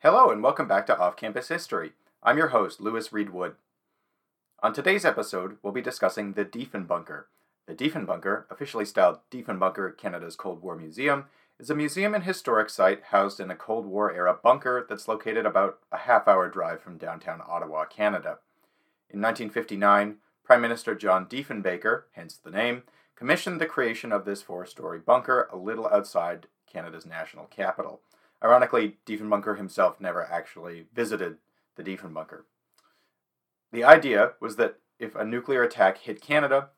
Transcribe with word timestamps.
Hello, 0.00 0.30
and 0.30 0.44
welcome 0.44 0.68
back 0.68 0.86
to 0.86 0.96
Off 0.96 1.16
Campus 1.16 1.48
History. 1.48 1.90
I'm 2.22 2.38
your 2.38 2.50
host, 2.50 2.80
Lewis 2.80 3.12
Reed 3.12 3.30
Wood. 3.30 3.56
On 4.62 4.72
today's 4.72 5.04
episode, 5.04 5.56
we'll 5.60 5.72
be 5.72 5.82
discussing 5.82 6.34
the 6.34 6.44
Diefenbunker. 6.44 7.24
The 7.66 7.74
Diefenbunker, 7.74 8.44
officially 8.48 8.84
styled 8.84 9.18
Diefenbunker 9.32 9.98
Canada's 9.98 10.36
Cold 10.36 10.62
War 10.62 10.76
Museum, 10.76 11.24
is 11.58 11.68
a 11.68 11.74
museum 11.74 12.14
and 12.14 12.22
historic 12.22 12.70
site 12.70 13.06
housed 13.06 13.40
in 13.40 13.50
a 13.50 13.56
Cold 13.56 13.86
War 13.86 14.14
era 14.14 14.38
bunker 14.40 14.86
that's 14.88 15.08
located 15.08 15.44
about 15.44 15.80
a 15.90 15.96
half 15.96 16.28
hour 16.28 16.48
drive 16.48 16.80
from 16.80 16.96
downtown 16.96 17.42
Ottawa, 17.44 17.84
Canada. 17.84 18.38
In 19.10 19.20
1959, 19.20 20.18
Prime 20.44 20.60
Minister 20.60 20.94
John 20.94 21.26
Diefenbaker, 21.26 22.04
hence 22.12 22.36
the 22.36 22.52
name, 22.52 22.84
commissioned 23.16 23.60
the 23.60 23.66
creation 23.66 24.12
of 24.12 24.24
this 24.24 24.42
four 24.42 24.64
story 24.64 25.00
bunker 25.00 25.48
a 25.52 25.56
little 25.56 25.88
outside 25.88 26.46
Canada's 26.72 27.04
national 27.04 27.46
capital. 27.46 28.00
Ironically, 28.42 28.98
Diefenbaker 29.06 29.56
himself 29.56 30.00
never 30.00 30.24
actually 30.24 30.86
visited 30.94 31.38
the 31.76 31.82
Diefenbunker. 31.82 32.42
The 33.72 33.84
idea 33.84 34.32
was 34.40 34.56
that 34.56 34.78
if 34.98 35.14
a 35.14 35.24
nuclear 35.24 35.62
attack 35.62 35.98
hit 35.98 36.20
Canada, 36.20 36.70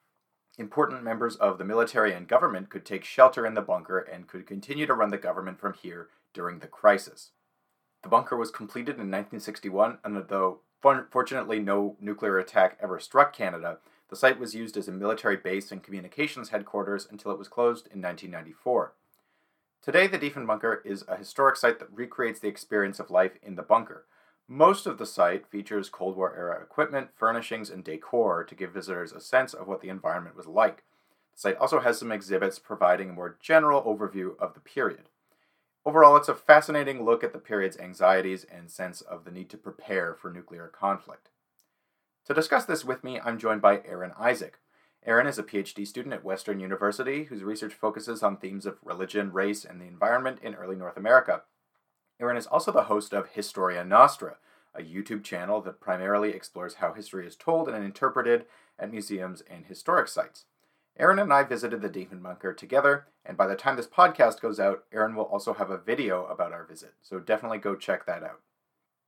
important 0.58 1.02
members 1.02 1.36
of 1.36 1.58
the 1.58 1.64
military 1.64 2.12
and 2.12 2.28
government 2.28 2.70
could 2.70 2.84
take 2.84 3.04
shelter 3.04 3.46
in 3.46 3.54
the 3.54 3.62
bunker 3.62 3.98
and 3.98 4.26
could 4.26 4.46
continue 4.46 4.86
to 4.86 4.94
run 4.94 5.10
the 5.10 5.18
government 5.18 5.58
from 5.60 5.74
here 5.74 6.08
during 6.34 6.58
the 6.58 6.66
crisis. 6.66 7.30
The 8.02 8.08
bunker 8.08 8.36
was 8.36 8.50
completed 8.50 8.96
in 8.96 9.10
1961, 9.10 9.98
and 10.04 10.16
though 10.28 10.60
fortunately 11.10 11.58
no 11.58 11.96
nuclear 12.00 12.38
attack 12.38 12.78
ever 12.80 12.98
struck 12.98 13.34
Canada, 13.34 13.78
the 14.08 14.16
site 14.16 14.40
was 14.40 14.54
used 14.54 14.76
as 14.76 14.88
a 14.88 14.92
military 14.92 15.36
base 15.36 15.70
and 15.70 15.82
communications 15.82 16.48
headquarters 16.48 17.06
until 17.10 17.30
it 17.30 17.38
was 17.38 17.48
closed 17.48 17.86
in 17.86 18.02
1994. 18.02 18.94
Today, 19.82 20.06
the 20.06 20.18
Diefenbunker 20.18 20.84
is 20.84 21.04
a 21.08 21.16
historic 21.16 21.56
site 21.56 21.78
that 21.78 21.88
recreates 21.90 22.38
the 22.38 22.48
experience 22.48 23.00
of 23.00 23.10
life 23.10 23.38
in 23.42 23.54
the 23.54 23.62
bunker. 23.62 24.04
Most 24.46 24.86
of 24.86 24.98
the 24.98 25.06
site 25.06 25.46
features 25.46 25.88
Cold 25.88 26.16
War 26.16 26.36
era 26.36 26.60
equipment, 26.60 27.08
furnishings, 27.16 27.70
and 27.70 27.82
decor 27.82 28.44
to 28.44 28.54
give 28.54 28.74
visitors 28.74 29.12
a 29.12 29.22
sense 29.22 29.54
of 29.54 29.66
what 29.66 29.80
the 29.80 29.88
environment 29.88 30.36
was 30.36 30.46
like. 30.46 30.84
The 31.32 31.40
site 31.40 31.56
also 31.56 31.80
has 31.80 31.98
some 31.98 32.12
exhibits 32.12 32.58
providing 32.58 33.08
a 33.08 33.12
more 33.14 33.38
general 33.40 33.82
overview 33.82 34.38
of 34.38 34.52
the 34.52 34.60
period. 34.60 35.08
Overall, 35.86 36.16
it's 36.16 36.28
a 36.28 36.34
fascinating 36.34 37.02
look 37.02 37.24
at 37.24 37.32
the 37.32 37.38
period's 37.38 37.78
anxieties 37.78 38.44
and 38.44 38.70
sense 38.70 39.00
of 39.00 39.24
the 39.24 39.30
need 39.30 39.48
to 39.48 39.56
prepare 39.56 40.14
for 40.14 40.30
nuclear 40.30 40.68
conflict. 40.68 41.30
To 42.26 42.34
discuss 42.34 42.66
this 42.66 42.84
with 42.84 43.02
me, 43.02 43.18
I'm 43.18 43.38
joined 43.38 43.62
by 43.62 43.80
Aaron 43.86 44.12
Isaac. 44.18 44.59
Aaron 45.06 45.26
is 45.26 45.38
a 45.38 45.42
PhD 45.42 45.86
student 45.86 46.14
at 46.14 46.24
Western 46.24 46.60
University 46.60 47.24
whose 47.24 47.42
research 47.42 47.72
focuses 47.72 48.22
on 48.22 48.36
themes 48.36 48.66
of 48.66 48.78
religion, 48.84 49.32
race, 49.32 49.64
and 49.64 49.80
the 49.80 49.86
environment 49.86 50.38
in 50.42 50.54
early 50.54 50.76
North 50.76 50.96
America. 50.96 51.42
Aaron 52.20 52.36
is 52.36 52.46
also 52.46 52.70
the 52.70 52.84
host 52.84 53.14
of 53.14 53.28
Historia 53.28 53.82
Nostra, 53.82 54.36
a 54.74 54.82
YouTube 54.82 55.24
channel 55.24 55.62
that 55.62 55.80
primarily 55.80 56.30
explores 56.30 56.74
how 56.74 56.92
history 56.92 57.26
is 57.26 57.34
told 57.34 57.68
and 57.68 57.82
interpreted 57.82 58.44
at 58.78 58.90
museums 58.90 59.42
and 59.50 59.64
historic 59.64 60.06
sites. 60.06 60.44
Aaron 60.98 61.18
and 61.18 61.32
I 61.32 61.44
visited 61.44 61.80
the 61.80 61.88
Diefenbunker 61.88 62.54
together, 62.54 63.06
and 63.24 63.38
by 63.38 63.46
the 63.46 63.56
time 63.56 63.76
this 63.76 63.86
podcast 63.86 64.40
goes 64.40 64.60
out, 64.60 64.84
Aaron 64.92 65.14
will 65.14 65.24
also 65.24 65.54
have 65.54 65.70
a 65.70 65.78
video 65.78 66.26
about 66.26 66.52
our 66.52 66.64
visit, 66.64 66.92
so 67.00 67.18
definitely 67.18 67.58
go 67.58 67.74
check 67.74 68.04
that 68.04 68.22
out. 68.22 68.40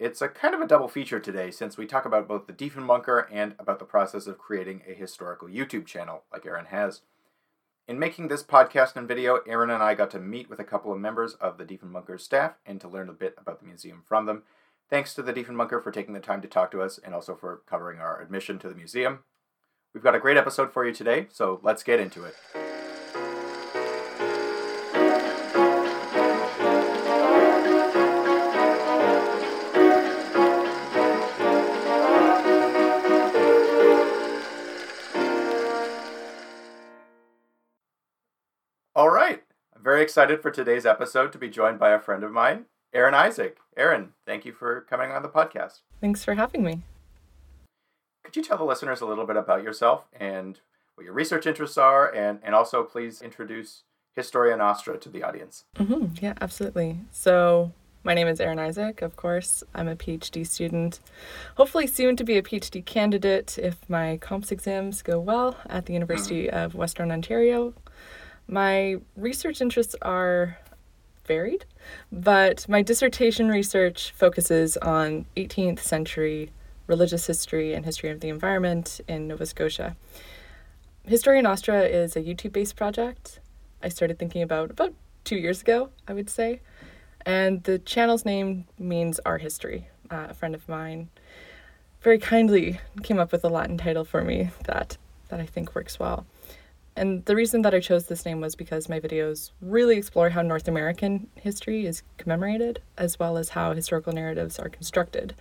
It's 0.02 0.20
a 0.20 0.28
kind 0.28 0.52
of 0.52 0.60
a 0.60 0.66
double 0.66 0.88
feature 0.88 1.20
today 1.20 1.52
since 1.52 1.76
we 1.76 1.86
talk 1.86 2.04
about 2.04 2.26
both 2.26 2.48
the 2.48 2.52
Diefenbunker 2.52 3.26
and 3.30 3.54
about 3.56 3.78
the 3.78 3.84
process 3.84 4.26
of 4.26 4.36
creating 4.36 4.82
a 4.84 4.94
historical 4.94 5.46
YouTube 5.46 5.86
channel, 5.86 6.24
like 6.32 6.44
Aaron 6.44 6.66
has. 6.66 7.02
In 7.86 8.00
making 8.00 8.26
this 8.26 8.42
podcast 8.42 8.96
and 8.96 9.06
video, 9.06 9.42
Aaron 9.46 9.70
and 9.70 9.80
I 9.80 9.94
got 9.94 10.10
to 10.10 10.18
meet 10.18 10.50
with 10.50 10.58
a 10.58 10.64
couple 10.64 10.92
of 10.92 10.98
members 10.98 11.34
of 11.34 11.56
the 11.56 11.64
Diefenbunker 11.64 12.18
staff 12.20 12.54
and 12.66 12.80
to 12.80 12.88
learn 12.88 13.08
a 13.08 13.12
bit 13.12 13.36
about 13.38 13.60
the 13.60 13.66
museum 13.66 14.02
from 14.04 14.26
them. 14.26 14.42
Thanks 14.90 15.14
to 15.14 15.22
the 15.22 15.32
Diefenbunker 15.32 15.80
for 15.80 15.92
taking 15.92 16.14
the 16.14 16.18
time 16.18 16.42
to 16.42 16.48
talk 16.48 16.72
to 16.72 16.82
us 16.82 16.98
and 16.98 17.14
also 17.14 17.36
for 17.36 17.62
covering 17.68 18.00
our 18.00 18.20
admission 18.20 18.58
to 18.58 18.68
the 18.68 18.74
museum. 18.74 19.20
We've 19.94 20.02
got 20.02 20.16
a 20.16 20.20
great 20.20 20.36
episode 20.36 20.72
for 20.72 20.84
you 20.84 20.92
today, 20.92 21.28
so 21.30 21.60
let's 21.62 21.84
get 21.84 22.00
into 22.00 22.24
it. 22.24 22.34
Very 40.02 40.08
excited 40.08 40.42
for 40.42 40.50
today's 40.50 40.84
episode 40.84 41.30
to 41.30 41.38
be 41.38 41.48
joined 41.48 41.78
by 41.78 41.90
a 41.90 42.00
friend 42.00 42.24
of 42.24 42.32
mine, 42.32 42.64
Aaron 42.92 43.14
Isaac. 43.14 43.58
Aaron, 43.76 44.14
thank 44.26 44.44
you 44.44 44.52
for 44.52 44.80
coming 44.90 45.12
on 45.12 45.22
the 45.22 45.28
podcast. 45.28 45.82
Thanks 46.00 46.24
for 46.24 46.34
having 46.34 46.64
me. 46.64 46.82
Could 48.24 48.34
you 48.34 48.42
tell 48.42 48.58
the 48.58 48.64
listeners 48.64 49.00
a 49.00 49.06
little 49.06 49.26
bit 49.26 49.36
about 49.36 49.62
yourself 49.62 50.06
and 50.12 50.58
what 50.96 51.04
your 51.04 51.12
research 51.12 51.46
interests 51.46 51.78
are, 51.78 52.12
and, 52.12 52.40
and 52.42 52.52
also 52.52 52.82
please 52.82 53.22
introduce 53.22 53.84
Historia 54.16 54.56
Nostra 54.56 54.98
to 54.98 55.08
the 55.08 55.22
audience? 55.22 55.66
Mm-hmm. 55.76 56.16
Yeah, 56.20 56.34
absolutely. 56.40 56.98
So, 57.12 57.70
my 58.02 58.14
name 58.14 58.26
is 58.26 58.40
Aaron 58.40 58.58
Isaac, 58.58 59.02
of 59.02 59.14
course. 59.14 59.62
I'm 59.72 59.86
a 59.86 59.94
PhD 59.94 60.44
student, 60.44 60.98
hopefully 61.56 61.86
soon 61.86 62.16
to 62.16 62.24
be 62.24 62.38
a 62.38 62.42
PhD 62.42 62.84
candidate 62.84 63.56
if 63.56 63.88
my 63.88 64.16
comps 64.16 64.50
exams 64.50 65.00
go 65.00 65.20
well 65.20 65.58
at 65.66 65.86
the 65.86 65.92
University 65.92 66.50
of 66.50 66.74
Western 66.74 67.12
Ontario 67.12 67.72
my 68.46 68.96
research 69.16 69.60
interests 69.60 69.94
are 70.02 70.58
varied, 71.24 71.64
but 72.10 72.68
my 72.68 72.82
dissertation 72.82 73.48
research 73.48 74.12
focuses 74.12 74.76
on 74.78 75.26
18th 75.36 75.80
century 75.80 76.52
religious 76.86 77.26
history 77.26 77.72
and 77.74 77.84
history 77.84 78.10
of 78.10 78.20
the 78.20 78.28
environment 78.28 79.00
in 79.08 79.28
Nova 79.28 79.46
Scotia. 79.46 79.96
Historia 81.04 81.42
Nostra 81.42 81.82
is 81.82 82.16
a 82.16 82.20
YouTube 82.20 82.52
based 82.52 82.76
project 82.76 83.40
I 83.82 83.88
started 83.88 84.18
thinking 84.18 84.42
about 84.42 84.70
about 84.70 84.94
two 85.24 85.36
years 85.36 85.60
ago, 85.60 85.90
I 86.06 86.12
would 86.12 86.30
say. 86.30 86.60
And 87.24 87.62
the 87.64 87.78
channel's 87.78 88.24
name 88.24 88.66
means 88.78 89.20
our 89.20 89.38
history. 89.38 89.88
Uh, 90.10 90.26
a 90.30 90.34
friend 90.34 90.54
of 90.54 90.68
mine 90.68 91.08
very 92.00 92.18
kindly 92.18 92.80
came 93.02 93.18
up 93.18 93.32
with 93.32 93.44
a 93.44 93.48
Latin 93.48 93.78
title 93.78 94.04
for 94.04 94.22
me 94.22 94.50
that, 94.64 94.96
that 95.28 95.40
I 95.40 95.46
think 95.46 95.74
works 95.74 95.98
well. 95.98 96.26
And 96.94 97.24
the 97.24 97.34
reason 97.34 97.62
that 97.62 97.74
I 97.74 97.80
chose 97.80 98.06
this 98.06 98.26
name 98.26 98.40
was 98.40 98.54
because 98.54 98.88
my 98.88 99.00
videos 99.00 99.50
really 99.60 99.96
explore 99.96 100.30
how 100.30 100.42
North 100.42 100.68
American 100.68 101.28
history 101.34 101.86
is 101.86 102.02
commemorated, 102.18 102.82
as 102.98 103.18
well 103.18 103.38
as 103.38 103.50
how 103.50 103.72
historical 103.72 104.12
narratives 104.12 104.58
are 104.58 104.68
constructed 104.68 105.34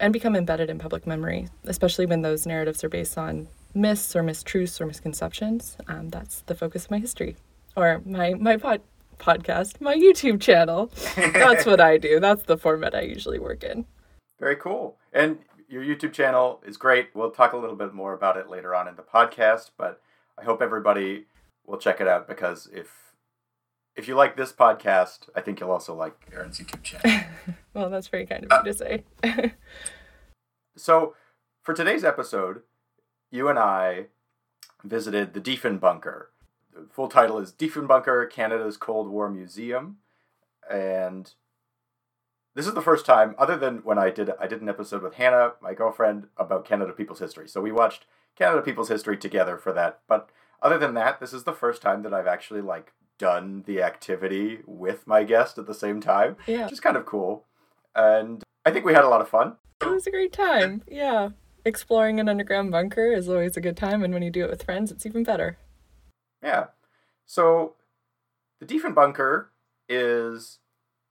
and 0.00 0.12
become 0.12 0.34
embedded 0.34 0.70
in 0.70 0.78
public 0.78 1.06
memory, 1.06 1.48
especially 1.64 2.06
when 2.06 2.22
those 2.22 2.46
narratives 2.46 2.82
are 2.84 2.88
based 2.88 3.18
on 3.18 3.48
myths 3.74 4.16
or 4.16 4.22
mistruths 4.22 4.80
or 4.80 4.86
misconceptions. 4.86 5.76
Um, 5.88 6.08
that's 6.08 6.40
the 6.42 6.54
focus 6.54 6.86
of 6.86 6.90
my 6.90 6.98
history, 6.98 7.36
or 7.76 8.00
my 8.04 8.34
my 8.34 8.56
pod, 8.56 8.80
podcast, 9.18 9.80
my 9.80 9.96
YouTube 9.96 10.40
channel. 10.40 10.90
that's 11.16 11.66
what 11.66 11.80
I 11.80 11.98
do. 11.98 12.20
That's 12.20 12.44
the 12.44 12.56
format 12.56 12.94
I 12.94 13.02
usually 13.02 13.38
work 13.38 13.62
in. 13.62 13.84
Very 14.40 14.56
cool. 14.56 14.96
And 15.12 15.38
your 15.68 15.82
YouTube 15.82 16.12
channel 16.12 16.62
is 16.66 16.76
great. 16.76 17.10
We'll 17.14 17.30
talk 17.30 17.52
a 17.52 17.56
little 17.56 17.76
bit 17.76 17.92
more 17.92 18.14
about 18.14 18.36
it 18.36 18.48
later 18.48 18.74
on 18.74 18.88
in 18.88 18.96
the 18.96 19.02
podcast, 19.02 19.70
but 19.76 20.00
I 20.40 20.44
hope 20.44 20.62
everybody 20.62 21.26
will 21.66 21.78
check 21.78 22.00
it 22.00 22.08
out 22.08 22.28
because 22.28 22.68
if 22.72 23.14
if 23.96 24.06
you 24.06 24.14
like 24.14 24.36
this 24.36 24.52
podcast, 24.52 25.28
I 25.34 25.40
think 25.40 25.58
you'll 25.58 25.72
also 25.72 25.92
like 25.94 26.14
Aaron's 26.32 26.58
YouTube 26.60 26.84
channel. 26.84 27.26
well, 27.74 27.90
that's 27.90 28.06
very 28.06 28.26
kind 28.26 28.44
of 28.44 28.52
uh, 28.52 28.62
you 28.64 28.72
to 28.72 28.78
say. 28.78 29.04
so, 30.76 31.14
for 31.62 31.74
today's 31.74 32.04
episode, 32.04 32.62
you 33.32 33.48
and 33.48 33.58
I 33.58 34.06
visited 34.84 35.34
the 35.34 35.40
Diefenbunker. 35.40 36.26
The 36.72 36.86
full 36.92 37.08
title 37.08 37.38
is 37.38 37.52
Diefenbunker, 37.52 38.30
Canada's 38.30 38.76
Cold 38.76 39.08
War 39.08 39.28
Museum, 39.28 39.96
and 40.70 41.32
this 42.54 42.68
is 42.68 42.74
the 42.74 42.82
first 42.82 43.04
time, 43.04 43.34
other 43.36 43.56
than 43.56 43.78
when 43.78 43.98
I 43.98 44.10
did 44.10 44.30
I 44.40 44.46
did 44.46 44.62
an 44.62 44.68
episode 44.68 45.02
with 45.02 45.14
Hannah, 45.14 45.54
my 45.60 45.74
girlfriend, 45.74 46.28
about 46.36 46.64
Canada 46.64 46.92
People's 46.92 47.18
History. 47.18 47.48
So 47.48 47.60
we 47.60 47.72
watched 47.72 48.06
Canada 48.38 48.62
People's 48.62 48.88
History 48.88 49.16
together 49.16 49.56
for 49.56 49.72
that. 49.72 50.00
But 50.06 50.30
other 50.62 50.78
than 50.78 50.94
that, 50.94 51.18
this 51.18 51.32
is 51.32 51.42
the 51.42 51.52
first 51.52 51.82
time 51.82 52.02
that 52.02 52.14
I've 52.14 52.26
actually 52.26 52.60
like 52.60 52.92
done 53.18 53.64
the 53.66 53.82
activity 53.82 54.60
with 54.64 55.06
my 55.06 55.24
guest 55.24 55.58
at 55.58 55.66
the 55.66 55.74
same 55.74 56.00
time. 56.00 56.36
Yeah. 56.46 56.64
Which 56.64 56.74
is 56.74 56.80
kind 56.80 56.96
of 56.96 57.04
cool. 57.04 57.44
And 57.94 58.44
I 58.64 58.70
think 58.70 58.84
we 58.84 58.94
had 58.94 59.04
a 59.04 59.08
lot 59.08 59.20
of 59.20 59.28
fun. 59.28 59.56
It 59.80 59.88
was 59.88 60.06
a 60.06 60.10
great 60.12 60.32
time. 60.32 60.82
Yeah. 60.88 61.30
Exploring 61.64 62.20
an 62.20 62.28
underground 62.28 62.70
bunker 62.70 63.12
is 63.12 63.28
always 63.28 63.56
a 63.56 63.60
good 63.60 63.76
time, 63.76 64.02
and 64.04 64.14
when 64.14 64.22
you 64.22 64.30
do 64.30 64.44
it 64.44 64.50
with 64.50 64.62
friends, 64.62 64.90
it's 64.90 65.04
even 65.04 65.24
better. 65.24 65.58
Yeah. 66.42 66.66
So 67.26 67.74
the 68.60 68.66
Diefenbunker 68.66 69.46
is 69.88 70.60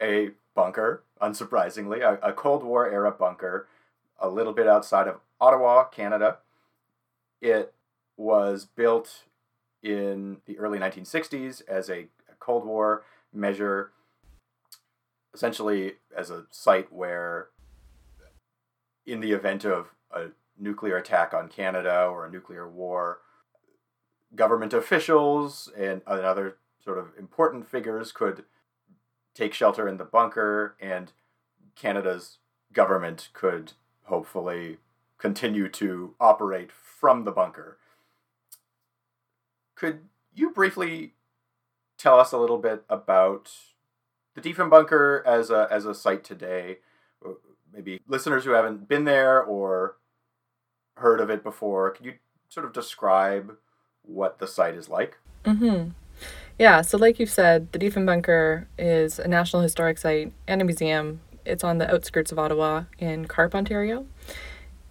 a 0.02 0.30
bunker, 0.56 1.04
unsurprisingly, 1.22 2.02
a, 2.02 2.18
a 2.28 2.34
Cold 2.34 2.64
War 2.64 2.90
era 2.90 3.12
bunker, 3.12 3.68
a 4.20 4.30
little 4.30 4.54
bit 4.54 4.68
outside 4.68 5.08
of 5.08 5.20
Ottawa, 5.40 5.86
Canada. 5.86 6.40
It 7.42 7.74
was 8.16 8.66
built 8.66 9.24
in 9.84 10.38
the 10.46 10.58
early 10.58 10.80
1960s 10.80 11.62
as 11.68 11.90
a, 11.90 12.08
a 12.30 12.36
Cold 12.40 12.66
War 12.66 13.04
measure. 13.34 13.92
essentially 15.34 15.94
as 16.16 16.30
a 16.32 16.46
site 16.50 16.92
where, 16.92 17.50
in 19.06 19.20
the 19.20 19.32
event 19.34 19.66
of 19.66 19.94
a 20.12 20.28
nuclear 20.58 20.98
attack 20.98 21.34
on 21.34 21.48
Canada 21.48 22.06
or 22.06 22.26
a 22.26 22.32
nuclear 22.32 22.68
war, 22.68 23.20
government 24.36 24.74
officials 24.74 25.72
and 25.78 26.02
other 26.08 26.58
sort 26.84 26.98
of 26.98 27.10
important 27.18 27.68
figures 27.68 28.12
could 28.12 28.46
take 29.36 29.54
shelter 29.54 29.88
in 29.88 29.98
the 29.98 30.04
bunker, 30.04 30.76
and 30.82 31.12
Canada's 31.76 32.40
government 32.74 33.30
could 33.34 33.74
hopefully 34.06 34.78
continue 35.18 35.70
to 35.70 36.16
operate 36.20 36.72
from 36.72 37.24
the 37.24 37.32
bunker. 37.32 37.78
Could 39.76 40.02
you 40.34 40.52
briefly 40.52 41.14
tell 41.98 42.20
us 42.20 42.32
a 42.32 42.38
little 42.38 42.58
bit 42.58 42.84
about 42.90 43.52
the 44.36 44.42
Diefenbunker 44.42 45.26
as 45.26 45.50
a 45.50 45.68
as 45.72 45.86
a 45.86 45.94
site 45.94 46.24
today? 46.24 46.80
Maybe 47.74 48.02
listeners 48.08 48.46
who 48.46 48.52
haven't 48.52 48.88
been 48.88 49.06
there 49.06 49.42
or 49.42 49.98
heard 50.98 51.20
of 51.20 51.30
it 51.30 51.44
before, 51.44 51.92
could 51.92 52.06
you 52.06 52.14
sort 52.50 52.66
of 52.66 52.74
describe 52.74 53.56
what 54.04 54.40
the 54.40 54.48
site 54.48 54.76
is 54.76 54.90
like? 54.90 55.18
Mm-hmm. 55.46 55.90
Yeah, 56.58 56.82
so 56.82 56.98
like 56.98 57.20
you've 57.20 57.30
said, 57.30 57.72
the 57.72 57.80
Diefenbunker 57.80 58.66
is 58.80 59.20
a 59.20 59.28
National 59.28 59.62
Historic 59.62 60.00
Site 60.00 60.34
and 60.48 60.62
a 60.62 60.66
museum. 60.66 61.22
It's 61.46 61.64
on 61.64 61.78
the 61.78 61.94
outskirts 61.94 62.32
of 62.32 62.40
Ottawa 62.40 62.86
in 62.98 63.26
Carp, 63.26 63.54
Ontario. 63.54 64.08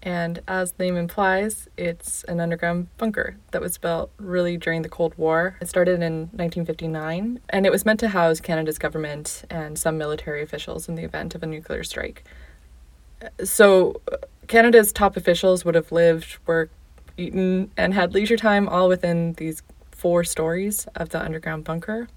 And 0.03 0.41
as 0.47 0.73
the 0.73 0.85
name 0.85 0.97
implies, 0.97 1.69
it's 1.77 2.23
an 2.25 2.39
underground 2.39 2.89
bunker 2.97 3.37
that 3.51 3.61
was 3.61 3.77
built 3.77 4.11
really 4.19 4.57
during 4.57 4.83
the 4.83 4.89
Cold 4.89 5.15
War. 5.17 5.57
It 5.61 5.69
started 5.69 6.01
in 6.01 6.29
1959, 6.33 7.41
and 7.49 7.67
it 7.67 7.73
was 7.73 7.85
meant 7.85 8.01
to 8.01 8.09
house 8.09 8.41
Canada's 8.41 8.79
government 8.79 9.45
and 9.51 9.79
some 9.79 9.99
military 9.99 10.43
officials 10.43 10.89
in 10.89 10.95
the 10.95 11.03
event 11.03 11.35
of 11.35 11.43
a 11.43 11.47
nuclear 11.47 11.83
strike. 11.83 12.25
So, 13.43 14.01
Canada's 14.47 14.93
top 14.93 15.17
officials 15.17 15.65
would 15.65 15.75
have 15.75 15.91
lived, 15.91 16.39
worked, 16.47 16.75
eaten, 17.17 17.71
and 17.77 17.95
had 17.95 18.15
leisure 18.15 18.37
time 18.37 18.69
all 18.69 18.89
within 18.89 19.33
these 19.35 19.63
four 19.91 20.23
stories 20.23 20.87
of 20.95 21.09
the 21.09 21.21
underground 21.21 21.65
bunker. 21.65 22.09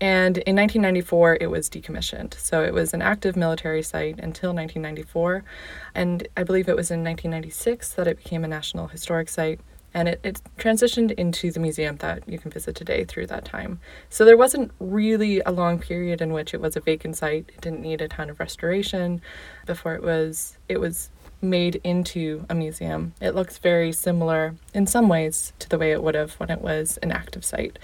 And 0.00 0.38
in 0.38 0.54
1994, 0.54 1.38
it 1.40 1.50
was 1.50 1.68
decommissioned. 1.68 2.34
So 2.38 2.62
it 2.62 2.72
was 2.72 2.94
an 2.94 3.02
active 3.02 3.36
military 3.36 3.82
site 3.82 4.18
until 4.18 4.54
1994. 4.54 5.42
And 5.94 6.28
I 6.36 6.44
believe 6.44 6.68
it 6.68 6.76
was 6.76 6.90
in 6.90 7.02
1996 7.02 7.94
that 7.94 8.06
it 8.06 8.18
became 8.18 8.44
a 8.44 8.48
National 8.48 8.86
Historic 8.86 9.28
Site. 9.28 9.60
And 9.94 10.08
it, 10.08 10.20
it 10.22 10.40
transitioned 10.58 11.12
into 11.12 11.50
the 11.50 11.58
museum 11.58 11.96
that 11.96 12.28
you 12.28 12.38
can 12.38 12.50
visit 12.50 12.76
today 12.76 13.04
through 13.04 13.26
that 13.28 13.44
time. 13.44 13.80
So 14.10 14.24
there 14.24 14.36
wasn't 14.36 14.70
really 14.78 15.40
a 15.40 15.50
long 15.50 15.78
period 15.78 16.20
in 16.20 16.32
which 16.32 16.54
it 16.54 16.60
was 16.60 16.76
a 16.76 16.80
vacant 16.80 17.16
site. 17.16 17.46
It 17.48 17.60
didn't 17.60 17.80
need 17.80 18.00
a 18.00 18.08
ton 18.08 18.30
of 18.30 18.38
restoration 18.38 19.20
before 19.66 19.94
it 19.94 20.02
was 20.02 20.58
it 20.68 20.78
was 20.78 21.10
made 21.40 21.80
into 21.84 22.44
a 22.48 22.54
museum. 22.54 23.14
It 23.20 23.34
looks 23.34 23.58
very 23.58 23.92
similar 23.92 24.54
in 24.74 24.86
some 24.86 25.08
ways 25.08 25.52
to 25.60 25.68
the 25.68 25.78
way 25.78 25.92
it 25.92 26.02
would 26.02 26.14
have 26.14 26.34
when 26.34 26.50
it 26.50 26.60
was 26.60 26.98
an 26.98 27.12
active 27.12 27.44
site. 27.44 27.78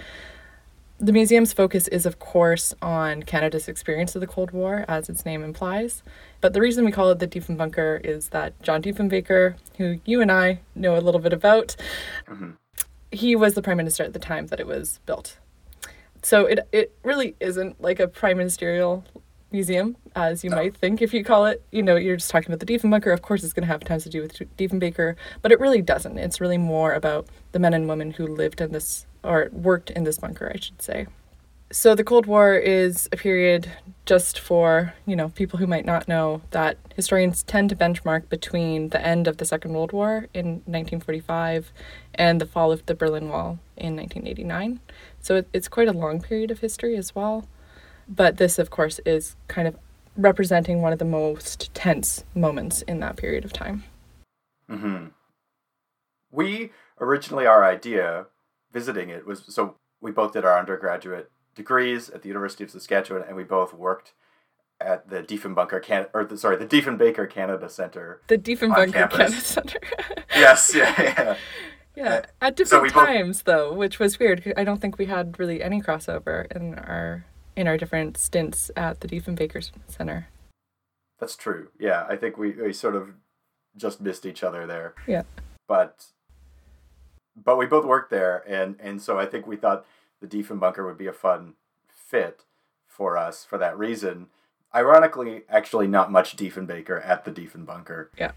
The 0.97 1.11
museum's 1.11 1.51
focus 1.51 1.89
is, 1.89 2.05
of 2.05 2.19
course, 2.19 2.73
on 2.81 3.23
Canada's 3.23 3.67
experience 3.67 4.15
of 4.15 4.21
the 4.21 4.27
Cold 4.27 4.51
War, 4.51 4.85
as 4.87 5.09
its 5.09 5.25
name 5.25 5.43
implies. 5.43 6.03
But 6.39 6.53
the 6.53 6.61
reason 6.61 6.85
we 6.85 6.91
call 6.91 7.11
it 7.11 7.19
the 7.19 7.27
Diefenbunker 7.27 8.05
is 8.05 8.29
that 8.29 8.59
John 8.61 8.81
Diefenbaker, 8.81 9.55
who 9.77 9.99
you 10.05 10.21
and 10.21 10.31
I 10.31 10.61
know 10.73 10.95
a 10.95 11.01
little 11.01 11.19
bit 11.19 11.33
about, 11.33 11.75
mm-hmm. 12.29 12.51
he 13.11 13.35
was 13.35 13.55
the 13.55 13.61
prime 13.61 13.75
minister 13.77 14.03
at 14.03 14.13
the 14.13 14.19
time 14.19 14.47
that 14.47 14.61
it 14.61 14.67
was 14.67 15.01
built. 15.05 15.37
So 16.21 16.45
it 16.45 16.67
it 16.71 16.95
really 17.03 17.35
isn't 17.39 17.81
like 17.81 17.99
a 17.99 18.07
prime 18.07 18.37
ministerial 18.37 19.03
museum, 19.51 19.95
as 20.15 20.43
you 20.43 20.49
might 20.49 20.75
think 20.75 21.01
if 21.01 21.13
you 21.13 21.23
call 21.23 21.45
it. 21.45 21.61
You 21.71 21.83
know, 21.83 21.97
you're 21.97 22.15
just 22.15 22.31
talking 22.31 22.53
about 22.53 22.65
the 22.65 22.73
Diefenbunker. 22.73 23.13
Of 23.13 23.21
course, 23.21 23.43
it's 23.43 23.53
going 23.53 23.67
to 23.67 23.71
have 23.71 23.83
tons 23.83 24.03
to 24.03 24.09
do 24.09 24.21
with 24.21 24.33
Diefenbaker, 24.57 25.15
but 25.41 25.51
it 25.51 25.59
really 25.59 25.81
doesn't. 25.81 26.17
It's 26.17 26.39
really 26.39 26.57
more 26.57 26.93
about 26.93 27.27
the 27.51 27.59
men 27.59 27.73
and 27.73 27.87
women 27.87 28.11
who 28.11 28.27
lived 28.27 28.61
in 28.61 28.71
this 28.71 29.05
or 29.25 29.49
worked 29.51 29.89
in 29.89 30.03
this 30.03 30.19
bunker, 30.19 30.51
I 30.53 30.59
should 30.59 30.81
say. 30.81 31.07
So 31.71 31.95
the 31.95 32.03
Cold 32.03 32.27
War 32.27 32.55
is 32.55 33.09
a 33.11 33.17
period 33.17 33.71
just 34.05 34.39
for, 34.39 34.93
you 35.05 35.15
know, 35.15 35.29
people 35.29 35.57
who 35.57 35.65
might 35.65 35.85
not 35.85 36.07
know 36.07 36.41
that 36.51 36.77
historians 36.95 37.41
tend 37.41 37.69
to 37.71 37.75
benchmark 37.75 38.29
between 38.29 38.89
the 38.89 39.05
end 39.05 39.27
of 39.27 39.37
the 39.37 39.45
Second 39.45 39.73
World 39.73 39.91
War 39.91 40.27
in 40.33 40.61
1945 40.67 41.73
and 42.13 42.39
the 42.39 42.45
fall 42.45 42.71
of 42.71 42.85
the 42.85 42.93
Berlin 42.93 43.29
Wall 43.29 43.59
in 43.75 43.95
1989. 43.95 44.79
So 45.19 45.43
it's 45.51 45.67
quite 45.67 45.87
a 45.87 45.91
long 45.91 46.21
period 46.21 46.51
of 46.51 46.59
history 46.59 46.95
as 46.95 47.15
well. 47.15 47.47
But 48.07 48.37
this, 48.37 48.59
of 48.59 48.69
course, 48.69 48.99
is 49.03 49.35
kind 49.47 49.67
of 49.67 49.75
representing 50.15 50.81
one 50.81 50.93
of 50.93 50.99
the 50.99 51.05
most 51.05 51.73
tense 51.73 52.23
moments 52.35 52.83
in 52.83 52.99
that 52.99 53.17
period 53.17 53.43
of 53.43 53.51
time. 53.51 53.83
Mm-hmm. 54.69 55.07
We 56.31 56.71
originally, 57.01 57.47
our 57.47 57.65
idea 57.65 58.27
visiting 58.75 59.07
it 59.09 59.25
was 59.25 59.41
so 59.47 59.77
we 60.01 60.11
both 60.11 60.33
did 60.33 60.43
our 60.43 60.59
undergraduate 60.59 61.31
degrees 61.55 62.09
at 62.09 62.21
the 62.21 62.27
University 62.27 62.65
of 62.65 62.69
Saskatchewan, 62.69 63.23
and 63.25 63.37
we 63.37 63.45
both 63.45 63.73
worked 63.73 64.11
at 64.81 65.09
the 65.09 65.23
Diefenbunker 65.23 65.81
Can 65.81 66.07
or 66.13 66.25
the, 66.25 66.37
sorry 66.37 66.57
the 66.57 66.67
Diefenbaker 66.67 67.29
Canada 67.29 67.69
Center. 67.69 68.21
The 68.27 68.37
Diefenbunker 68.37 69.09
Canada 69.09 69.31
Center. 69.31 69.79
yes, 70.35 70.73
yeah, 70.75 71.01
yeah. 71.01 71.37
Yeah, 71.97 72.15
uh, 72.15 72.21
at 72.41 72.57
different 72.57 72.91
so 72.91 73.05
times 73.05 73.41
both... 73.41 73.45
though, 73.45 73.73
which 73.73 73.99
was 73.99 74.19
weird. 74.19 74.51
I 74.57 74.65
don't 74.65 74.81
think 74.81 74.97
we 74.97 75.05
had 75.05 75.39
really 75.39 75.63
any 75.63 75.81
crossover 75.81 76.45
in 76.53 76.75
our 76.75 77.23
in 77.55 77.69
our 77.69 77.77
different 77.77 78.17
stints 78.17 78.69
at 78.75 78.99
the 78.99 79.07
Diefenbaker 79.07 79.71
Center. 79.87 80.27
That's 81.21 81.37
true. 81.37 81.69
Yeah, 81.79 82.05
I 82.09 82.17
think 82.17 82.37
we, 82.37 82.51
we 82.51 82.73
sort 82.73 82.97
of 82.97 83.13
just 83.77 84.01
missed 84.01 84.25
each 84.25 84.43
other 84.43 84.67
there. 84.67 84.93
Yeah. 85.07 85.23
But 85.69 86.07
but 87.35 87.57
we 87.57 87.65
both 87.65 87.85
worked 87.85 88.11
there 88.11 88.43
and 88.47 88.75
and 88.79 89.01
so 89.01 89.19
I 89.19 89.25
think 89.25 89.47
we 89.47 89.55
thought 89.55 89.85
the 90.21 90.27
Diefenbunker 90.27 90.85
would 90.85 90.97
be 90.97 91.07
a 91.07 91.13
fun 91.13 91.53
fit 91.87 92.43
for 92.87 93.17
us 93.17 93.43
for 93.43 93.57
that 93.57 93.77
reason. 93.77 94.27
Ironically, 94.73 95.43
actually 95.49 95.87
not 95.87 96.11
much 96.11 96.35
Diefenbaker 96.35 97.05
at 97.05 97.25
the 97.25 97.31
Diefenbunker. 97.31 98.07
Yeah. 98.17 98.31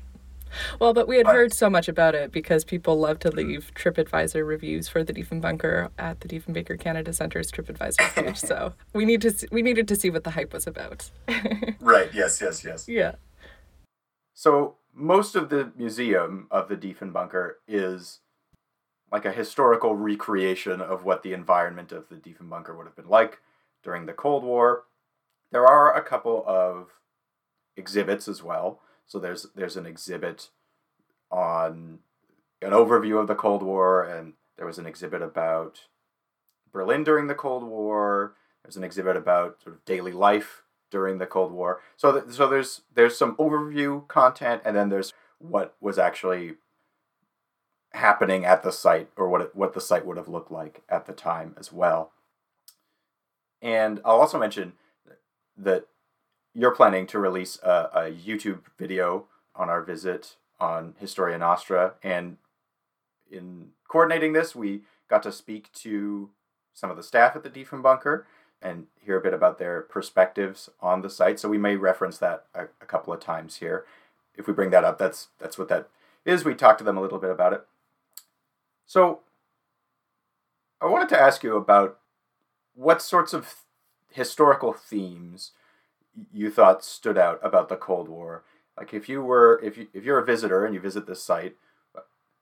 Well, 0.80 0.94
but 0.94 1.08
we 1.08 1.16
had 1.16 1.26
but, 1.26 1.34
heard 1.34 1.52
so 1.52 1.68
much 1.68 1.88
about 1.88 2.14
it 2.14 2.32
because 2.32 2.64
people 2.64 2.98
love 2.98 3.18
to 3.20 3.28
mm-hmm. 3.28 3.48
leave 3.48 3.72
TripAdvisor 3.74 4.46
reviews 4.46 4.88
for 4.88 5.04
the 5.04 5.12
Diefenbunker 5.12 5.90
at 5.98 6.20
the 6.20 6.28
Diefenbaker 6.28 6.78
Canada 6.78 7.12
Center's 7.12 7.50
TripAdvisor 7.52 8.14
page. 8.14 8.36
so 8.38 8.72
we 8.94 9.04
need 9.04 9.20
to 9.22 9.48
we 9.50 9.62
needed 9.62 9.88
to 9.88 9.96
see 9.96 10.10
what 10.10 10.24
the 10.24 10.30
hype 10.30 10.52
was 10.52 10.66
about. 10.66 11.10
right. 11.80 12.10
Yes. 12.14 12.40
Yes. 12.40 12.64
Yes. 12.64 12.88
Yeah. 12.88 13.16
So 14.34 14.76
most 14.94 15.34
of 15.34 15.48
the 15.48 15.72
museum 15.76 16.46
of 16.50 16.68
the 16.68 16.76
Diefenbunker 16.76 17.54
is 17.66 18.20
like 19.10 19.24
a 19.24 19.32
historical 19.32 19.94
recreation 19.94 20.80
of 20.80 21.04
what 21.04 21.22
the 21.22 21.32
environment 21.32 21.92
of 21.92 22.08
the 22.08 22.16
Diefenbunker 22.16 22.76
would 22.76 22.86
have 22.86 22.96
been 22.96 23.08
like 23.08 23.38
during 23.82 24.06
the 24.06 24.12
Cold 24.12 24.44
War. 24.44 24.84
There 25.50 25.66
are 25.66 25.94
a 25.94 26.02
couple 26.02 26.44
of 26.46 26.88
exhibits 27.76 28.28
as 28.28 28.42
well. 28.42 28.80
So 29.06 29.18
there's 29.18 29.46
there's 29.54 29.76
an 29.76 29.86
exhibit 29.86 30.50
on 31.30 32.00
an 32.60 32.72
overview 32.72 33.20
of 33.20 33.28
the 33.28 33.34
Cold 33.34 33.62
War, 33.62 34.02
and 34.02 34.34
there 34.56 34.66
was 34.66 34.78
an 34.78 34.86
exhibit 34.86 35.22
about 35.22 35.84
Berlin 36.72 37.04
during 37.04 37.28
the 37.28 37.34
Cold 37.34 37.62
War. 37.62 38.34
There's 38.62 38.76
an 38.76 38.84
exhibit 38.84 39.16
about 39.16 39.62
sort 39.62 39.76
of 39.76 39.84
daily 39.84 40.12
life 40.12 40.64
during 40.90 41.18
the 41.18 41.26
Cold 41.26 41.52
War. 41.52 41.80
So 41.96 42.20
th- 42.20 42.34
so 42.34 42.48
there's 42.48 42.82
there's 42.94 43.16
some 43.16 43.36
overview 43.36 44.06
content, 44.08 44.62
and 44.64 44.76
then 44.76 44.90
there's 44.90 45.14
what 45.38 45.74
was 45.80 45.98
actually 45.98 46.54
happening 47.92 48.44
at 48.44 48.62
the 48.62 48.72
site, 48.72 49.08
or 49.16 49.28
what 49.28 49.40
it, 49.40 49.56
what 49.56 49.74
the 49.74 49.80
site 49.80 50.06
would 50.06 50.16
have 50.16 50.28
looked 50.28 50.50
like 50.50 50.82
at 50.88 51.06
the 51.06 51.12
time 51.12 51.54
as 51.58 51.72
well. 51.72 52.12
And 53.60 54.00
I'll 54.04 54.20
also 54.20 54.38
mention 54.38 54.74
that 55.56 55.86
you're 56.54 56.74
planning 56.74 57.06
to 57.08 57.18
release 57.18 57.58
a, 57.62 57.90
a 57.92 58.00
YouTube 58.10 58.62
video 58.78 59.26
on 59.54 59.68
our 59.68 59.82
visit 59.82 60.36
on 60.60 60.94
Historia 60.98 61.38
Nostra, 61.38 61.94
and 62.02 62.36
in 63.30 63.70
coordinating 63.86 64.32
this, 64.32 64.54
we 64.54 64.82
got 65.08 65.22
to 65.22 65.32
speak 65.32 65.72
to 65.72 66.30
some 66.74 66.90
of 66.90 66.96
the 66.96 67.02
staff 67.02 67.34
at 67.34 67.42
the 67.42 67.50
Diefenbunker 67.50 68.24
and 68.60 68.86
hear 69.00 69.16
a 69.16 69.20
bit 69.20 69.34
about 69.34 69.58
their 69.58 69.82
perspectives 69.82 70.68
on 70.80 71.02
the 71.02 71.10
site. 71.10 71.38
So 71.38 71.48
we 71.48 71.58
may 71.58 71.76
reference 71.76 72.18
that 72.18 72.46
a, 72.54 72.64
a, 72.80 72.86
couple 72.86 73.12
of 73.12 73.20
times 73.20 73.56
here. 73.56 73.84
If 74.36 74.46
we 74.46 74.52
bring 74.52 74.70
that 74.70 74.84
up, 74.84 74.98
that's 74.98 75.28
that's 75.38 75.58
what 75.58 75.68
that 75.68 75.88
is. 76.24 76.44
We 76.44 76.54
talked 76.54 76.78
to 76.78 76.84
them 76.84 76.98
a 76.98 77.00
little 77.00 77.18
bit 77.18 77.30
about 77.30 77.52
it. 77.52 77.66
So 78.88 79.20
I 80.80 80.86
wanted 80.86 81.10
to 81.10 81.20
ask 81.20 81.44
you 81.44 81.56
about 81.56 81.98
what 82.74 83.02
sorts 83.02 83.34
of 83.34 83.54
historical 84.10 84.72
themes 84.72 85.52
you 86.32 86.50
thought 86.50 86.82
stood 86.82 87.18
out 87.18 87.38
about 87.42 87.68
the 87.68 87.76
Cold 87.76 88.08
War? 88.08 88.44
Like 88.78 88.94
if 88.94 89.06
you 89.06 89.22
were 89.22 89.60
if 89.62 89.76
you 89.76 89.88
if 89.92 90.04
you're 90.04 90.18
a 90.18 90.24
visitor 90.24 90.64
and 90.64 90.74
you 90.74 90.80
visit 90.80 91.06
this 91.06 91.22
site, 91.22 91.56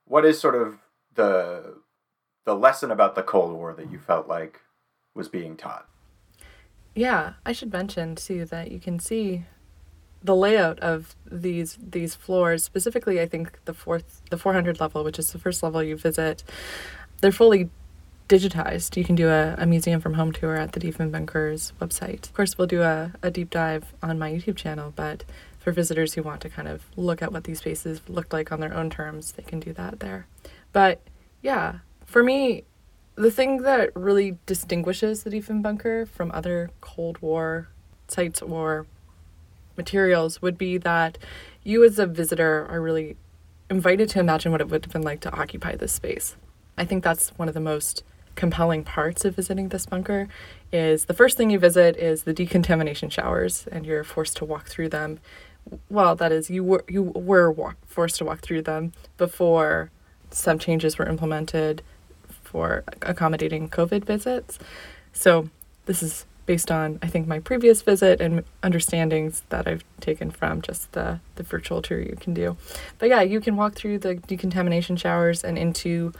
what 0.05 0.23
is 0.23 0.39
sort 0.39 0.55
of 0.55 0.77
the 1.13 1.81
the 2.45 2.55
lesson 2.55 2.91
about 2.91 3.15
the 3.15 3.23
Cold 3.23 3.51
War 3.51 3.73
that 3.73 3.91
you 3.91 3.99
felt 3.99 4.29
like 4.29 4.61
was 5.13 5.27
being 5.27 5.57
taught? 5.57 5.85
Yeah, 6.95 7.33
I 7.45 7.51
should 7.51 7.73
mention 7.73 8.15
too 8.15 8.45
that 8.45 8.71
you 8.71 8.79
can 8.79 8.99
see 8.99 9.45
the 10.27 10.35
layout 10.35 10.79
of 10.79 11.15
these 11.25 11.77
these 11.81 12.13
floors. 12.13 12.63
Specifically, 12.63 13.19
I 13.19 13.25
think 13.25 13.59
the 13.65 13.73
fourth, 13.73 14.21
the 14.29 14.37
400 14.37 14.79
level, 14.79 15.03
which 15.03 15.17
is 15.17 15.31
the 15.31 15.39
first 15.39 15.63
level 15.63 15.81
you 15.81 15.97
visit, 15.97 16.43
they're 17.21 17.31
fully 17.31 17.69
digitized. 18.29 18.95
You 18.97 19.05
can 19.05 19.15
do 19.15 19.29
a, 19.29 19.55
a 19.57 19.65
museum 19.65 20.01
from 20.01 20.13
home 20.13 20.31
tour 20.31 20.55
at 20.55 20.73
the 20.73 20.79
Diefenbunkers 20.79 21.71
website. 21.81 22.25
Of 22.25 22.33
course, 22.33 22.57
we'll 22.57 22.67
do 22.67 22.81
a, 22.83 23.13
a 23.23 23.31
deep 23.31 23.49
dive 23.49 23.93
on 24.03 24.19
my 24.19 24.31
YouTube 24.31 24.57
channel, 24.57 24.93
but 24.95 25.23
for 25.59 25.71
visitors 25.71 26.13
who 26.13 26.23
want 26.23 26.41
to 26.41 26.49
kind 26.49 26.67
of 26.67 26.83
look 26.95 27.21
at 27.21 27.31
what 27.31 27.45
these 27.45 27.59
spaces 27.59 28.01
looked 28.07 28.33
like 28.33 28.51
on 28.51 28.59
their 28.59 28.73
own 28.73 28.89
terms, 28.89 29.31
they 29.33 29.43
can 29.43 29.59
do 29.59 29.73
that 29.73 30.01
there. 30.01 30.27
But 30.73 31.01
yeah, 31.41 31.79
for 32.05 32.21
me, 32.21 32.65
the 33.15 33.31
thing 33.31 33.63
that 33.63 33.95
really 33.95 34.37
distinguishes 34.45 35.23
the 35.23 35.29
Diefenbunker 35.29 36.07
from 36.07 36.31
other 36.31 36.69
Cold 36.81 37.17
War 37.19 37.69
sites 38.07 38.41
or 38.41 38.85
materials 39.77 40.41
would 40.41 40.57
be 40.57 40.77
that 40.77 41.17
you 41.63 41.83
as 41.83 41.99
a 41.99 42.05
visitor 42.05 42.65
are 42.69 42.81
really 42.81 43.17
invited 43.69 44.09
to 44.09 44.19
imagine 44.19 44.51
what 44.51 44.61
it 44.61 44.69
would 44.69 44.85
have 44.85 44.93
been 44.93 45.01
like 45.01 45.19
to 45.21 45.33
occupy 45.33 45.75
this 45.75 45.91
space. 45.91 46.35
I 46.77 46.85
think 46.85 47.03
that's 47.03 47.29
one 47.37 47.47
of 47.47 47.53
the 47.53 47.59
most 47.59 48.03
compelling 48.35 48.83
parts 48.83 49.25
of 49.25 49.35
visiting 49.35 49.69
this 49.69 49.85
bunker 49.85 50.27
is 50.71 51.05
the 51.05 51.13
first 51.13 51.35
thing 51.35 51.49
you 51.49 51.59
visit 51.59 51.97
is 51.97 52.23
the 52.23 52.33
decontamination 52.33 53.09
showers 53.09 53.67
and 53.71 53.85
you're 53.85 54.03
forced 54.03 54.37
to 54.37 54.45
walk 54.45 54.67
through 54.67 54.87
them 54.87 55.19
well 55.89 56.15
that 56.15 56.31
is 56.31 56.49
you 56.49 56.63
were 56.63 56.85
you 56.87 57.01
were 57.01 57.51
walk, 57.51 57.75
forced 57.87 58.17
to 58.17 58.23
walk 58.23 58.39
through 58.41 58.61
them 58.61 58.93
before 59.17 59.89
some 60.29 60.59
changes 60.59 60.99
were 60.99 61.07
implemented 61.09 61.81
for 62.43 62.83
accommodating 63.01 63.67
covid 63.67 64.05
visits 64.05 64.59
so 65.13 65.49
this 65.87 66.03
is 66.03 66.25
based 66.47 66.71
on 66.71 66.97
i 67.03 67.07
think 67.07 67.27
my 67.27 67.39
previous 67.39 67.83
visit 67.83 68.19
and 68.19 68.43
understandings 68.63 69.43
that 69.49 69.67
i've 69.67 69.83
taken 69.99 70.31
from 70.31 70.61
just 70.63 70.91
the 70.93 71.19
the 71.35 71.43
virtual 71.43 71.81
tour 71.81 71.99
you 71.99 72.17
can 72.19 72.33
do. 72.33 72.57
But 72.99 73.09
yeah 73.09 73.21
you 73.21 73.39
can 73.39 73.55
walk 73.55 73.75
through 73.75 73.99
the 73.99 74.15
decontamination 74.15 74.97
showers 74.97 75.43
and 75.43 75.57
into 75.57 76.13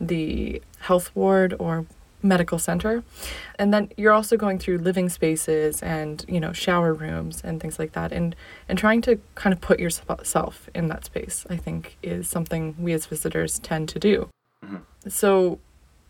the 0.00 0.62
health 0.80 1.10
ward 1.14 1.54
or 1.58 1.86
medical 2.24 2.58
center. 2.58 3.02
And 3.58 3.74
then 3.74 3.90
you're 3.96 4.12
also 4.12 4.36
going 4.36 4.60
through 4.60 4.78
living 4.78 5.08
spaces 5.08 5.82
and 5.82 6.24
you 6.28 6.40
know 6.40 6.52
shower 6.52 6.94
rooms 6.94 7.40
and 7.44 7.60
things 7.60 7.78
like 7.78 7.92
that. 7.92 8.12
And 8.12 8.36
and 8.68 8.78
trying 8.78 9.02
to 9.02 9.20
kind 9.34 9.52
of 9.52 9.60
put 9.60 9.80
yourself 9.80 10.70
in 10.74 10.88
that 10.88 11.04
space 11.04 11.46
i 11.50 11.56
think 11.56 11.96
is 12.02 12.28
something 12.28 12.74
we 12.78 12.92
as 12.92 13.06
visitors 13.06 13.58
tend 13.58 13.88
to 13.90 13.98
do. 13.98 14.28
Mm-hmm. 14.64 14.76
so 15.08 15.58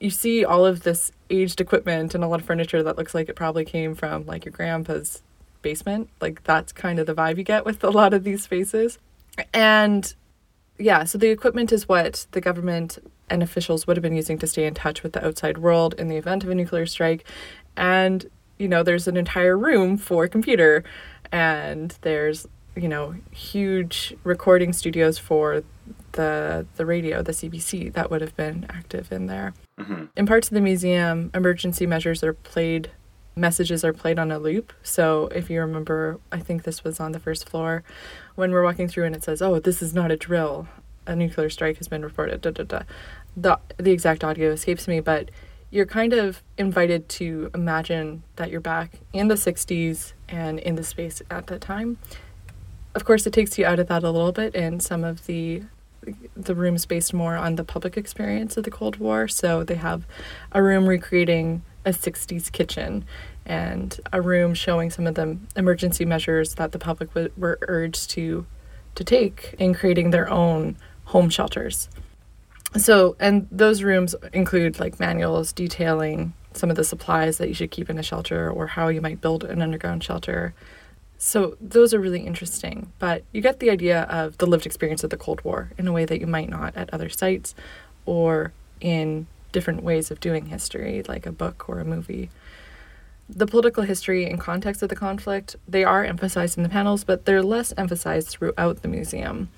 you 0.02 0.10
see 0.10 0.44
all 0.44 0.66
of 0.66 0.82
this 0.82 1.12
aged 1.30 1.60
equipment 1.60 2.14
and 2.14 2.24
a 2.24 2.26
lot 2.26 2.40
of 2.40 2.46
furniture 2.46 2.82
that 2.82 2.96
looks 2.96 3.14
like 3.14 3.28
it 3.28 3.36
probably 3.36 3.64
came 3.64 3.94
from 3.94 4.26
like 4.26 4.44
your 4.44 4.52
grandpa's 4.52 5.22
basement 5.62 6.08
like 6.20 6.42
that's 6.44 6.72
kind 6.72 6.98
of 6.98 7.06
the 7.06 7.14
vibe 7.14 7.38
you 7.38 7.44
get 7.44 7.64
with 7.66 7.82
a 7.84 7.90
lot 7.90 8.12
of 8.12 8.24
these 8.24 8.42
spaces 8.42 8.98
and 9.54 10.14
yeah 10.78 11.04
so 11.04 11.16
the 11.16 11.28
equipment 11.28 11.72
is 11.72 11.88
what 11.88 12.26
the 12.32 12.40
government 12.40 12.98
and 13.32 13.42
officials 13.42 13.86
would 13.86 13.96
have 13.96 14.02
been 14.02 14.14
using 14.14 14.38
to 14.38 14.46
stay 14.46 14.66
in 14.66 14.74
touch 14.74 15.02
with 15.02 15.14
the 15.14 15.26
outside 15.26 15.58
world 15.58 15.94
in 15.94 16.08
the 16.08 16.16
event 16.16 16.44
of 16.44 16.50
a 16.50 16.54
nuclear 16.54 16.84
strike. 16.84 17.24
And, 17.76 18.26
you 18.58 18.68
know, 18.68 18.82
there's 18.82 19.08
an 19.08 19.16
entire 19.16 19.56
room 19.56 19.96
for 19.96 20.28
computer, 20.28 20.84
and 21.32 21.96
there's, 22.02 22.46
you 22.76 22.88
know, 22.88 23.14
huge 23.30 24.14
recording 24.22 24.72
studios 24.74 25.18
for 25.18 25.64
the 26.12 26.66
the 26.76 26.84
radio, 26.84 27.22
the 27.22 27.32
CBC, 27.32 27.92
that 27.94 28.10
would 28.10 28.20
have 28.20 28.36
been 28.36 28.66
active 28.68 29.10
in 29.10 29.26
there. 29.26 29.54
Mm-hmm. 29.78 30.04
In 30.16 30.26
parts 30.26 30.48
of 30.48 30.54
the 30.54 30.60
museum, 30.60 31.30
emergency 31.34 31.86
measures 31.86 32.22
are 32.22 32.34
played, 32.34 32.90
messages 33.34 33.84
are 33.84 33.92
played 33.92 34.18
on 34.18 34.30
a 34.30 34.38
loop. 34.38 34.72
So 34.82 35.28
if 35.28 35.48
you 35.50 35.60
remember, 35.60 36.20
I 36.30 36.38
think 36.38 36.64
this 36.64 36.84
was 36.84 37.00
on 37.00 37.12
the 37.12 37.20
first 37.20 37.48
floor, 37.48 37.82
when 38.34 38.52
we're 38.52 38.64
walking 38.64 38.88
through 38.88 39.04
and 39.04 39.16
it 39.16 39.24
says, 39.24 39.40
"Oh, 39.42 39.58
this 39.58 39.82
is 39.82 39.94
not 39.94 40.10
a 40.10 40.16
drill. 40.16 40.68
A 41.06 41.16
nuclear 41.16 41.50
strike 41.50 41.78
has 41.78 41.88
been 41.88 42.02
reported." 42.02 42.42
Da 42.42 42.50
da 42.50 42.64
da 42.64 42.82
the 43.36 43.58
the 43.78 43.92
exact 43.92 44.24
audio 44.24 44.50
escapes 44.50 44.86
me, 44.86 45.00
but 45.00 45.30
you're 45.70 45.86
kind 45.86 46.12
of 46.12 46.42
invited 46.58 47.08
to 47.08 47.50
imagine 47.54 48.22
that 48.36 48.50
you're 48.50 48.60
back 48.60 49.00
in 49.14 49.28
the 49.28 49.36
60s 49.36 50.12
and 50.28 50.58
in 50.58 50.74
the 50.74 50.84
space 50.84 51.22
at 51.30 51.46
that 51.46 51.62
time. 51.62 51.96
Of 52.94 53.06
course, 53.06 53.26
it 53.26 53.32
takes 53.32 53.56
you 53.56 53.64
out 53.64 53.78
of 53.78 53.88
that 53.88 54.02
a 54.02 54.10
little 54.10 54.32
bit, 54.32 54.54
and 54.54 54.82
some 54.82 55.02
of 55.02 55.24
the 55.26 55.62
the 56.36 56.54
rooms 56.54 56.86
based 56.86 57.14
more 57.14 57.36
on 57.36 57.56
the 57.56 57.64
public 57.64 57.96
experience 57.96 58.56
of 58.56 58.64
the 58.64 58.70
Cold 58.70 58.96
War. 58.96 59.28
So 59.28 59.64
they 59.64 59.76
have 59.76 60.06
a 60.52 60.62
room 60.62 60.86
recreating 60.86 61.62
a 61.84 61.90
60s 61.90 62.50
kitchen 62.50 63.04
and 63.44 64.00
a 64.12 64.20
room 64.20 64.54
showing 64.54 64.90
some 64.90 65.06
of 65.06 65.14
the 65.14 65.36
emergency 65.56 66.04
measures 66.04 66.54
that 66.54 66.72
the 66.72 66.78
public 66.78 67.10
w- 67.10 67.32
were 67.36 67.58
urged 67.62 68.10
to 68.10 68.46
to 68.94 69.04
take 69.04 69.54
in 69.58 69.74
creating 69.74 70.10
their 70.10 70.28
own 70.28 70.76
home 71.06 71.28
shelters 71.28 71.88
so 72.76 73.16
and 73.18 73.48
those 73.50 73.82
rooms 73.82 74.14
include 74.32 74.78
like 74.78 75.00
manuals 75.00 75.52
detailing 75.52 76.32
some 76.52 76.70
of 76.70 76.76
the 76.76 76.84
supplies 76.84 77.38
that 77.38 77.48
you 77.48 77.54
should 77.54 77.70
keep 77.70 77.90
in 77.90 77.98
a 77.98 78.02
shelter 78.02 78.50
or 78.50 78.66
how 78.66 78.88
you 78.88 79.00
might 79.00 79.20
build 79.20 79.42
an 79.44 79.60
underground 79.60 80.04
shelter 80.04 80.54
so 81.24 81.56
those 81.60 81.94
are 81.94 82.00
really 82.00 82.26
interesting 82.26 82.90
but 82.98 83.22
you 83.30 83.40
get 83.40 83.60
the 83.60 83.70
idea 83.70 84.02
of 84.10 84.36
the 84.38 84.46
lived 84.46 84.66
experience 84.66 85.04
of 85.04 85.10
the 85.10 85.16
cold 85.16 85.40
war 85.44 85.70
in 85.78 85.86
a 85.86 85.92
way 85.92 86.04
that 86.04 86.20
you 86.20 86.26
might 86.26 86.48
not 86.48 86.76
at 86.76 86.92
other 86.92 87.08
sites 87.08 87.54
or 88.06 88.52
in 88.80 89.24
different 89.52 89.84
ways 89.84 90.10
of 90.10 90.18
doing 90.18 90.46
history 90.46 91.00
like 91.06 91.24
a 91.24 91.30
book 91.30 91.68
or 91.68 91.78
a 91.78 91.84
movie. 91.84 92.28
The 93.28 93.46
political 93.46 93.84
history 93.84 94.28
and 94.28 94.40
context 94.40 94.82
of 94.82 94.88
the 94.88 94.96
conflict 94.96 95.54
they 95.68 95.84
are 95.84 96.04
emphasized 96.04 96.56
in 96.56 96.64
the 96.64 96.68
panels 96.68 97.04
but 97.04 97.24
they're 97.24 97.40
less 97.40 97.72
emphasized 97.76 98.26
throughout 98.26 98.82
the 98.82 98.88
museum. 98.88 99.48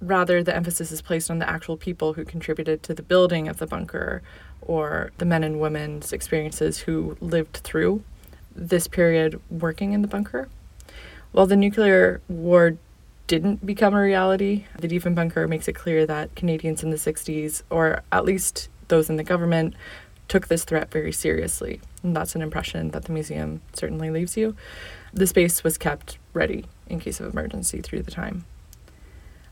Rather, 0.00 0.42
the 0.42 0.56
emphasis 0.56 0.90
is 0.90 1.02
placed 1.02 1.30
on 1.30 1.38
the 1.38 1.48
actual 1.48 1.76
people 1.76 2.14
who 2.14 2.24
contributed 2.24 2.82
to 2.82 2.94
the 2.94 3.02
building 3.02 3.46
of 3.46 3.58
the 3.58 3.66
bunker 3.66 4.22
or 4.60 5.12
the 5.18 5.24
men 5.24 5.44
and 5.44 5.60
women's 5.60 6.12
experiences 6.12 6.78
who 6.80 7.16
lived 7.20 7.58
through 7.58 8.02
this 8.58 8.88
period 8.88 9.40
working 9.50 9.92
in 9.92 10.02
the 10.02 10.08
bunker. 10.08 10.48
While 11.32 11.46
the 11.46 11.56
nuclear 11.56 12.20
war 12.28 12.76
didn't 13.26 13.64
become 13.64 13.94
a 13.94 14.00
reality, 14.00 14.64
the 14.78 14.88
Diefenbunker 14.88 15.48
makes 15.48 15.68
it 15.68 15.74
clear 15.74 16.06
that 16.06 16.34
Canadians 16.34 16.82
in 16.82 16.90
the 16.90 16.96
60s, 16.96 17.62
or 17.70 18.02
at 18.10 18.24
least 18.24 18.68
those 18.88 19.10
in 19.10 19.16
the 19.16 19.24
government, 19.24 19.74
took 20.28 20.48
this 20.48 20.64
threat 20.64 20.90
very 20.90 21.12
seriously. 21.12 21.80
And 22.02 22.16
that's 22.16 22.34
an 22.34 22.42
impression 22.42 22.90
that 22.90 23.04
the 23.04 23.12
museum 23.12 23.60
certainly 23.72 24.10
leaves 24.10 24.36
you. 24.36 24.56
The 25.12 25.26
space 25.26 25.62
was 25.62 25.78
kept 25.78 26.18
ready 26.32 26.64
in 26.86 27.00
case 27.00 27.20
of 27.20 27.32
emergency 27.32 27.80
through 27.80 28.02
the 28.02 28.10
time. 28.10 28.44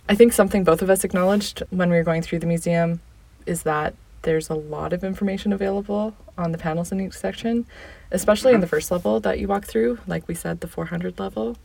I 0.09 0.15
think 0.15 0.33
something 0.33 0.65
both 0.65 0.83
of 0.83 0.91
us 0.91 1.05
acknowledged 1.05 1.63
when 1.71 1.91
we 1.91 1.97
were 1.97 2.05
going 2.05 2.23
through 2.23 2.39
the 2.39 2.47
museum 2.47 3.01
is 3.45 3.63
that 3.65 3.95
there's 4.27 4.51
a 4.51 4.55
lot 4.55 4.93
of 4.93 5.05
information 5.05 5.53
available 5.53 6.15
on 6.37 6.51
the 6.53 6.59
panels 6.59 6.91
in 6.91 7.01
each 7.01 7.15
section, 7.15 7.65
especially 8.11 8.53
in 8.53 8.61
the 8.61 8.67
first 8.67 8.91
level 8.91 9.21
that 9.21 9.39
you 9.39 9.47
walk 9.47 9.65
through, 9.65 10.01
like 10.07 10.27
we 10.27 10.35
said, 10.35 10.61
the 10.61 10.67
400 10.67 11.19
level. 11.19 11.57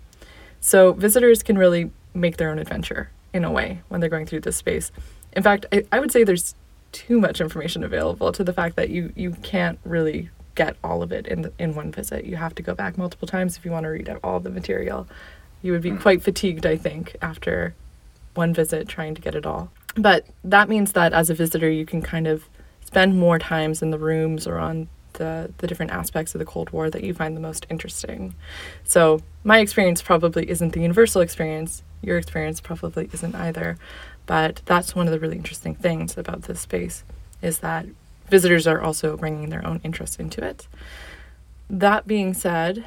So 0.61 0.93
visitors 0.93 1.41
can 1.41 1.57
really 1.57 1.91
make 2.13 2.37
their 2.37 2.51
own 2.51 2.59
adventure 2.59 3.09
in 3.33 3.43
a 3.43 3.51
way 3.51 3.81
when 3.89 3.99
they're 3.99 4.11
going 4.11 4.27
through 4.27 4.41
this 4.41 4.57
space. 4.57 4.91
In 5.33 5.41
fact, 5.41 5.65
I, 5.71 5.83
I 5.91 5.99
would 5.99 6.11
say 6.11 6.23
there's 6.23 6.53
too 6.91 7.19
much 7.19 7.41
information 7.41 7.83
available 7.83 8.31
to 8.31 8.43
the 8.43 8.53
fact 8.53 8.75
that 8.75 8.89
you 8.89 9.11
you 9.15 9.31
can't 9.41 9.79
really 9.83 10.29
get 10.53 10.75
all 10.83 11.01
of 11.01 11.11
it 11.11 11.25
in 11.25 11.41
the, 11.41 11.53
in 11.57 11.73
one 11.73 11.91
visit. 11.91 12.25
You 12.25 12.35
have 12.35 12.53
to 12.55 12.61
go 12.61 12.75
back 12.75 12.95
multiple 12.95 13.27
times 13.27 13.57
if 13.57 13.65
you 13.65 13.71
want 13.71 13.85
to 13.85 13.89
read 13.89 14.07
out 14.07 14.19
all 14.23 14.39
the 14.39 14.51
material. 14.51 15.07
You 15.63 15.71
would 15.71 15.81
be 15.81 15.91
hmm. 15.91 15.97
quite 15.97 16.21
fatigued, 16.21 16.65
I 16.65 16.77
think, 16.77 17.15
after 17.21 17.73
one 18.35 18.53
visit 18.53 18.87
trying 18.87 19.15
to 19.15 19.21
get 19.21 19.33
it 19.33 19.47
all. 19.47 19.71
But 19.95 20.25
that 20.43 20.69
means 20.69 20.93
that 20.93 21.13
as 21.13 21.29
a 21.29 21.33
visitor, 21.33 21.69
you 21.69 21.85
can 21.85 22.01
kind 22.01 22.27
of 22.27 22.47
spend 22.85 23.17
more 23.17 23.39
times 23.39 23.81
in 23.81 23.91
the 23.91 23.99
rooms 23.99 24.47
or 24.47 24.57
on 24.57 24.87
the, 25.13 25.51
the 25.57 25.67
different 25.67 25.91
aspects 25.91 26.33
of 26.33 26.39
the 26.39 26.45
Cold 26.45 26.69
War 26.71 26.89
that 26.89 27.03
you 27.03 27.13
find 27.13 27.35
the 27.35 27.41
most 27.41 27.65
interesting. 27.69 28.33
So, 28.83 29.21
my 29.43 29.59
experience 29.59 30.01
probably 30.01 30.49
isn't 30.49 30.73
the 30.73 30.81
universal 30.81 31.21
experience. 31.21 31.83
Your 32.01 32.17
experience 32.17 32.61
probably 32.61 33.09
isn't 33.13 33.35
either. 33.35 33.77
But 34.25 34.61
that's 34.65 34.95
one 34.95 35.07
of 35.07 35.11
the 35.11 35.19
really 35.19 35.37
interesting 35.37 35.75
things 35.75 36.17
about 36.17 36.43
this 36.43 36.61
space 36.61 37.03
is 37.41 37.59
that 37.59 37.85
visitors 38.29 38.67
are 38.67 38.81
also 38.81 39.17
bringing 39.17 39.49
their 39.49 39.65
own 39.65 39.81
interest 39.83 40.19
into 40.19 40.43
it. 40.43 40.67
That 41.69 42.07
being 42.07 42.33
said, 42.33 42.85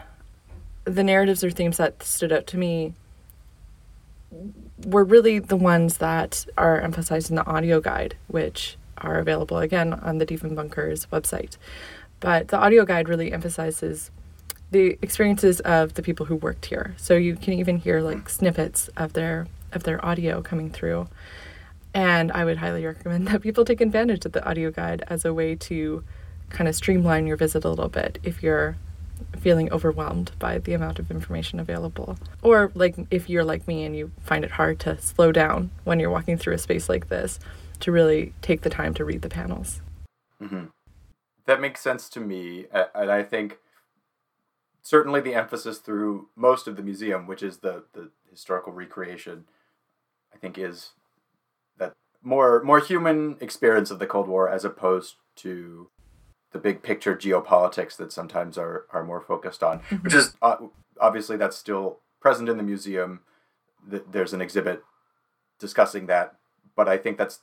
the 0.84 1.04
narratives 1.04 1.42
or 1.42 1.50
themes 1.50 1.76
that 1.78 2.02
stood 2.02 2.32
out 2.32 2.46
to 2.48 2.58
me 2.58 2.94
were 4.84 5.04
really 5.04 5.38
the 5.38 5.56
ones 5.56 5.98
that 5.98 6.46
are 6.56 6.80
emphasized 6.80 7.30
in 7.30 7.36
the 7.36 7.46
audio 7.46 7.80
guide, 7.80 8.16
which 8.26 8.76
are 8.98 9.18
available 9.18 9.58
again 9.58 9.92
on 9.92 10.18
the 10.18 10.26
Diefenbunkers 10.26 11.06
website. 11.08 11.56
But 12.20 12.48
the 12.48 12.58
audio 12.58 12.84
guide 12.84 13.08
really 13.08 13.32
emphasizes 13.32 14.10
the 14.70 14.98
experiences 15.02 15.60
of 15.60 15.94
the 15.94 16.02
people 16.02 16.26
who 16.26 16.36
worked 16.36 16.66
here. 16.66 16.94
So 16.96 17.14
you 17.14 17.36
can 17.36 17.54
even 17.54 17.78
hear 17.78 18.00
like 18.00 18.28
snippets 18.28 18.88
of 18.96 19.12
their 19.12 19.46
of 19.72 19.82
their 19.82 20.04
audio 20.04 20.40
coming 20.40 20.70
through. 20.70 21.08
And 21.92 22.32
I 22.32 22.44
would 22.44 22.58
highly 22.58 22.84
recommend 22.84 23.28
that 23.28 23.42
people 23.42 23.64
take 23.64 23.80
advantage 23.80 24.24
of 24.24 24.32
the 24.32 24.46
audio 24.48 24.70
guide 24.70 25.04
as 25.08 25.24
a 25.24 25.34
way 25.34 25.54
to 25.56 26.04
kind 26.50 26.68
of 26.68 26.74
streamline 26.74 27.26
your 27.26 27.36
visit 27.36 27.64
a 27.64 27.68
little 27.68 27.88
bit 27.88 28.18
if 28.22 28.42
you're 28.42 28.76
feeling 29.38 29.70
overwhelmed 29.72 30.32
by 30.38 30.58
the 30.58 30.74
amount 30.74 30.98
of 30.98 31.10
information 31.10 31.60
available. 31.60 32.16
Or, 32.42 32.72
like, 32.74 32.96
if 33.10 33.28
you're 33.28 33.44
like 33.44 33.68
me 33.68 33.84
and 33.84 33.96
you 33.96 34.10
find 34.20 34.44
it 34.44 34.52
hard 34.52 34.80
to 34.80 35.00
slow 35.00 35.32
down 35.32 35.70
when 35.84 36.00
you're 36.00 36.10
walking 36.10 36.38
through 36.38 36.54
a 36.54 36.58
space 36.58 36.88
like 36.88 37.08
this, 37.08 37.38
to 37.80 37.92
really 37.92 38.32
take 38.40 38.62
the 38.62 38.70
time 38.70 38.94
to 38.94 39.04
read 39.04 39.22
the 39.22 39.28
panels. 39.28 39.82
Mm-hmm. 40.40 40.66
That 41.46 41.60
makes 41.60 41.80
sense 41.80 42.08
to 42.10 42.20
me. 42.20 42.66
And 42.72 43.10
I 43.10 43.22
think 43.22 43.58
certainly 44.82 45.20
the 45.20 45.34
emphasis 45.34 45.78
through 45.78 46.28
most 46.36 46.66
of 46.66 46.76
the 46.76 46.82
museum, 46.82 47.26
which 47.26 47.42
is 47.42 47.58
the, 47.58 47.84
the 47.92 48.10
historical 48.30 48.72
recreation, 48.72 49.44
I 50.32 50.38
think 50.38 50.56
is 50.58 50.90
that 51.78 51.92
more 52.22 52.62
more 52.62 52.80
human 52.80 53.36
experience 53.40 53.90
of 53.90 53.98
the 53.98 54.06
Cold 54.06 54.28
War 54.28 54.48
as 54.48 54.64
opposed 54.64 55.16
to 55.36 55.90
the 56.54 56.60
big 56.60 56.82
picture 56.82 57.16
geopolitics 57.16 57.96
that 57.96 58.12
sometimes 58.12 58.56
are 58.56 58.86
are 58.92 59.04
more 59.04 59.20
focused 59.20 59.62
on, 59.62 59.80
mm-hmm. 59.80 59.96
which 59.96 60.14
is 60.14 60.36
uh, 60.40 60.56
obviously 61.00 61.36
that's 61.36 61.56
still 61.56 61.98
present 62.20 62.48
in 62.48 62.56
the 62.56 62.62
museum. 62.62 63.20
There's 63.86 64.32
an 64.32 64.40
exhibit 64.40 64.82
discussing 65.58 66.06
that, 66.06 66.36
but 66.74 66.88
I 66.88 66.96
think 66.96 67.18
that's 67.18 67.40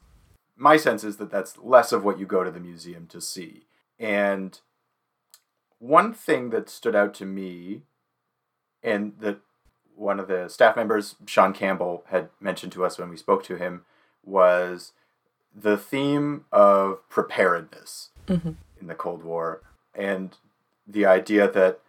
my 0.55 0.77
sense 0.77 1.03
is 1.03 1.17
that 1.17 1.29
that's 1.29 1.57
less 1.57 1.91
of 1.91 2.05
what 2.05 2.17
you 2.19 2.25
go 2.25 2.43
to 2.43 2.49
the 2.49 2.59
museum 2.59 3.05
to 3.07 3.19
see. 3.19 3.65
And 3.99 4.57
one 5.77 6.13
thing 6.13 6.49
that 6.51 6.69
stood 6.69 6.95
out 6.95 7.13
to 7.15 7.25
me, 7.25 7.81
and 8.81 9.13
that 9.19 9.39
one 9.93 10.21
of 10.21 10.29
the 10.29 10.47
staff 10.47 10.77
members, 10.77 11.15
Sean 11.25 11.51
Campbell, 11.51 12.05
had 12.07 12.29
mentioned 12.39 12.71
to 12.71 12.85
us 12.85 12.97
when 12.97 13.09
we 13.09 13.17
spoke 13.17 13.43
to 13.43 13.57
him, 13.57 13.83
was 14.23 14.93
the 15.53 15.77
theme 15.77 16.45
of 16.53 17.07
preparedness. 17.09 18.09
Mm-hmm 18.27 18.51
in 18.81 18.87
the 18.87 18.95
Cold 18.95 19.23
War, 19.23 19.61
and 19.93 20.35
the 20.87 21.05
idea 21.05 21.49
that 21.49 21.79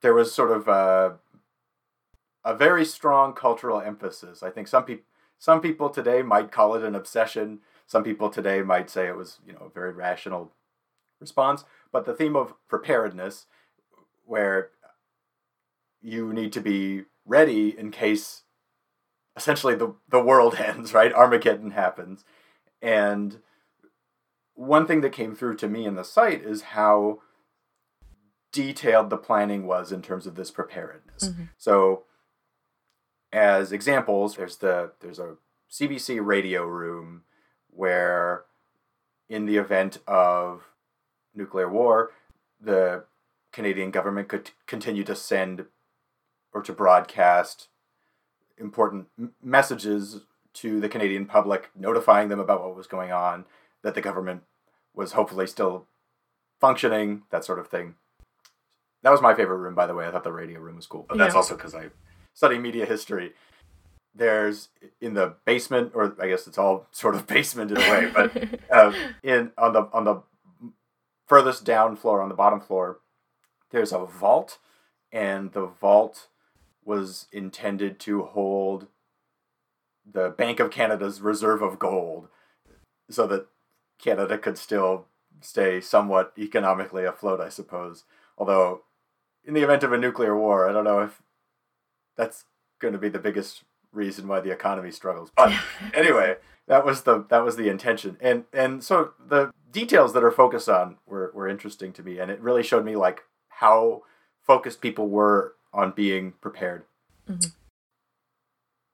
there 0.00 0.14
was 0.14 0.32
sort 0.32 0.50
of 0.50 0.66
a, 0.68 1.18
a 2.44 2.54
very 2.54 2.84
strong 2.84 3.32
cultural 3.32 3.80
emphasis. 3.80 4.42
I 4.42 4.50
think 4.50 4.68
some 4.68 4.84
people 4.84 5.04
some 5.38 5.60
people 5.60 5.90
today 5.90 6.22
might 6.22 6.50
call 6.50 6.74
it 6.74 6.82
an 6.82 6.94
obsession. 6.94 7.60
Some 7.86 8.02
people 8.02 8.30
today 8.30 8.62
might 8.62 8.90
say 8.90 9.06
it 9.06 9.16
was 9.16 9.38
you 9.46 9.52
know 9.52 9.66
a 9.66 9.70
very 9.70 9.92
rational 9.92 10.52
response. 11.20 11.64
But 11.92 12.04
the 12.04 12.14
theme 12.14 12.36
of 12.36 12.54
preparedness, 12.68 13.46
where 14.24 14.70
you 16.02 16.32
need 16.32 16.52
to 16.52 16.60
be 16.60 17.04
ready 17.24 17.76
in 17.76 17.90
case 17.90 18.42
essentially 19.36 19.74
the, 19.74 19.94
the 20.08 20.22
world 20.22 20.54
ends, 20.58 20.94
right? 20.94 21.12
Armageddon 21.12 21.72
happens. 21.72 22.24
And 22.80 23.38
one 24.56 24.86
thing 24.86 25.02
that 25.02 25.12
came 25.12 25.34
through 25.34 25.56
to 25.56 25.68
me 25.68 25.86
in 25.86 25.94
the 25.94 26.04
site 26.04 26.42
is 26.42 26.62
how 26.62 27.20
detailed 28.52 29.10
the 29.10 29.18
planning 29.18 29.66
was 29.66 29.92
in 29.92 30.02
terms 30.02 30.26
of 30.26 30.34
this 30.34 30.50
preparedness. 30.50 31.28
Mm-hmm. 31.28 31.44
So 31.58 32.04
as 33.32 33.70
examples, 33.70 34.36
there's 34.36 34.56
the 34.56 34.92
there's 35.00 35.18
a 35.18 35.36
CBC 35.70 36.24
radio 36.24 36.64
room 36.64 37.22
where 37.68 38.44
in 39.28 39.44
the 39.44 39.58
event 39.58 39.98
of 40.06 40.64
nuclear 41.34 41.68
war, 41.68 42.12
the 42.60 43.04
Canadian 43.52 43.90
government 43.90 44.28
could 44.28 44.52
continue 44.66 45.04
to 45.04 45.14
send 45.14 45.66
or 46.52 46.62
to 46.62 46.72
broadcast 46.72 47.68
important 48.56 49.08
messages 49.42 50.22
to 50.54 50.80
the 50.80 50.88
Canadian 50.88 51.26
public, 51.26 51.70
notifying 51.76 52.30
them 52.30 52.40
about 52.40 52.62
what 52.62 52.74
was 52.74 52.86
going 52.86 53.12
on, 53.12 53.44
that 53.86 53.94
the 53.94 54.00
government 54.00 54.42
was 54.96 55.12
hopefully 55.12 55.46
still 55.46 55.86
functioning, 56.60 57.22
that 57.30 57.44
sort 57.44 57.60
of 57.60 57.68
thing. 57.68 57.94
That 59.04 59.10
was 59.10 59.22
my 59.22 59.32
favorite 59.32 59.58
room, 59.58 59.76
by 59.76 59.86
the 59.86 59.94
way. 59.94 60.08
I 60.08 60.10
thought 60.10 60.24
the 60.24 60.32
radio 60.32 60.58
room 60.58 60.74
was 60.74 60.88
cool, 60.88 61.06
but 61.08 61.18
that's 61.18 61.34
yeah. 61.34 61.36
also 61.36 61.54
because 61.54 61.72
I 61.72 61.90
study 62.34 62.58
media 62.58 62.84
history. 62.84 63.34
There's 64.12 64.70
in 65.00 65.14
the 65.14 65.36
basement, 65.44 65.92
or 65.94 66.16
I 66.20 66.26
guess 66.26 66.48
it's 66.48 66.58
all 66.58 66.88
sort 66.90 67.14
of 67.14 67.26
basement 67.28 67.70
in 67.70 67.76
a 67.76 67.80
way, 67.80 68.10
but 68.12 68.60
uh, 68.72 68.92
in 69.22 69.52
on 69.56 69.72
the 69.72 69.88
on 69.92 70.02
the 70.02 70.22
furthest 71.28 71.64
down 71.64 71.94
floor, 71.94 72.20
on 72.20 72.28
the 72.28 72.34
bottom 72.34 72.58
floor, 72.60 72.98
there's 73.70 73.92
a 73.92 74.04
vault, 74.04 74.58
and 75.12 75.52
the 75.52 75.66
vault 75.66 76.26
was 76.84 77.28
intended 77.30 78.00
to 78.00 78.24
hold 78.24 78.88
the 80.04 80.30
Bank 80.30 80.58
of 80.58 80.72
Canada's 80.72 81.20
reserve 81.20 81.62
of 81.62 81.78
gold, 81.78 82.26
so 83.08 83.28
that 83.28 83.46
Canada 83.98 84.38
could 84.38 84.58
still 84.58 85.06
stay 85.40 85.80
somewhat 85.80 86.32
economically 86.38 87.04
afloat, 87.04 87.40
I 87.40 87.48
suppose. 87.48 88.04
Although, 88.38 88.82
in 89.44 89.54
the 89.54 89.62
event 89.62 89.82
of 89.82 89.92
a 89.92 89.98
nuclear 89.98 90.38
war, 90.38 90.68
I 90.68 90.72
don't 90.72 90.84
know 90.84 91.00
if 91.00 91.22
that's 92.16 92.44
going 92.78 92.92
to 92.92 92.98
be 92.98 93.08
the 93.08 93.18
biggest 93.18 93.64
reason 93.92 94.28
why 94.28 94.40
the 94.40 94.50
economy 94.50 94.90
struggles. 94.90 95.30
But 95.36 95.52
anyway, 95.94 96.36
that 96.66 96.84
was 96.84 97.02
the 97.02 97.24
that 97.30 97.44
was 97.44 97.56
the 97.56 97.68
intention, 97.68 98.16
and 98.20 98.44
and 98.52 98.82
so 98.82 99.12
the 99.24 99.50
details 99.70 100.12
that 100.12 100.24
are 100.24 100.30
focused 100.30 100.68
on 100.68 100.98
were 101.06 101.30
were 101.34 101.48
interesting 101.48 101.92
to 101.94 102.02
me, 102.02 102.18
and 102.18 102.30
it 102.30 102.40
really 102.40 102.62
showed 102.62 102.84
me 102.84 102.96
like 102.96 103.22
how 103.48 104.02
focused 104.42 104.80
people 104.80 105.08
were 105.08 105.54
on 105.72 105.92
being 105.92 106.32
prepared. 106.40 106.84
Mm-hmm. 107.28 107.50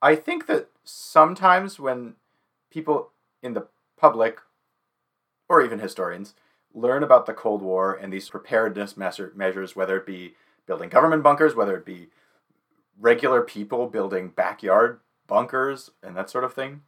I 0.01 0.17
think 0.17 0.47
that 0.47 0.69
sometimes 0.85 1.79
when 1.79 2.15
people 2.71 3.11
in 3.43 3.55
the 3.55 3.67
public 3.97 4.41
or 5.53 5.63
even 5.63 5.81
historians, 5.81 6.33
learn 6.73 7.03
about 7.03 7.27
the 7.27 7.35
Cold 7.35 7.61
War 7.61 7.95
and 7.95 8.11
these 8.11 8.31
preparedness 8.31 8.97
measures, 8.97 9.77
whether 9.77 9.99
it 9.99 10.07
be 10.07 10.35
building 10.67 10.89
government 10.89 11.23
bunkers, 11.23 11.55
whether 11.55 11.77
it 11.77 11.85
be 11.85 12.09
regular 12.99 13.43
people 13.43 13.87
building 13.87 14.29
backyard 14.29 15.01
bunkers 15.27 15.91
and 16.03 16.17
that 16.17 16.31
sort 16.31 16.45
of 16.45 16.55
thing. 16.55 16.81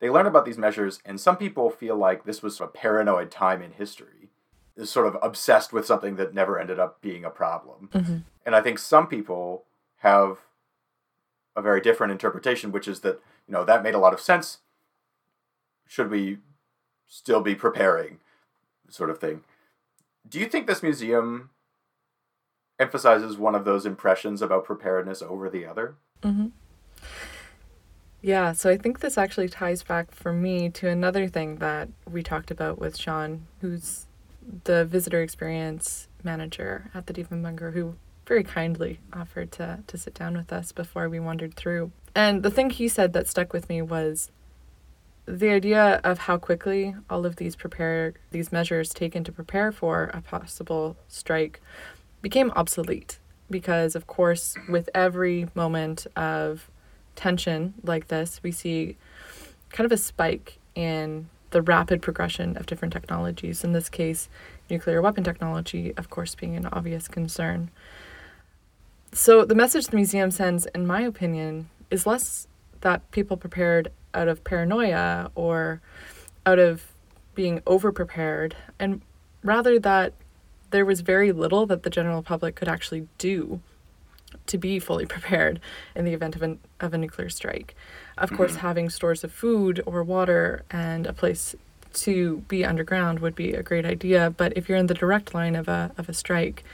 They 0.00 0.08
learn 0.08 0.26
about 0.26 0.46
these 0.46 0.56
measures, 0.56 1.00
and 1.04 1.20
some 1.20 1.36
people 1.36 1.68
feel 1.68 1.94
like 1.96 2.24
this 2.24 2.42
was 2.42 2.58
a 2.58 2.66
paranoid 2.66 3.30
time 3.30 3.60
in 3.60 3.72
history, 3.72 4.30
is 4.74 4.88
sort 4.88 5.06
of 5.06 5.18
obsessed 5.22 5.74
with 5.74 5.84
something 5.84 6.16
that 6.16 6.32
never 6.32 6.58
ended 6.58 6.80
up 6.80 7.02
being 7.02 7.24
a 7.24 7.30
problem. 7.30 7.90
Mm-hmm. 7.92 8.16
And 8.46 8.56
I 8.56 8.62
think 8.62 8.78
some 8.78 9.06
people 9.06 9.64
have 9.98 10.38
a 11.54 11.60
very 11.60 11.82
different 11.82 12.12
interpretation, 12.12 12.72
which 12.72 12.88
is 12.88 13.00
that, 13.00 13.20
you 13.46 13.52
know, 13.52 13.64
that 13.64 13.82
made 13.82 13.94
a 13.94 13.98
lot 13.98 14.14
of 14.14 14.20
sense. 14.20 14.60
Should 15.86 16.10
we 16.10 16.38
still 17.12 17.42
be 17.42 17.54
preparing, 17.54 18.18
sort 18.88 19.10
of 19.10 19.18
thing. 19.18 19.42
Do 20.26 20.40
you 20.40 20.46
think 20.46 20.66
this 20.66 20.82
museum 20.82 21.50
emphasizes 22.78 23.36
one 23.36 23.54
of 23.54 23.66
those 23.66 23.84
impressions 23.84 24.40
about 24.40 24.64
preparedness 24.64 25.20
over 25.20 25.50
the 25.50 25.66
other? 25.66 25.96
Mm-hmm. 26.22 26.46
Yeah, 28.22 28.52
so 28.52 28.70
I 28.70 28.78
think 28.78 29.00
this 29.00 29.18
actually 29.18 29.50
ties 29.50 29.82
back 29.82 30.10
for 30.10 30.32
me 30.32 30.70
to 30.70 30.88
another 30.88 31.28
thing 31.28 31.56
that 31.56 31.90
we 32.10 32.22
talked 32.22 32.50
about 32.50 32.78
with 32.78 32.96
Sean, 32.96 33.46
who's 33.60 34.06
the 34.64 34.86
visitor 34.86 35.20
experience 35.20 36.08
manager 36.24 36.90
at 36.94 37.08
the 37.08 37.12
Diefenbunker, 37.12 37.74
who 37.74 37.96
very 38.26 38.42
kindly 38.42 39.00
offered 39.12 39.52
to, 39.52 39.80
to 39.86 39.98
sit 39.98 40.14
down 40.14 40.34
with 40.34 40.50
us 40.50 40.72
before 40.72 41.10
we 41.10 41.20
wandered 41.20 41.54
through. 41.56 41.92
And 42.14 42.42
the 42.42 42.50
thing 42.50 42.70
he 42.70 42.88
said 42.88 43.12
that 43.12 43.28
stuck 43.28 43.52
with 43.52 43.68
me 43.68 43.82
was 43.82 44.30
the 45.32 45.48
idea 45.48 45.98
of 46.04 46.18
how 46.18 46.36
quickly 46.36 46.94
all 47.08 47.24
of 47.24 47.36
these 47.36 47.56
prepare 47.56 48.12
these 48.32 48.52
measures 48.52 48.92
taken 48.92 49.24
to 49.24 49.32
prepare 49.32 49.72
for 49.72 50.10
a 50.12 50.20
possible 50.20 50.94
strike 51.08 51.58
became 52.20 52.50
obsolete 52.54 53.18
because 53.50 53.96
of 53.96 54.06
course 54.06 54.56
with 54.68 54.90
every 54.94 55.48
moment 55.54 56.06
of 56.16 56.70
tension 57.16 57.72
like 57.82 58.08
this 58.08 58.40
we 58.42 58.52
see 58.52 58.96
kind 59.70 59.86
of 59.86 59.92
a 59.92 59.96
spike 59.96 60.58
in 60.74 61.28
the 61.50 61.62
rapid 61.62 62.02
progression 62.02 62.56
of 62.56 62.66
different 62.66 62.92
technologies. 62.92 63.64
In 63.64 63.72
this 63.72 63.88
case 63.88 64.28
nuclear 64.68 65.00
weapon 65.00 65.24
technology 65.24 65.94
of 65.96 66.10
course 66.10 66.34
being 66.34 66.56
an 66.56 66.66
obvious 66.66 67.08
concern. 67.08 67.70
So 69.12 69.46
the 69.46 69.54
message 69.54 69.86
the 69.86 69.96
museum 69.96 70.30
sends 70.30 70.66
in 70.66 70.86
my 70.86 71.00
opinion 71.00 71.70
is 71.90 72.06
less 72.06 72.48
that 72.82 73.10
people 73.12 73.38
prepared 73.38 73.90
out 74.14 74.28
of 74.28 74.44
paranoia 74.44 75.30
or 75.34 75.80
out 76.46 76.58
of 76.58 76.92
being 77.34 77.60
overprepared, 77.60 78.52
and 78.78 79.00
rather 79.42 79.78
that 79.78 80.12
there 80.70 80.84
was 80.84 81.00
very 81.00 81.32
little 81.32 81.66
that 81.66 81.82
the 81.82 81.90
general 81.90 82.22
public 82.22 82.54
could 82.54 82.68
actually 82.68 83.06
do 83.18 83.60
to 84.46 84.58
be 84.58 84.78
fully 84.78 85.06
prepared 85.16 85.60
in 85.94 86.04
the 86.04 86.12
event 86.12 86.34
of, 86.36 86.42
an, 86.42 86.58
of 86.80 86.92
a 86.92 86.98
nuclear 86.98 87.28
strike. 87.28 87.74
Of 88.18 88.28
mm-hmm. 88.28 88.36
course, 88.36 88.56
having 88.56 88.90
stores 88.90 89.24
of 89.24 89.32
food 89.32 89.82
or 89.86 90.02
water 90.02 90.64
and 90.70 91.06
a 91.06 91.12
place 91.12 91.54
to 91.94 92.38
be 92.48 92.64
underground 92.64 93.20
would 93.20 93.34
be 93.34 93.52
a 93.52 93.62
great 93.62 93.84
idea, 93.84 94.30
but 94.30 94.56
if 94.56 94.68
you're 94.68 94.78
in 94.78 94.86
the 94.86 94.94
direct 94.94 95.34
line 95.34 95.54
of 95.54 95.68
a, 95.68 95.92
of 95.98 96.08
a 96.08 96.14
strike, 96.14 96.64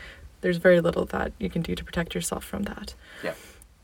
there's 0.40 0.59
very 0.59 0.81
little 0.81 1.05
that 1.07 1.33
you 1.38 1.51
can 1.51 1.62
do 1.62 1.74
to 1.74 1.85
protect 1.85 2.14
yourself 2.14 2.44
from 2.44 2.62
that. 2.64 2.94
Yeah. 3.22 3.35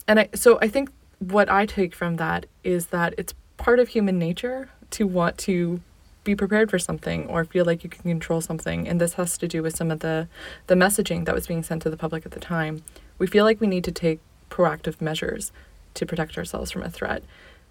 And 0.06 0.20
I, 0.20 0.28
so 0.34 0.58
I 0.62 0.68
think 0.68 0.90
what 1.18 1.48
I 1.48 1.66
take 1.66 1.94
from 1.94 2.16
that 2.16 2.46
is 2.62 2.86
that 2.86 3.14
it's 3.18 3.34
part 3.56 3.78
of 3.78 3.88
human 3.88 4.18
nature 4.18 4.70
to 4.90 5.06
want 5.06 5.38
to 5.38 5.80
be 6.24 6.34
prepared 6.34 6.70
for 6.70 6.78
something 6.78 7.26
or 7.26 7.44
feel 7.44 7.64
like 7.64 7.84
you 7.84 7.90
can 7.90 8.02
control 8.02 8.40
something. 8.40 8.88
And 8.88 9.00
this 9.00 9.14
has 9.14 9.36
to 9.38 9.46
do 9.46 9.62
with 9.62 9.76
some 9.76 9.90
of 9.90 10.00
the, 10.00 10.26
the 10.66 10.74
messaging 10.74 11.26
that 11.26 11.34
was 11.34 11.46
being 11.46 11.62
sent 11.62 11.82
to 11.82 11.90
the 11.90 11.96
public 11.96 12.24
at 12.24 12.32
the 12.32 12.40
time. 12.40 12.82
We 13.18 13.26
feel 13.26 13.44
like 13.44 13.60
we 13.60 13.66
need 13.66 13.84
to 13.84 13.92
take 13.92 14.20
proactive 14.50 15.00
measures 15.00 15.52
to 15.94 16.06
protect 16.06 16.38
ourselves 16.38 16.70
from 16.70 16.82
a 16.82 16.90
threat. 16.90 17.22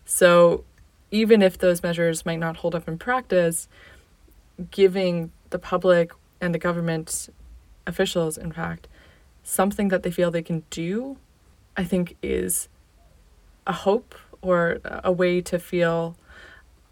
So 0.05 0.63
even 1.11 1.41
if 1.41 1.57
those 1.57 1.83
measures 1.83 2.25
might 2.25 2.39
not 2.39 2.57
hold 2.57 2.75
up 2.75 2.87
in 2.87 2.97
practice, 2.97 3.67
giving 4.71 5.31
the 5.49 5.59
public 5.59 6.11
and 6.39 6.53
the 6.53 6.59
government 6.59 7.29
officials, 7.87 8.37
in 8.37 8.51
fact, 8.51 8.87
something 9.43 9.89
that 9.89 10.03
they 10.03 10.11
feel 10.11 10.31
they 10.31 10.41
can 10.41 10.63
do, 10.69 11.17
I 11.75 11.83
think 11.83 12.15
is 12.21 12.69
a 13.65 13.73
hope 13.73 14.15
or 14.43 14.79
a 15.03 15.11
way 15.11 15.41
to 15.41 15.57
feel 15.57 16.15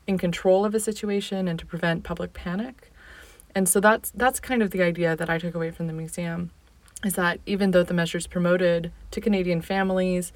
in 0.07 0.17
control 0.17 0.65
of 0.65 0.73
a 0.73 0.79
situation 0.79 1.47
and 1.47 1.59
to 1.59 1.65
prevent 1.65 2.03
public 2.03 2.33
panic. 2.33 2.91
And 3.53 3.67
so 3.67 3.79
that's 3.79 4.11
that's 4.11 4.39
kind 4.39 4.63
of 4.63 4.71
the 4.71 4.81
idea 4.81 5.15
that 5.15 5.29
I 5.29 5.37
took 5.37 5.53
away 5.53 5.71
from 5.71 5.87
the 5.87 5.93
museum 5.93 6.51
is 7.03 7.15
that 7.15 7.39
even 7.45 7.71
though 7.71 7.83
the 7.83 7.93
measures 7.93 8.27
promoted 8.27 8.91
to 9.11 9.21
Canadian 9.21 9.61
families 9.61 10.31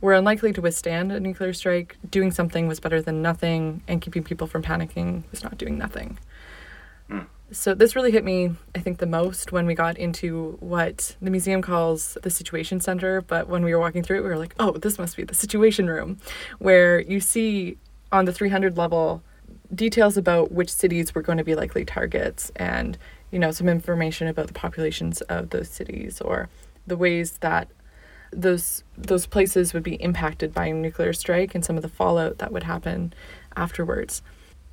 were 0.00 0.12
unlikely 0.14 0.52
to 0.52 0.60
withstand 0.60 1.12
a 1.12 1.20
nuclear 1.20 1.52
strike, 1.52 1.96
doing 2.10 2.32
something 2.32 2.66
was 2.66 2.80
better 2.80 3.00
than 3.00 3.22
nothing 3.22 3.82
and 3.86 4.02
keeping 4.02 4.24
people 4.24 4.46
from 4.46 4.62
panicking 4.62 5.22
was 5.30 5.42
not 5.44 5.56
doing 5.56 5.78
nothing. 5.78 6.18
Mm. 7.08 7.26
So 7.52 7.74
this 7.74 7.94
really 7.94 8.10
hit 8.10 8.24
me, 8.24 8.54
I 8.74 8.78
think, 8.78 8.98
the 8.98 9.06
most 9.06 9.52
when 9.52 9.66
we 9.66 9.74
got 9.74 9.98
into 9.98 10.56
what 10.60 11.16
the 11.20 11.30
museum 11.30 11.60
calls 11.60 12.16
the 12.22 12.30
Situation 12.30 12.80
Center. 12.80 13.20
But 13.20 13.46
when 13.46 13.62
we 13.62 13.74
were 13.74 13.80
walking 13.80 14.02
through 14.02 14.18
it, 14.18 14.22
we 14.22 14.28
were 14.28 14.38
like, 14.38 14.54
oh, 14.58 14.72
this 14.72 14.98
must 14.98 15.16
be 15.16 15.24
the 15.24 15.34
Situation 15.34 15.86
Room, 15.86 16.18
where 16.58 17.00
you 17.00 17.20
see 17.20 17.76
on 18.10 18.24
the 18.24 18.32
300 18.32 18.78
level 18.78 19.22
details 19.74 20.16
about 20.16 20.52
which 20.52 20.72
cities 20.72 21.14
were 21.14 21.22
going 21.22 21.38
to 21.38 21.44
be 21.44 21.54
likely 21.54 21.84
targets 21.84 22.50
and 22.56 22.98
you 23.30 23.38
know 23.38 23.50
some 23.50 23.68
information 23.68 24.28
about 24.28 24.46
the 24.46 24.52
populations 24.52 25.22
of 25.22 25.48
those 25.50 25.68
cities 25.68 26.20
or 26.20 26.50
the 26.86 26.96
ways 26.96 27.38
that 27.38 27.68
those 28.32 28.84
those 28.98 29.24
places 29.24 29.72
would 29.72 29.82
be 29.82 29.94
impacted 29.94 30.52
by 30.52 30.66
a 30.66 30.74
nuclear 30.74 31.14
strike 31.14 31.54
and 31.54 31.64
some 31.64 31.76
of 31.76 31.82
the 31.82 31.88
fallout 31.88 32.36
that 32.36 32.52
would 32.52 32.64
happen 32.64 33.14
afterwards 33.56 34.20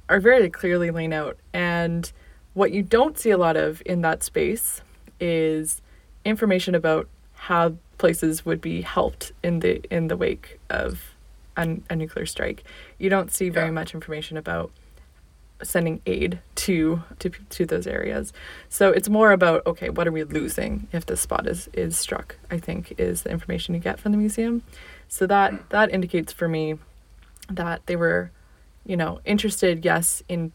are 0.10 0.20
very 0.20 0.50
clearly 0.50 0.92
laid 0.92 1.13
out 1.13 1.38
and 1.54 2.12
what 2.60 2.74
you 2.74 2.84
don't 2.84 3.17
see 3.17 3.30
a 3.30 3.38
lot 3.38 3.56
of 3.56 3.82
in 3.86 4.02
that 4.02 4.22
space 4.22 4.82
is 5.17 5.82
information 6.26 6.76
about 6.76 7.08
how 7.34 7.74
places 7.98 8.45
would 8.45 8.60
be 8.60 8.82
helped 8.82 9.32
in 9.41 9.62
the 9.62 9.82
in 9.89 10.10
the 10.10 10.17
wake 10.17 10.60
of 10.69 11.15
a, 11.56 11.78
a 11.89 11.95
nuclear 11.95 12.26
strike. 12.26 12.65
You 12.98 13.10
don't 13.10 13.32
see 13.32 13.48
very 13.48 13.67
yeah. 13.67 13.80
much 13.80 13.93
information 13.93 14.36
about 14.36 14.72
sending 15.63 16.02
aid 16.06 16.39
to, 16.56 17.02
to 17.19 17.30
to 17.30 17.65
those 17.65 17.88
areas. 17.88 18.34
So 18.67 18.89
it's 18.89 19.08
more 19.08 19.32
about 19.32 19.65
okay, 19.65 19.89
what 19.89 20.06
are 20.06 20.12
we 20.12 20.26
losing 20.26 20.89
if 20.91 21.06
this 21.06 21.22
spot 21.22 21.48
is 21.48 21.69
is 21.72 21.98
struck? 21.98 22.36
I 22.52 22.58
think 22.58 22.93
is 22.98 23.22
the 23.22 23.32
information 23.32 23.74
you 23.74 23.80
get 23.80 24.02
from 24.02 24.12
the 24.12 24.17
museum. 24.17 24.63
So 25.08 25.26
that 25.28 25.69
that 25.69 25.93
indicates 25.93 26.34
for 26.34 26.50
me 26.50 26.78
that 27.50 27.86
they 27.86 27.95
were, 27.95 28.32
you 28.86 28.98
know, 28.98 29.22
interested 29.24 29.86
yes 29.86 30.24
in 30.28 30.52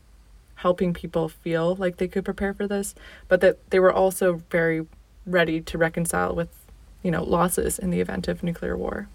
helping 0.56 0.94
people 0.94 1.28
feel 1.28 1.74
like 1.76 1.96
they 1.96 2.08
could 2.08 2.24
prepare 2.24 2.54
for 2.54 2.66
this, 2.66 2.94
but 3.28 3.40
that 3.40 3.70
they 3.70 3.80
were 3.80 3.92
also 3.92 4.42
very 4.50 4.86
ready 5.26 5.60
to 5.60 5.78
reconcile 5.78 6.34
with, 6.34 6.66
you 7.02 7.10
know, 7.10 7.22
losses 7.22 7.78
in 7.78 7.90
the 7.90 8.00
event 8.00 8.28
of 8.28 8.42
nuclear 8.42 8.76
war. 8.76 9.08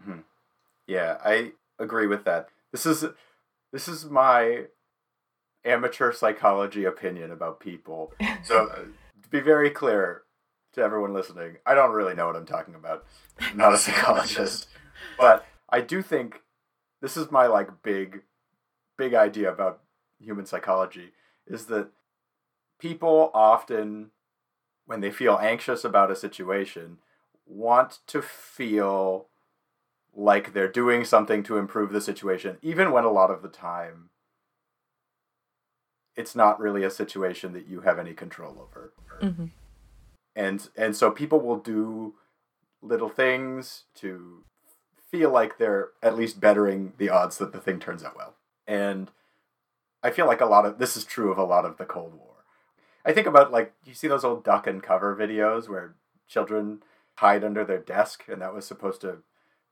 Mm-hmm. 0.00 0.20
Yeah, 0.86 1.18
I 1.24 1.52
agree 1.78 2.06
with 2.06 2.24
that. 2.24 2.48
This 2.72 2.86
is 2.86 3.04
this 3.72 3.88
is 3.88 4.04
my 4.04 4.66
amateur 5.64 6.12
psychology 6.12 6.84
opinion 6.84 7.30
about 7.30 7.60
people. 7.60 8.12
So, 8.44 8.66
uh, 8.66 8.76
to 9.22 9.28
be 9.30 9.40
very 9.40 9.70
clear 9.70 10.22
to 10.74 10.82
everyone 10.82 11.14
listening, 11.14 11.56
I 11.64 11.74
don't 11.74 11.92
really 11.92 12.14
know 12.14 12.26
what 12.26 12.36
I'm 12.36 12.44
talking 12.44 12.74
about. 12.74 13.06
I'm 13.40 13.56
not 13.56 13.72
a 13.72 13.78
psychologist, 13.78 14.68
but 15.18 15.46
I 15.70 15.80
do 15.80 16.02
think 16.02 16.42
this 17.00 17.16
is 17.16 17.30
my 17.30 17.46
like 17.46 17.82
big 17.82 18.20
big 18.98 19.14
idea 19.14 19.50
about 19.50 19.80
human 20.24 20.46
psychology 20.46 21.12
is 21.46 21.66
that 21.66 21.88
people 22.78 23.30
often 23.34 24.10
when 24.86 25.00
they 25.00 25.10
feel 25.10 25.38
anxious 25.40 25.84
about 25.84 26.10
a 26.10 26.16
situation 26.16 26.98
want 27.46 27.98
to 28.06 28.20
feel 28.20 29.26
like 30.14 30.52
they're 30.52 30.70
doing 30.70 31.04
something 31.04 31.42
to 31.42 31.58
improve 31.58 31.92
the 31.92 32.00
situation 32.00 32.56
even 32.62 32.92
when 32.92 33.04
a 33.04 33.10
lot 33.10 33.30
of 33.30 33.42
the 33.42 33.48
time 33.48 34.10
it's 36.16 36.36
not 36.36 36.60
really 36.60 36.84
a 36.84 36.90
situation 36.90 37.52
that 37.52 37.66
you 37.66 37.80
have 37.80 37.98
any 37.98 38.14
control 38.14 38.56
over 38.60 38.92
mm-hmm. 39.20 39.46
and 40.36 40.68
and 40.76 40.96
so 40.96 41.10
people 41.10 41.40
will 41.40 41.58
do 41.58 42.14
little 42.80 43.08
things 43.08 43.84
to 43.94 44.44
feel 45.10 45.30
like 45.30 45.58
they're 45.58 45.88
at 46.02 46.16
least 46.16 46.40
bettering 46.40 46.92
the 46.98 47.08
odds 47.08 47.38
that 47.38 47.52
the 47.52 47.60
thing 47.60 47.78
turns 47.78 48.04
out 48.04 48.16
well 48.16 48.34
and 48.66 49.10
I 50.04 50.10
feel 50.10 50.26
like 50.26 50.42
a 50.42 50.46
lot 50.46 50.66
of 50.66 50.78
this 50.78 50.96
is 50.96 51.04
true 51.04 51.32
of 51.32 51.38
a 51.38 51.44
lot 51.44 51.64
of 51.64 51.78
the 51.78 51.86
Cold 51.86 52.12
War. 52.14 52.44
I 53.06 53.12
think 53.12 53.26
about 53.26 53.50
like 53.50 53.72
you 53.86 53.94
see 53.94 54.06
those 54.06 54.24
old 54.24 54.44
duck 54.44 54.66
and 54.66 54.82
cover 54.82 55.16
videos 55.16 55.68
where 55.68 55.96
children 56.28 56.82
hide 57.16 57.42
under 57.42 57.64
their 57.64 57.78
desk 57.78 58.24
and 58.28 58.42
that 58.42 58.54
was 58.54 58.66
supposed 58.66 59.00
to 59.00 59.18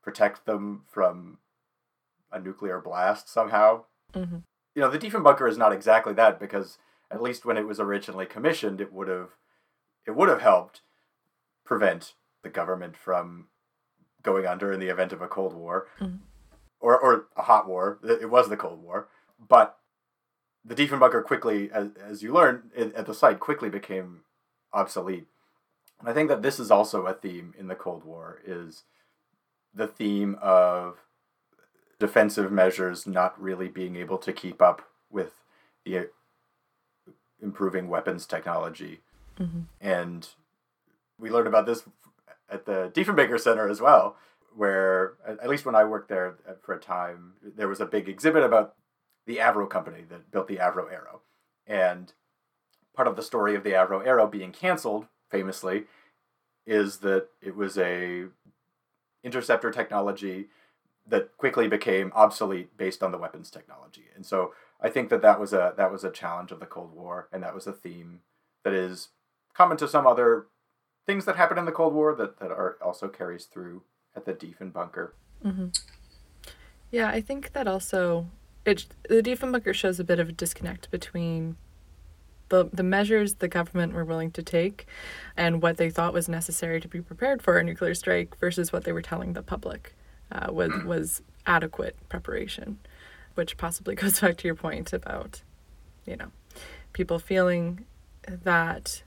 protect 0.02 0.46
them 0.46 0.84
from 0.90 1.38
a 2.32 2.40
nuclear 2.40 2.80
blast 2.80 3.28
somehow. 3.28 3.84
Mm-hmm. 4.14 4.38
You 4.74 4.80
know, 4.80 4.90
the 4.90 4.98
Diefenbunker 4.98 5.48
is 5.48 5.58
not 5.58 5.72
exactly 5.72 6.14
that 6.14 6.40
because 6.40 6.78
at 7.10 7.22
least 7.22 7.44
when 7.44 7.58
it 7.58 7.66
was 7.66 7.78
originally 7.78 8.24
commissioned, 8.24 8.80
it 8.80 8.92
would 8.92 9.08
have 9.08 9.30
it 10.06 10.16
would 10.16 10.30
have 10.30 10.40
helped 10.40 10.80
prevent 11.62 12.14
the 12.42 12.48
government 12.48 12.96
from 12.96 13.48
going 14.22 14.46
under 14.46 14.72
in 14.72 14.80
the 14.80 14.88
event 14.88 15.12
of 15.12 15.20
a 15.20 15.28
Cold 15.28 15.52
War 15.52 15.88
mm-hmm. 16.00 16.16
or 16.80 16.98
or 16.98 17.26
a 17.36 17.42
hot 17.42 17.68
war. 17.68 17.98
It 18.02 18.30
was 18.30 18.48
the 18.48 18.56
Cold 18.56 18.82
War, 18.82 19.08
but 19.46 19.78
the 20.64 20.74
Diefenbunker 20.74 21.24
quickly, 21.24 21.70
as, 21.72 21.88
as 22.04 22.22
you 22.22 22.32
learn 22.32 22.70
at 22.76 23.06
the 23.06 23.14
site, 23.14 23.40
quickly 23.40 23.68
became 23.68 24.20
obsolete. 24.72 25.26
And 25.98 26.08
I 26.08 26.12
think 26.12 26.28
that 26.28 26.42
this 26.42 26.58
is 26.58 26.70
also 26.70 27.06
a 27.06 27.14
theme 27.14 27.54
in 27.58 27.68
the 27.68 27.74
Cold 27.74 28.04
War 28.04 28.40
is 28.44 28.84
the 29.74 29.86
theme 29.86 30.36
of 30.40 30.98
defensive 31.98 32.50
measures 32.50 33.06
not 33.06 33.40
really 33.40 33.68
being 33.68 33.96
able 33.96 34.18
to 34.18 34.32
keep 34.32 34.60
up 34.60 34.82
with 35.10 35.32
the 35.84 36.08
improving 37.40 37.88
weapons 37.88 38.26
technology. 38.26 39.00
Mm-hmm. 39.38 39.60
And 39.80 40.28
we 41.18 41.30
learned 41.30 41.48
about 41.48 41.66
this 41.66 41.84
at 42.50 42.66
the 42.66 42.90
Diefenbaker 42.94 43.40
Center 43.40 43.68
as 43.68 43.80
well, 43.80 44.16
where 44.54 45.14
at 45.26 45.48
least 45.48 45.64
when 45.64 45.74
I 45.74 45.84
worked 45.84 46.08
there 46.08 46.36
for 46.60 46.74
a 46.74 46.80
time, 46.80 47.32
there 47.42 47.68
was 47.68 47.80
a 47.80 47.86
big 47.86 48.08
exhibit 48.08 48.42
about 48.42 48.74
the 49.26 49.36
Avro 49.36 49.68
company 49.68 50.04
that 50.08 50.30
built 50.30 50.48
the 50.48 50.56
Avro 50.56 50.90
Arrow. 50.92 51.20
And 51.66 52.12
part 52.94 53.08
of 53.08 53.16
the 53.16 53.22
story 53.22 53.54
of 53.54 53.64
the 53.64 53.70
Avro 53.70 54.04
Arrow 54.06 54.26
being 54.26 54.52
canceled, 54.52 55.06
famously, 55.30 55.84
is 56.66 56.98
that 56.98 57.28
it 57.40 57.56
was 57.56 57.78
a 57.78 58.26
interceptor 59.24 59.70
technology 59.70 60.48
that 61.06 61.36
quickly 61.36 61.68
became 61.68 62.12
obsolete 62.14 62.76
based 62.76 63.02
on 63.02 63.12
the 63.12 63.18
weapons 63.18 63.50
technology. 63.50 64.04
And 64.14 64.24
so 64.24 64.52
I 64.80 64.88
think 64.88 65.08
that 65.10 65.22
that 65.22 65.40
was 65.40 65.52
a 65.52 65.74
that 65.76 65.92
was 65.92 66.04
a 66.04 66.10
challenge 66.10 66.52
of 66.52 66.60
the 66.60 66.66
Cold 66.66 66.92
War, 66.92 67.28
and 67.32 67.42
that 67.42 67.54
was 67.54 67.66
a 67.66 67.72
theme 67.72 68.20
that 68.64 68.72
is 68.72 69.08
common 69.54 69.76
to 69.78 69.88
some 69.88 70.06
other 70.06 70.46
things 71.06 71.24
that 71.24 71.36
happened 71.36 71.58
in 71.58 71.66
the 71.66 71.72
Cold 71.72 71.94
War 71.94 72.14
that 72.14 72.38
that 72.38 72.50
are 72.50 72.76
also 72.82 73.08
carries 73.08 73.46
through 73.46 73.82
at 74.14 74.24
the 74.24 74.34
Diefenbunker. 74.34 75.10
Mm-hmm. 75.44 75.68
Yeah, 76.90 77.08
I 77.08 77.20
think 77.20 77.52
that 77.52 77.66
also 77.66 78.26
it 78.64 78.86
the 79.08 79.22
Diefenbunker 79.22 79.74
shows 79.74 79.98
a 79.98 80.04
bit 80.04 80.20
of 80.20 80.28
a 80.28 80.32
disconnect 80.32 80.90
between 80.90 81.56
the 82.48 82.68
the 82.72 82.82
measures 82.82 83.34
the 83.34 83.48
government 83.48 83.94
were 83.94 84.04
willing 84.04 84.30
to 84.32 84.42
take 84.42 84.86
and 85.36 85.62
what 85.62 85.76
they 85.78 85.90
thought 85.90 86.12
was 86.12 86.28
necessary 86.28 86.80
to 86.80 86.88
be 86.88 87.00
prepared 87.00 87.42
for 87.42 87.58
a 87.58 87.64
nuclear 87.64 87.94
strike 87.94 88.38
versus 88.38 88.72
what 88.72 88.84
they 88.84 88.92
were 88.92 89.02
telling 89.02 89.32
the 89.32 89.42
public 89.42 89.94
uh, 90.30 90.52
was 90.52 90.70
was 90.84 91.22
adequate 91.46 91.96
preparation, 92.08 92.78
which 93.34 93.56
possibly 93.56 93.94
goes 94.02 94.20
back 94.20 94.36
to 94.38 94.48
your 94.48 94.54
point 94.54 94.92
about, 94.92 95.42
you 96.06 96.16
know, 96.16 96.30
people 96.92 97.18
feeling 97.18 97.84
that 98.26 99.02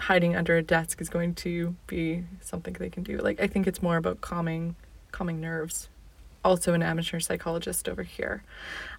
hiding 0.00 0.36
under 0.36 0.56
a 0.56 0.62
desk 0.62 1.00
is 1.00 1.08
going 1.08 1.34
to 1.34 1.74
be 1.86 2.24
something 2.40 2.74
they 2.74 2.90
can 2.90 3.02
do. 3.02 3.18
Like 3.18 3.40
I 3.40 3.46
think 3.46 3.66
it's 3.66 3.82
more 3.82 3.96
about 3.96 4.20
calming 4.20 4.76
calming 5.10 5.40
nerves 5.40 5.88
also 6.44 6.74
an 6.74 6.82
amateur 6.82 7.20
psychologist 7.20 7.88
over 7.88 8.02
here. 8.02 8.42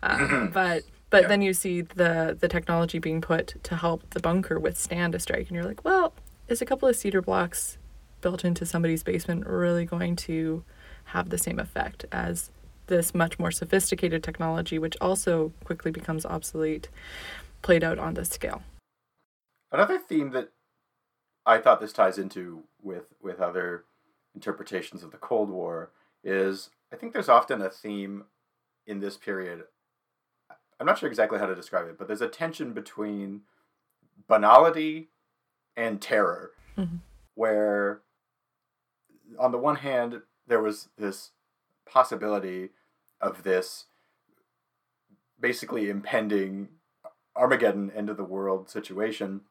Um, 0.03 0.49
but 0.53 0.83
but 1.09 1.23
yeah. 1.23 1.27
then 1.27 1.41
you 1.41 1.53
see 1.53 1.81
the 1.81 2.37
the 2.39 2.47
technology 2.47 2.99
being 2.99 3.21
put 3.21 3.55
to 3.63 3.75
help 3.75 4.09
the 4.11 4.19
bunker 4.19 4.59
withstand 4.59 5.15
a 5.15 5.19
strike, 5.19 5.47
and 5.47 5.55
you're 5.55 5.65
like, 5.65 5.83
well, 5.83 6.13
is 6.47 6.61
a 6.61 6.65
couple 6.65 6.87
of 6.87 6.95
cedar 6.95 7.21
blocks 7.21 7.77
built 8.21 8.43
into 8.43 8.65
somebody's 8.65 9.03
basement 9.03 9.45
really 9.45 9.85
going 9.85 10.15
to 10.15 10.63
have 11.05 11.29
the 11.29 11.37
same 11.37 11.59
effect 11.59 12.05
as 12.11 12.51
this 12.87 13.15
much 13.15 13.39
more 13.39 13.51
sophisticated 13.51 14.23
technology, 14.23 14.77
which 14.77 14.97
also 14.99 15.53
quickly 15.63 15.91
becomes 15.91 16.25
obsolete, 16.25 16.89
played 17.61 17.83
out 17.83 17.97
on 17.97 18.15
this 18.15 18.29
scale. 18.29 18.61
Another 19.71 19.97
theme 19.97 20.31
that 20.31 20.49
I 21.45 21.59
thought 21.59 21.79
this 21.79 21.93
ties 21.93 22.17
into 22.17 22.63
with 22.81 23.13
with 23.21 23.39
other 23.39 23.85
interpretations 24.35 25.03
of 25.03 25.11
the 25.11 25.17
Cold 25.17 25.49
War 25.49 25.91
is 26.23 26.69
I 26.91 26.95
think 26.95 27.13
there's 27.13 27.29
often 27.29 27.61
a 27.61 27.69
theme 27.69 28.25
in 28.85 28.99
this 28.99 29.17
period. 29.17 29.63
I'm 30.79 30.85
not 30.85 30.97
sure 30.97 31.09
exactly 31.09 31.39
how 31.39 31.45
to 31.45 31.55
describe 31.55 31.87
it, 31.87 31.97
but 31.97 32.07
there's 32.07 32.21
a 32.21 32.27
tension 32.27 32.73
between 32.73 33.41
banality 34.27 35.09
and 35.75 36.01
terror, 36.01 36.51
mm-hmm. 36.77 36.97
where 37.35 38.01
on 39.37 39.51
the 39.51 39.57
one 39.57 39.77
hand 39.77 40.21
there 40.47 40.61
was 40.61 40.89
this 40.97 41.31
possibility 41.85 42.69
of 43.21 43.43
this 43.43 43.85
basically 45.39 45.89
impending 45.89 46.69
Armageddon 47.35 47.91
end 47.91 48.09
of 48.09 48.17
the 48.17 48.23
world 48.23 48.69
situation, 48.69 49.41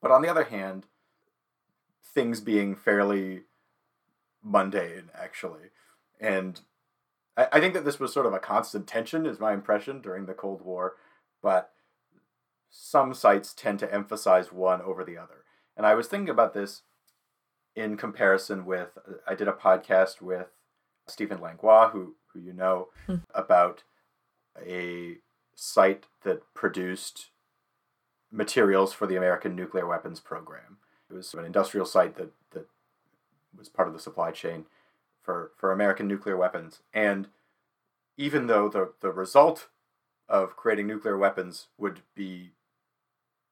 but 0.00 0.10
on 0.10 0.22
the 0.22 0.28
other 0.28 0.44
hand, 0.44 0.86
things 2.04 2.40
being 2.40 2.76
fairly 2.76 3.42
mundane 4.42 5.10
actually, 5.14 5.70
and 6.20 6.60
I, 7.36 7.48
I 7.52 7.60
think 7.60 7.74
that 7.74 7.84
this 7.84 8.00
was 8.00 8.12
sort 8.12 8.26
of 8.26 8.32
a 8.32 8.38
constant 8.38 8.86
tension, 8.86 9.26
is 9.26 9.40
my 9.40 9.52
impression 9.52 10.00
during 10.00 10.26
the 10.26 10.34
Cold 10.34 10.62
War, 10.62 10.94
but 11.42 11.70
some 12.70 13.14
sites 13.14 13.54
tend 13.54 13.78
to 13.80 13.92
emphasize 13.92 14.52
one 14.52 14.82
over 14.82 15.04
the 15.04 15.18
other. 15.18 15.44
And 15.76 15.86
I 15.86 15.94
was 15.94 16.06
thinking 16.06 16.30
about 16.30 16.54
this 16.54 16.82
in 17.76 17.96
comparison 17.96 18.64
with 18.64 18.98
I 19.26 19.34
did 19.34 19.48
a 19.48 19.52
podcast 19.52 20.20
with 20.20 20.48
Stephen 21.06 21.40
Langlois, 21.40 21.90
who 21.90 22.14
who 22.32 22.40
you 22.40 22.52
know, 22.52 22.88
mm. 23.08 23.22
about 23.34 23.84
a 24.60 25.18
site 25.54 26.06
that 26.24 26.42
produced 26.52 27.30
materials 28.30 28.92
for 28.92 29.06
the 29.06 29.16
American 29.16 29.54
nuclear 29.54 29.86
weapons 29.86 30.20
program. 30.20 30.78
It 31.08 31.14
was 31.14 31.32
an 31.34 31.44
industrial 31.44 31.86
site 31.86 32.16
that, 32.16 32.32
that 32.50 32.66
was 33.56 33.68
part 33.68 33.86
of 33.86 33.94
the 33.94 34.00
supply 34.00 34.32
chain 34.32 34.66
for, 35.24 35.50
for 35.56 35.72
American 35.72 36.06
nuclear 36.06 36.36
weapons. 36.36 36.80
And 36.92 37.28
even 38.16 38.46
though 38.46 38.68
the, 38.68 38.92
the 39.00 39.10
result 39.10 39.68
of 40.28 40.56
creating 40.56 40.86
nuclear 40.86 41.18
weapons 41.18 41.68
would 41.78 42.02
be 42.14 42.52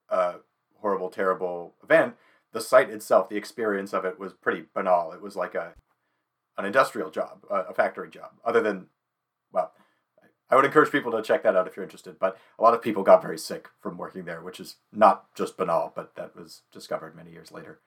a 0.08 0.34
horrible, 0.80 1.08
terrible 1.08 1.74
event, 1.82 2.14
the 2.52 2.60
site 2.60 2.90
itself, 2.90 3.28
the 3.28 3.36
experience 3.36 3.92
of 3.92 4.04
it 4.04 4.18
was 4.18 4.34
pretty 4.34 4.66
banal. 4.74 5.12
It 5.12 5.22
was 5.22 5.34
like 5.34 5.54
a 5.54 5.72
an 6.58 6.66
industrial 6.66 7.10
job, 7.10 7.46
a 7.50 7.72
factory 7.72 8.10
job. 8.10 8.32
Other 8.44 8.60
than, 8.60 8.88
well, 9.52 9.72
I 10.50 10.56
would 10.56 10.66
encourage 10.66 10.92
people 10.92 11.10
to 11.12 11.22
check 11.22 11.42
that 11.44 11.56
out 11.56 11.66
if 11.66 11.76
you're 11.76 11.82
interested. 11.82 12.18
But 12.18 12.36
a 12.58 12.62
lot 12.62 12.74
of 12.74 12.82
people 12.82 13.02
got 13.02 13.22
very 13.22 13.38
sick 13.38 13.70
from 13.80 13.96
working 13.96 14.26
there, 14.26 14.42
which 14.42 14.60
is 14.60 14.76
not 14.92 15.34
just 15.34 15.56
banal, 15.56 15.94
but 15.96 16.14
that 16.16 16.36
was 16.36 16.60
discovered 16.70 17.16
many 17.16 17.30
years 17.30 17.50
later. 17.50 17.80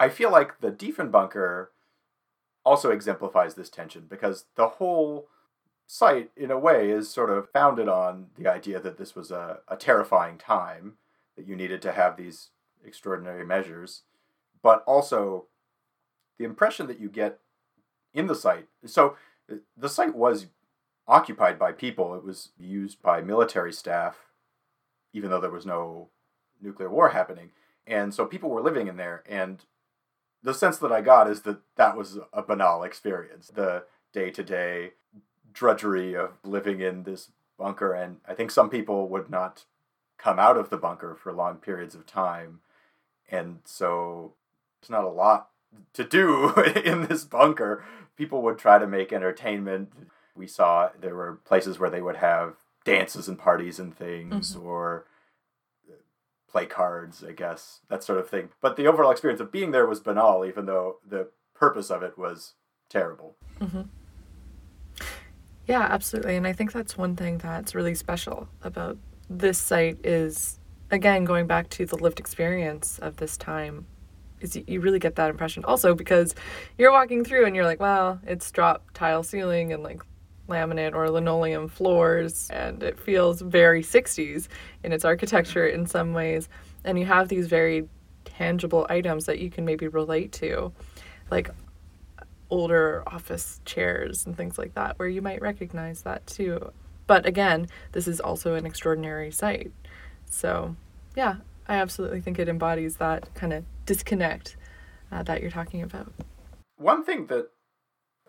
I 0.00 0.08
feel 0.08 0.30
like 0.32 0.60
the 0.60 0.70
Diefenbunker 0.70 1.66
also 2.64 2.90
exemplifies 2.90 3.54
this 3.54 3.70
tension 3.70 4.06
because 4.08 4.46
the 4.56 4.68
whole 4.68 5.28
site, 5.86 6.30
in 6.36 6.50
a 6.50 6.58
way, 6.58 6.90
is 6.90 7.10
sort 7.10 7.30
of 7.30 7.50
founded 7.50 7.88
on 7.88 8.28
the 8.36 8.48
idea 8.48 8.80
that 8.80 8.98
this 8.98 9.14
was 9.14 9.30
a, 9.30 9.58
a 9.68 9.76
terrifying 9.76 10.38
time, 10.38 10.94
that 11.36 11.46
you 11.46 11.54
needed 11.54 11.82
to 11.82 11.92
have 11.92 12.16
these 12.16 12.50
extraordinary 12.84 13.44
measures, 13.44 14.02
but 14.62 14.82
also 14.86 15.46
the 16.38 16.44
impression 16.44 16.86
that 16.86 17.00
you 17.00 17.08
get 17.08 17.40
in 18.12 18.26
the 18.26 18.34
site. 18.34 18.68
So 18.86 19.16
the 19.76 19.88
site 19.88 20.14
was 20.14 20.46
occupied 21.06 21.58
by 21.58 21.72
people. 21.72 22.14
It 22.14 22.24
was 22.24 22.50
used 22.58 23.02
by 23.02 23.20
military 23.20 23.72
staff, 23.72 24.32
even 25.12 25.30
though 25.30 25.40
there 25.40 25.50
was 25.50 25.66
no 25.66 26.08
nuclear 26.60 26.88
war 26.88 27.10
happening. 27.10 27.50
And 27.86 28.14
so 28.14 28.24
people 28.24 28.48
were 28.48 28.62
living 28.62 28.88
in 28.88 28.96
there. 28.96 29.22
And 29.28 29.64
the 30.44 30.54
sense 30.54 30.76
that 30.78 30.92
I 30.92 31.00
got 31.00 31.28
is 31.28 31.42
that 31.42 31.58
that 31.76 31.96
was 31.96 32.18
a 32.32 32.42
banal 32.42 32.84
experience. 32.84 33.50
The 33.52 33.84
day 34.12 34.30
to 34.30 34.44
day 34.44 34.92
drudgery 35.52 36.14
of 36.14 36.32
living 36.44 36.80
in 36.80 37.04
this 37.04 37.30
bunker. 37.58 37.92
And 37.92 38.18
I 38.28 38.34
think 38.34 38.50
some 38.50 38.68
people 38.68 39.08
would 39.08 39.30
not 39.30 39.64
come 40.18 40.38
out 40.38 40.56
of 40.56 40.70
the 40.70 40.76
bunker 40.76 41.14
for 41.14 41.32
long 41.32 41.56
periods 41.56 41.94
of 41.94 42.06
time. 42.06 42.60
And 43.30 43.60
so 43.64 44.34
there's 44.80 44.90
not 44.90 45.04
a 45.04 45.08
lot 45.08 45.48
to 45.94 46.04
do 46.04 46.54
in 46.84 47.06
this 47.06 47.24
bunker. 47.24 47.84
People 48.16 48.42
would 48.42 48.58
try 48.58 48.78
to 48.78 48.86
make 48.86 49.12
entertainment. 49.12 49.92
We 50.36 50.46
saw 50.46 50.90
there 51.00 51.14
were 51.14 51.40
places 51.44 51.78
where 51.78 51.90
they 51.90 52.02
would 52.02 52.16
have 52.16 52.56
dances 52.84 53.28
and 53.28 53.38
parties 53.38 53.78
and 53.78 53.96
things, 53.96 54.54
mm-hmm. 54.54 54.66
or 54.66 55.06
play 56.54 56.66
cards, 56.66 57.24
I 57.28 57.32
guess, 57.32 57.80
that 57.88 58.04
sort 58.04 58.20
of 58.20 58.30
thing. 58.30 58.50
But 58.60 58.76
the 58.76 58.86
overall 58.86 59.10
experience 59.10 59.40
of 59.40 59.50
being 59.50 59.72
there 59.72 59.88
was 59.88 59.98
banal, 59.98 60.44
even 60.44 60.66
though 60.66 60.98
the 61.04 61.30
purpose 61.52 61.90
of 61.90 62.04
it 62.04 62.16
was 62.16 62.54
terrible. 62.88 63.34
Mm-hmm. 63.60 63.82
Yeah, 65.66 65.82
absolutely. 65.82 66.36
And 66.36 66.46
I 66.46 66.52
think 66.52 66.70
that's 66.70 66.96
one 66.96 67.16
thing 67.16 67.38
that's 67.38 67.74
really 67.74 67.96
special 67.96 68.48
about 68.62 68.96
this 69.28 69.58
site 69.58 69.98
is, 70.06 70.60
again, 70.92 71.24
going 71.24 71.48
back 71.48 71.70
to 71.70 71.86
the 71.86 71.96
lived 71.96 72.20
experience 72.20 73.00
of 73.00 73.16
this 73.16 73.36
time 73.36 73.86
is 74.40 74.56
you, 74.68 74.80
really 74.80 75.00
get 75.00 75.16
that 75.16 75.30
impression 75.30 75.64
also 75.64 75.92
because 75.92 76.36
you're 76.78 76.92
walking 76.92 77.24
through 77.24 77.46
and 77.46 77.56
you're 77.56 77.64
like 77.64 77.80
wow 77.80 78.18
it's 78.26 78.50
drop 78.50 78.90
tile 78.92 79.22
ceiling 79.22 79.72
and 79.72 79.82
like 79.82 80.02
laminate 80.48 80.94
or 80.94 81.10
linoleum 81.10 81.68
floors 81.68 82.48
and 82.50 82.82
it 82.82 82.98
feels 82.98 83.40
very 83.40 83.82
60s 83.82 84.48
in 84.82 84.92
its 84.92 85.04
architecture 85.04 85.66
in 85.66 85.86
some 85.86 86.12
ways. 86.12 86.48
And 86.84 86.98
you 86.98 87.06
have 87.06 87.28
these 87.28 87.46
very 87.46 87.88
tangible 88.24 88.86
items 88.90 89.26
that 89.26 89.38
you 89.38 89.50
can 89.50 89.64
maybe 89.64 89.88
relate 89.88 90.32
to 90.32 90.72
like 91.30 91.50
older 92.50 93.02
office 93.06 93.60
chairs 93.64 94.26
and 94.26 94.36
things 94.36 94.58
like 94.58 94.74
that 94.74 94.98
where 94.98 95.08
you 95.08 95.22
might 95.22 95.40
recognize 95.40 96.02
that 96.02 96.26
too. 96.26 96.72
But 97.06 97.26
again 97.26 97.68
this 97.92 98.06
is 98.06 98.20
also 98.20 98.54
an 98.54 98.66
extraordinary 98.66 99.30
site. 99.30 99.72
So 100.26 100.76
yeah 101.16 101.36
I 101.66 101.76
absolutely 101.76 102.20
think 102.20 102.38
it 102.38 102.48
embodies 102.48 102.96
that 102.96 103.34
kind 103.34 103.52
of 103.52 103.64
disconnect 103.86 104.56
uh, 105.10 105.22
that 105.22 105.40
you're 105.40 105.50
talking 105.50 105.82
about. 105.82 106.12
One 106.76 107.04
thing 107.04 107.26
that 107.26 107.48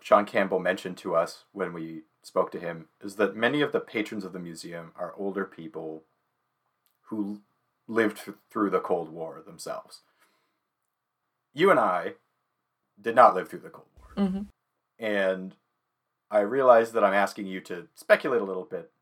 Sean 0.06 0.24
Campbell 0.24 0.60
mentioned 0.60 0.96
to 0.98 1.16
us 1.16 1.46
when 1.50 1.72
we 1.72 2.02
spoke 2.22 2.52
to 2.52 2.60
him 2.60 2.86
is 3.02 3.16
that 3.16 3.34
many 3.34 3.60
of 3.60 3.72
the 3.72 3.80
patrons 3.80 4.24
of 4.24 4.32
the 4.32 4.38
museum 4.38 4.92
are 4.94 5.12
older 5.18 5.44
people 5.44 6.04
who 7.06 7.40
lived 7.88 8.20
through 8.48 8.70
the 8.70 8.78
Cold 8.78 9.08
War 9.10 9.42
themselves. 9.44 10.02
You 11.52 11.72
and 11.72 11.80
I 11.80 12.12
did 13.02 13.16
not 13.16 13.34
live 13.34 13.48
through 13.48 13.58
the 13.58 13.68
Cold 13.68 13.88
War. 13.98 14.26
Mm-hmm. 14.28 14.42
And 15.04 15.56
I 16.30 16.38
realize 16.38 16.92
that 16.92 17.02
I'm 17.02 17.12
asking 17.12 17.48
you 17.48 17.60
to 17.62 17.88
speculate 17.96 18.40
a 18.40 18.44
little 18.44 18.62
bit, 18.62 18.92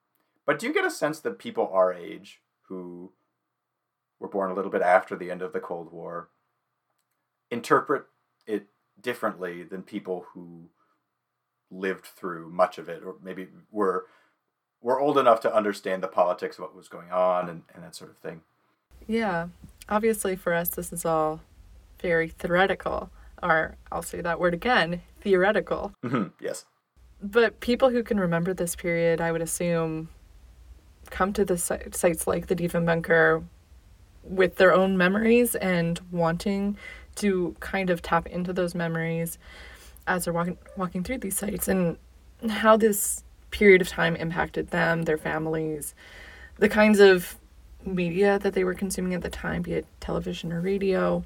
but 0.47 0.59
do 0.59 0.67
you 0.67 0.73
get 0.73 0.87
a 0.87 0.91
sense 0.91 1.21
that 1.21 1.39
people 1.39 1.69
our 1.71 1.93
age 1.93 2.41
who 2.69 3.13
were 4.19 4.29
born 4.29 4.51
a 4.51 4.55
little 4.55 4.71
bit 4.71 4.81
after 4.81 5.17
the 5.17 5.31
end 5.31 5.43
of 5.43 5.53
the 5.53 5.61
Cold 5.61 5.93
War 5.93 6.31
interpret 7.51 8.07
it 8.47 8.69
differently 9.03 9.65
than 9.65 9.83
people 9.83 10.25
who 10.33 10.71
lived 11.75 12.07
through 12.07 12.51
much 12.51 12.79
of 12.79 12.89
it 12.89 13.03
or 13.05 13.17
maybe 13.23 13.49
were 13.71 14.07
were 14.81 15.01
old 15.01 15.17
enough 15.17 15.41
to 15.41 15.55
understand 15.55 16.03
the 16.03 16.09
politics 16.09 16.59
of 16.59 16.63
what 16.63 16.77
was 16.77 16.89
going 16.89 17.11
on 17.11 17.49
and, 17.49 17.63
and 17.75 17.83
that 17.83 17.95
sort 17.95 18.11
of 18.11 18.19
thing. 18.19 18.43
Yeah. 19.07 19.49
Obviously 19.89 20.37
for 20.37 20.53
us 20.53 20.69
this 20.71 20.93
is 20.93 21.05
all 21.05 21.41
very 22.01 22.29
theoretical 22.29 23.11
or 23.43 23.77
I'll 23.91 24.03
say 24.03 24.21
that 24.21 24.39
word 24.41 24.55
again, 24.55 25.03
theoretical. 25.21 25.93
Mm-hmm. 26.05 26.29
Yes. 26.41 26.65
But 27.23 27.61
people 27.61 27.91
who 27.91 28.03
can 28.03 28.21
remember 28.21 28.53
this 28.53 28.77
period, 28.77 29.21
I 29.21 29.33
would 29.33 29.43
assume, 29.43 30.09
come 31.11 31.33
to 31.35 31.45
the 31.45 31.57
sites 31.57 32.27
like 32.27 32.47
the 32.47 32.57
Diefenbunker 32.57 33.45
with 34.23 34.57
their 34.57 34.73
own 34.75 34.97
memories 34.97 35.55
and 35.55 36.01
wanting 36.11 36.77
to 37.17 37.55
kind 37.61 37.91
of 37.91 38.03
tap 38.03 38.27
into 38.27 38.53
those 38.53 38.75
memories 38.75 39.39
as 40.07 40.25
they're 40.25 40.35
walking 40.35 40.59
walking 40.77 41.03
through 41.03 41.19
these 41.19 41.37
sites 41.37 41.69
and 41.69 41.97
how 42.49 42.77
this 42.77 43.25
period 43.51 43.81
of 43.81 43.89
time 43.89 44.17
impacted 44.17 44.71
them, 44.71 45.03
their 45.03 45.19
families, 45.19 45.95
the 46.57 46.69
kinds 46.69 46.99
of 47.01 47.37
media 47.87 48.39
that 48.41 48.55
they 48.55 48.65
were 48.65 48.75
consuming 48.75 49.15
at 49.15 49.23
the 49.23 49.31
time, 49.31 49.63
be 49.63 49.73
it 49.75 49.87
television 50.01 50.53
or 50.53 50.61
radio. 50.61 51.25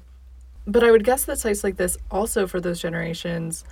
But 0.67 0.83
I 0.83 0.91
would 0.91 1.03
guess 1.03 1.25
that 1.25 1.39
sites 1.39 1.63
like 1.63 1.77
this 1.77 1.97
also 2.11 2.45
for 2.45 2.61
those 2.61 2.79
generations 2.79 3.63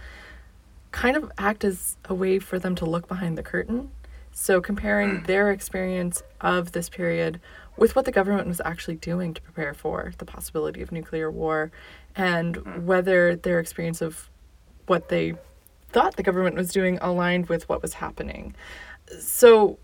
kind 0.91 1.15
of 1.15 1.31
act 1.37 1.63
as 1.63 1.97
a 2.05 2.15
way 2.15 2.39
for 2.39 2.57
them 2.57 2.73
to 2.75 2.85
look 2.85 3.07
behind 3.07 3.37
the 3.37 3.43
curtain. 3.43 3.91
So 4.31 4.61
comparing 4.61 5.09
mm. 5.09 5.27
their 5.27 5.51
experience 5.51 6.23
of 6.41 6.71
this 6.71 6.89
period 6.89 7.39
with 7.75 7.95
what 7.95 8.05
the 8.05 8.11
government 8.11 8.47
was 8.47 8.61
actually 8.63 8.95
doing 8.95 9.33
to 9.33 9.41
prepare 9.41 9.73
for 9.73 10.13
the 10.17 10.25
possibility 10.25 10.81
of 10.81 10.91
nuclear 10.91 11.29
war 11.29 11.71
and 12.15 12.57
mm. 12.57 12.83
whether 12.83 13.35
their 13.35 13.59
experience 13.59 14.01
of 14.01 14.29
what 14.87 15.09
they 15.09 15.35
thought 15.89 16.15
the 16.15 16.23
government 16.23 16.55
was 16.55 16.71
doing 16.71 16.97
aligned 17.01 17.47
with 17.47 17.67
what 17.69 17.81
was 17.81 17.93
happening. 17.93 18.55
So, 19.19 19.77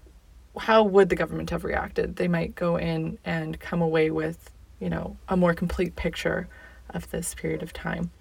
how 0.57 0.83
would 0.83 1.09
the 1.09 1.15
government 1.15 1.49
have 1.49 1.63
reacted? 1.63 2.17
They 2.17 2.27
might 2.27 2.55
go 2.55 2.77
in 2.77 3.17
and 3.25 3.59
come 3.59 3.81
away 3.81 4.11
with, 4.11 4.51
you 4.79 4.89
know, 4.89 5.17
a 5.27 5.37
more 5.37 5.53
complete 5.53 5.95
picture 5.95 6.47
of 6.91 7.09
this 7.09 7.33
period 7.33 7.63
of 7.63 7.73
time. 7.73 8.11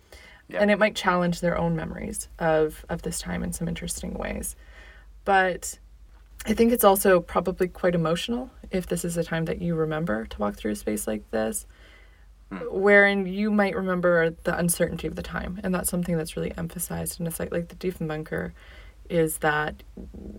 Yeah. 0.48 0.60
And 0.60 0.70
it 0.70 0.78
might 0.78 0.94
challenge 0.94 1.40
their 1.40 1.58
own 1.58 1.76
memories 1.76 2.28
of, 2.38 2.84
of 2.88 3.02
this 3.02 3.18
time 3.18 3.42
in 3.42 3.52
some 3.52 3.68
interesting 3.68 4.14
ways. 4.14 4.56
But 5.24 5.78
I 6.46 6.54
think 6.54 6.72
it's 6.72 6.84
also 6.84 7.20
probably 7.20 7.68
quite 7.68 7.94
emotional 7.94 8.50
if 8.70 8.86
this 8.86 9.04
is 9.04 9.16
a 9.16 9.24
time 9.24 9.44
that 9.44 9.60
you 9.60 9.74
remember 9.74 10.26
to 10.26 10.38
walk 10.38 10.56
through 10.56 10.72
a 10.72 10.76
space 10.76 11.06
like 11.06 11.30
this. 11.30 11.66
Wherein 12.70 13.26
you 13.26 13.50
might 13.50 13.74
remember 13.74 14.30
the 14.30 14.56
uncertainty 14.56 15.06
of 15.06 15.16
the 15.16 15.22
time. 15.22 15.60
And 15.62 15.74
that's 15.74 15.90
something 15.90 16.16
that's 16.16 16.36
really 16.36 16.52
emphasized 16.56 17.20
in 17.20 17.26
a 17.26 17.30
site 17.30 17.52
like 17.52 17.68
the 17.68 17.76
Diefenbunker 17.76 18.52
is 19.08 19.38
that 19.38 19.82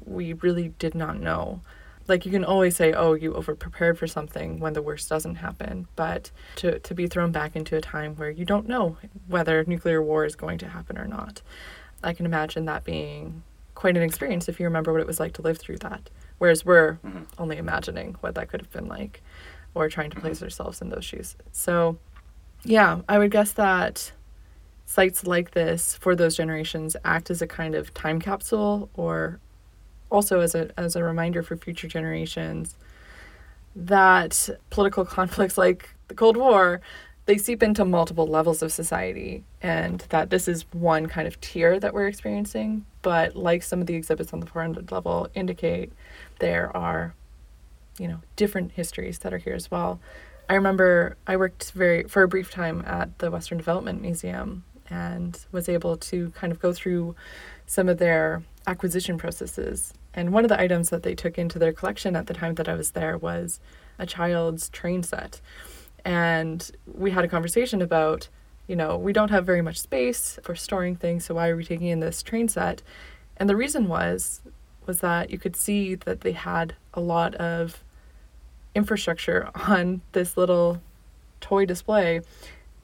we 0.06 0.34
really 0.34 0.70
did 0.80 0.96
not 0.96 1.20
know. 1.20 1.62
Like 2.08 2.26
you 2.26 2.32
can 2.32 2.44
always 2.44 2.76
say, 2.76 2.92
oh, 2.94 3.14
you 3.14 3.34
over 3.34 3.56
prepared 3.56 3.98
for 3.98 4.08
something 4.08 4.60
when 4.60 4.74
the 4.74 4.82
worst 4.82 5.08
doesn't 5.10 5.36
happen. 5.36 5.88
But 5.96 6.32
to, 6.58 6.80
to 6.80 6.94
be 6.94 7.08
thrown 7.08 7.32
back 7.32 7.56
into 7.56 7.78
a 7.78 7.82
time 7.82 8.16
where 8.16 8.30
you 8.30 8.46
don't 8.46 8.68
know 8.68 8.98
whether 9.28 9.64
nuclear 9.66 10.02
war 10.02 10.26
is 10.26 10.36
going 10.36 10.58
to 10.60 10.68
happen 10.68 10.98
or 10.98 11.06
not, 11.06 11.42
I 12.04 12.14
can 12.14 12.26
imagine 12.26 12.66
that 12.66 12.84
being 12.84 13.44
quite 13.76 13.96
an 13.96 14.04
experience 14.04 14.50
if 14.50 14.60
you 14.60 14.66
remember 14.66 14.92
what 14.92 15.02
it 15.02 15.08
was 15.08 15.20
like 15.20 15.34
to 15.34 15.42
live 15.42 15.58
through 15.58 15.78
that. 15.78 16.10
Whereas 16.40 16.66
we're 16.66 16.94
mm-hmm. 17.06 17.24
only 17.38 17.58
imagining 17.58 18.18
what 18.20 18.36
that 18.36 18.50
could 18.50 18.62
have 18.62 18.72
been 18.72 18.88
like 18.88 19.22
or 19.76 19.90
trying 19.90 20.10
to 20.12 20.20
place 20.20 20.42
ourselves 20.44 20.82
in 20.82 20.90
those 20.90 21.06
shoes. 21.06 21.36
So, 21.52 21.98
yeah, 22.64 23.02
I 23.10 23.18
would 23.18 23.32
guess 23.32 23.52
that 23.54 24.12
sites 24.86 25.26
like 25.26 25.52
this 25.52 25.96
for 25.96 26.16
those 26.16 26.36
generations 26.36 26.96
act 27.04 27.32
as 27.32 27.42
a 27.42 27.48
kind 27.48 27.76
of 27.76 27.94
time 27.94 28.20
capsule 28.20 28.90
or 28.94 29.40
also 30.10 30.40
as 30.40 30.54
a 30.54 30.70
as 30.78 30.96
a 30.96 31.04
reminder 31.04 31.42
for 31.42 31.58
future 31.58 31.88
generations 31.88 32.76
that 33.76 34.50
political 34.70 35.04
conflicts 35.18 35.58
like 35.58 35.90
the 36.08 36.14
Cold 36.14 36.38
War 36.38 36.82
they 37.26 37.38
seep 37.38 37.64
into 37.64 37.86
multiple 37.86 38.28
levels 38.28 38.62
of 38.62 38.72
society 38.72 39.44
and 39.62 40.02
that 40.10 40.30
this 40.30 40.48
is 40.48 40.66
one 40.74 41.08
kind 41.08 41.28
of 41.28 41.40
tier 41.42 41.80
that 41.80 41.94
we're 41.94 42.08
experiencing 42.08 42.86
but 43.02 43.36
like 43.36 43.64
some 43.64 43.82
of 43.82 43.88
the 43.88 43.96
exhibits 43.96 44.34
on 44.34 44.42
the 44.42 44.46
400 44.46 44.92
level 44.92 45.28
indicate 45.34 45.92
there 46.40 46.76
are 46.76 47.16
you 47.98 48.08
know 48.08 48.20
different 48.36 48.72
histories 48.72 49.20
that 49.20 49.34
are 49.34 49.38
here 49.38 49.54
as 49.56 49.70
well. 49.70 50.00
I 50.50 50.56
remember 50.56 51.16
i 51.26 51.38
worked 51.38 51.72
very 51.72 52.04
for 52.04 52.24
a 52.24 52.28
brief 52.28 52.52
time 52.52 52.84
at 52.86 53.18
the 53.20 53.32
western 53.32 53.58
development 53.58 54.02
museum 54.02 54.64
and 54.90 55.46
was 55.52 55.70
able 55.70 55.96
to 55.98 56.32
kind 56.32 56.52
of 56.52 56.60
go 56.60 56.74
through 56.74 57.16
some 57.66 57.88
of 57.90 57.98
their 57.98 58.44
acquisition 58.68 59.18
processes. 59.18 59.94
And 60.14 60.32
one 60.32 60.46
of 60.46 60.50
the 60.50 60.60
items 60.60 60.90
that 60.90 61.04
they 61.04 61.16
took 61.16 61.38
into 61.38 61.58
their 61.58 61.74
collection 61.74 62.16
at 62.16 62.28
the 62.28 62.34
time 62.34 62.56
that 62.56 62.70
i 62.70 62.76
was 62.76 62.92
there 62.92 63.18
was 63.18 63.60
a 63.98 64.06
child's 64.06 64.70
train 64.70 65.04
set. 65.04 65.42
And 66.06 66.70
we 66.86 67.12
had 67.12 67.24
a 67.24 67.30
conversation 67.30 67.82
about, 67.82 68.28
you 68.68 68.76
know, 68.76 68.98
we 68.98 69.14
don't 69.14 69.32
have 69.32 69.46
very 69.46 69.62
much 69.62 69.80
space 69.80 70.38
for 70.44 70.56
storing 70.56 70.96
things, 70.96 71.26
so 71.26 71.36
why 71.36 71.50
are 71.50 71.56
we 71.56 71.64
taking 71.64 71.88
in 71.88 72.02
this 72.02 72.22
train 72.22 72.48
set? 72.48 72.82
And 73.38 73.50
the 73.50 73.56
reason 73.56 73.88
was 73.88 74.42
was 74.86 75.00
that 75.00 75.30
you 75.30 75.40
could 75.40 75.56
see 75.56 75.96
that 75.96 76.22
they 76.22 76.34
had 76.34 76.76
a 76.94 77.00
lot 77.00 77.34
of 77.36 77.83
infrastructure 78.76 79.50
on 79.56 80.02
this 80.12 80.38
little 80.38 80.82
toy 81.42 81.66
display 81.66 82.22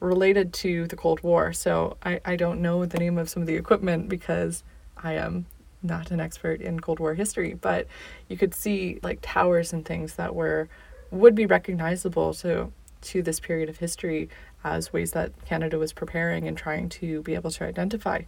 related 0.00 0.52
to 0.52 0.86
the 0.86 0.96
Cold 0.96 1.22
War. 1.22 1.52
So 1.52 1.96
I, 2.02 2.20
I 2.24 2.36
don't 2.36 2.62
know 2.62 2.86
the 2.86 2.98
name 2.98 3.18
of 3.18 3.28
some 3.28 3.42
of 3.42 3.46
the 3.46 3.56
equipment 3.56 4.08
because 4.08 4.64
I 4.96 5.14
am 5.14 5.46
not 5.82 6.10
an 6.10 6.20
expert 6.20 6.60
in 6.60 6.80
Cold 6.80 7.00
War 7.00 7.14
history, 7.14 7.54
but 7.54 7.86
you 8.28 8.36
could 8.36 8.54
see 8.54 8.98
like 9.02 9.18
towers 9.22 9.72
and 9.72 9.84
things 9.84 10.14
that 10.14 10.34
were 10.34 10.68
would 11.10 11.34
be 11.34 11.46
recognizable 11.46 12.32
to 12.34 12.72
to 13.00 13.22
this 13.22 13.40
period 13.40 13.68
of 13.68 13.78
history 13.78 14.28
as 14.62 14.92
ways 14.92 15.12
that 15.12 15.32
Canada 15.46 15.78
was 15.78 15.92
preparing 15.92 16.46
and 16.46 16.56
trying 16.56 16.88
to 16.88 17.22
be 17.22 17.34
able 17.34 17.50
to 17.50 17.64
identify 17.64 18.22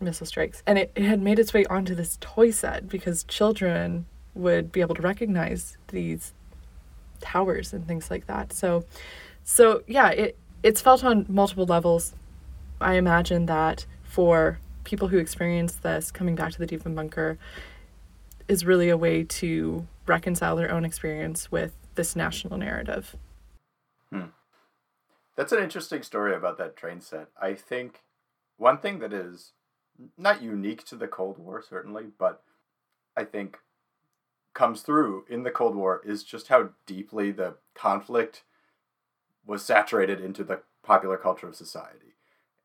missile 0.00 0.26
strikes. 0.26 0.62
And 0.66 0.78
it, 0.78 0.92
it 0.94 1.04
had 1.04 1.20
made 1.20 1.38
its 1.38 1.54
way 1.54 1.64
onto 1.66 1.94
this 1.94 2.18
toy 2.20 2.50
set 2.50 2.88
because 2.88 3.24
children 3.24 4.06
would 4.34 4.70
be 4.70 4.80
able 4.82 4.94
to 4.94 5.02
recognize 5.02 5.76
these 5.88 6.34
towers 7.20 7.72
and 7.72 7.86
things 7.86 8.10
like 8.10 8.26
that. 8.26 8.52
So 8.52 8.84
so 9.44 9.82
yeah, 9.86 10.10
it 10.10 10.36
it's 10.62 10.80
felt 10.80 11.04
on 11.04 11.26
multiple 11.28 11.66
levels. 11.66 12.14
I 12.80 12.94
imagine 12.94 13.46
that 13.46 13.86
for 14.02 14.58
people 14.84 15.08
who 15.08 15.18
experience 15.18 15.74
this 15.74 16.10
coming 16.10 16.34
back 16.34 16.52
to 16.52 16.58
the 16.58 16.66
Deep 16.66 16.82
Diefenbunker 16.82 17.36
is 18.48 18.64
really 18.64 18.88
a 18.88 18.96
way 18.96 19.24
to 19.24 19.86
reconcile 20.06 20.56
their 20.56 20.70
own 20.70 20.84
experience 20.84 21.52
with 21.52 21.72
this 21.94 22.16
national 22.16 22.58
narrative. 22.58 23.14
Hmm. 24.10 24.30
That's 25.36 25.52
an 25.52 25.62
interesting 25.62 26.02
story 26.02 26.34
about 26.34 26.58
that 26.58 26.76
train 26.76 27.00
set. 27.00 27.28
I 27.40 27.54
think 27.54 28.00
one 28.56 28.78
thing 28.78 28.98
that 29.00 29.12
is 29.12 29.52
not 30.16 30.42
unique 30.42 30.84
to 30.86 30.96
the 30.96 31.08
Cold 31.08 31.38
War, 31.38 31.62
certainly, 31.62 32.04
but 32.18 32.42
I 33.16 33.24
think 33.24 33.58
comes 34.58 34.82
through 34.82 35.24
in 35.28 35.44
the 35.44 35.52
Cold 35.52 35.76
War 35.76 36.02
is 36.04 36.24
just 36.24 36.48
how 36.48 36.70
deeply 36.84 37.30
the 37.30 37.54
conflict 37.76 38.42
was 39.46 39.64
saturated 39.64 40.20
into 40.20 40.42
the 40.42 40.62
popular 40.82 41.16
culture 41.16 41.46
of 41.46 41.54
society 41.54 42.16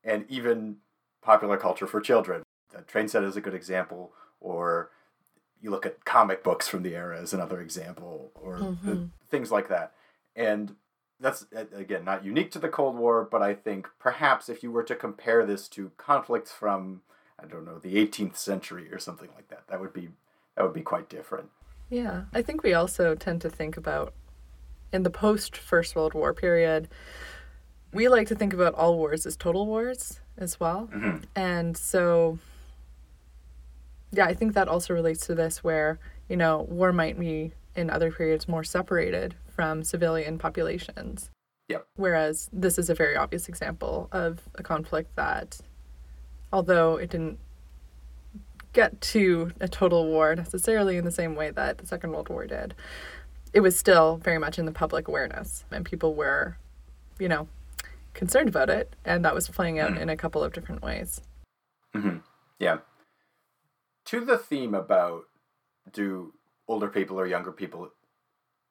and 0.04 0.26
even 0.28 0.78
popular 1.22 1.56
culture 1.56 1.86
for 1.86 2.02
children. 2.02 2.42
The 2.72 2.82
train 2.82 3.08
set 3.08 3.24
is 3.24 3.38
a 3.38 3.42
good 3.42 3.54
example, 3.54 4.12
or 4.42 4.90
you 5.62 5.70
look 5.70 5.86
at 5.86 6.04
comic 6.04 6.44
books 6.44 6.68
from 6.68 6.82
the 6.82 6.96
era 6.96 7.22
as 7.22 7.32
another 7.32 7.62
example, 7.62 8.32
or 8.34 8.58
mm-hmm. 8.58 9.06
things 9.30 9.52
like 9.52 9.70
that. 9.70 9.94
And 10.36 10.76
that's 11.20 11.46
again 11.76 12.04
not 12.04 12.26
unique 12.26 12.50
to 12.54 12.60
the 12.60 12.70
Cold 12.70 12.98
War, 12.98 13.28
but 13.30 13.44
I 13.44 13.54
think 13.54 13.88
perhaps 14.00 14.50
if 14.50 14.64
you 14.64 14.72
were 14.72 14.84
to 14.84 14.96
compare 14.96 15.46
this 15.46 15.68
to 15.70 15.92
conflicts 15.98 16.52
from 16.52 17.04
I 17.40 17.46
don't 17.46 17.66
know 17.66 17.78
the 17.78 17.96
18th 17.96 18.36
century 18.36 18.92
or 18.92 18.98
something 18.98 19.30
like 19.36 19.50
that, 19.50 19.68
that 19.68 19.80
would 19.80 19.94
be 19.94 20.10
that 20.56 20.64
would 20.64 20.74
be 20.74 20.82
quite 20.82 21.08
different. 21.08 21.52
Yeah, 21.90 22.24
I 22.34 22.42
think 22.42 22.64
we 22.64 22.74
also 22.74 23.16
tend 23.16 23.42
to 23.42 23.50
think 23.50 23.78
about 23.78 24.14
in 24.92 25.04
the 25.04 25.10
post 25.10 25.58
First 25.58 25.96
World 25.96 26.14
War 26.14 26.34
period, 26.34 26.88
we 27.92 28.08
like 28.08 28.28
to 28.28 28.36
think 28.36 28.54
about 28.54 28.74
all 28.74 28.98
wars 28.98 29.26
as 29.26 29.36
total 29.36 29.66
wars 29.66 30.20
as 30.38 30.60
well, 30.60 30.90
mm-hmm. 30.94 31.18
and 31.36 31.78
so 31.78 32.40
yeah, 34.12 34.26
I 34.26 34.34
think 34.34 34.54
that 34.54 34.68
also 34.68 34.94
relates 34.94 35.26
to 35.28 35.36
this 35.36 35.64
where 35.64 36.00
you 36.30 36.38
know 36.38 36.66
war 36.70 36.94
might 36.94 37.20
be 37.20 37.54
in 37.76 37.90
other 37.90 38.12
periods 38.12 38.48
more 38.48 38.64
separated 38.64 39.36
from 39.48 39.84
civilian 39.84 40.38
populations. 40.38 41.30
Yep. 41.70 41.88
Whereas 41.96 42.50
this 42.52 42.78
is 42.78 42.90
a 42.90 42.96
very 42.96 43.16
obvious 43.16 43.48
example 43.48 44.10
of 44.12 44.42
a 44.56 44.64
conflict 44.64 45.16
that, 45.16 45.60
although 46.52 46.98
it 46.98 47.10
didn't 47.10 47.40
get 48.74 49.00
to 49.02 49.52
a 49.62 49.68
total 49.68 50.08
war 50.08 50.36
necessarily 50.36 50.98
in 50.98 51.06
the 51.06 51.12
same 51.12 51.36
way 51.36 51.52
that 51.52 51.78
the 51.78 51.88
Second 51.88 52.12
World 52.12 52.30
War 52.30 52.46
did, 52.46 52.74
it 53.54 53.62
was 53.62 53.78
still 53.78 54.18
very 54.18 54.40
much 54.40 54.60
in 54.60 54.66
the 54.66 54.72
public 54.72 55.08
awareness, 55.08 55.64
and 55.72 55.86
people 55.86 56.16
were, 56.16 56.58
you 57.20 57.30
know, 57.30 57.48
concerned 58.14 58.50
about 58.50 58.70
it, 58.70 58.96
and 59.06 59.24
that 59.24 59.36
was 59.36 59.48
playing 59.48 59.80
out 59.80 59.92
mm. 59.92 60.00
in 60.00 60.10
a 60.10 60.18
couple 60.18 60.44
of 60.44 60.54
different 60.54 60.82
ways. 60.82 61.22
Mm-hmm. 61.96 62.18
Yeah. 62.60 62.80
To 64.06 64.26
the 64.26 64.38
theme 64.38 64.74
about 64.74 65.24
do 65.92 66.34
older 66.68 66.88
people 66.88 67.20
or 67.20 67.28
younger 67.28 67.52
people 67.52 67.90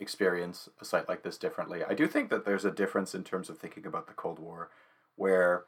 experience 0.00 0.68
a 0.80 0.84
site 0.84 1.08
like 1.08 1.22
this 1.22 1.38
differently. 1.38 1.82
I 1.88 1.94
do 1.94 2.06
think 2.06 2.30
that 2.30 2.44
there's 2.44 2.64
a 2.64 2.70
difference 2.70 3.14
in 3.14 3.22
terms 3.22 3.48
of 3.48 3.58
thinking 3.58 3.86
about 3.86 4.06
the 4.06 4.14
Cold 4.14 4.38
War, 4.38 4.70
where, 5.16 5.64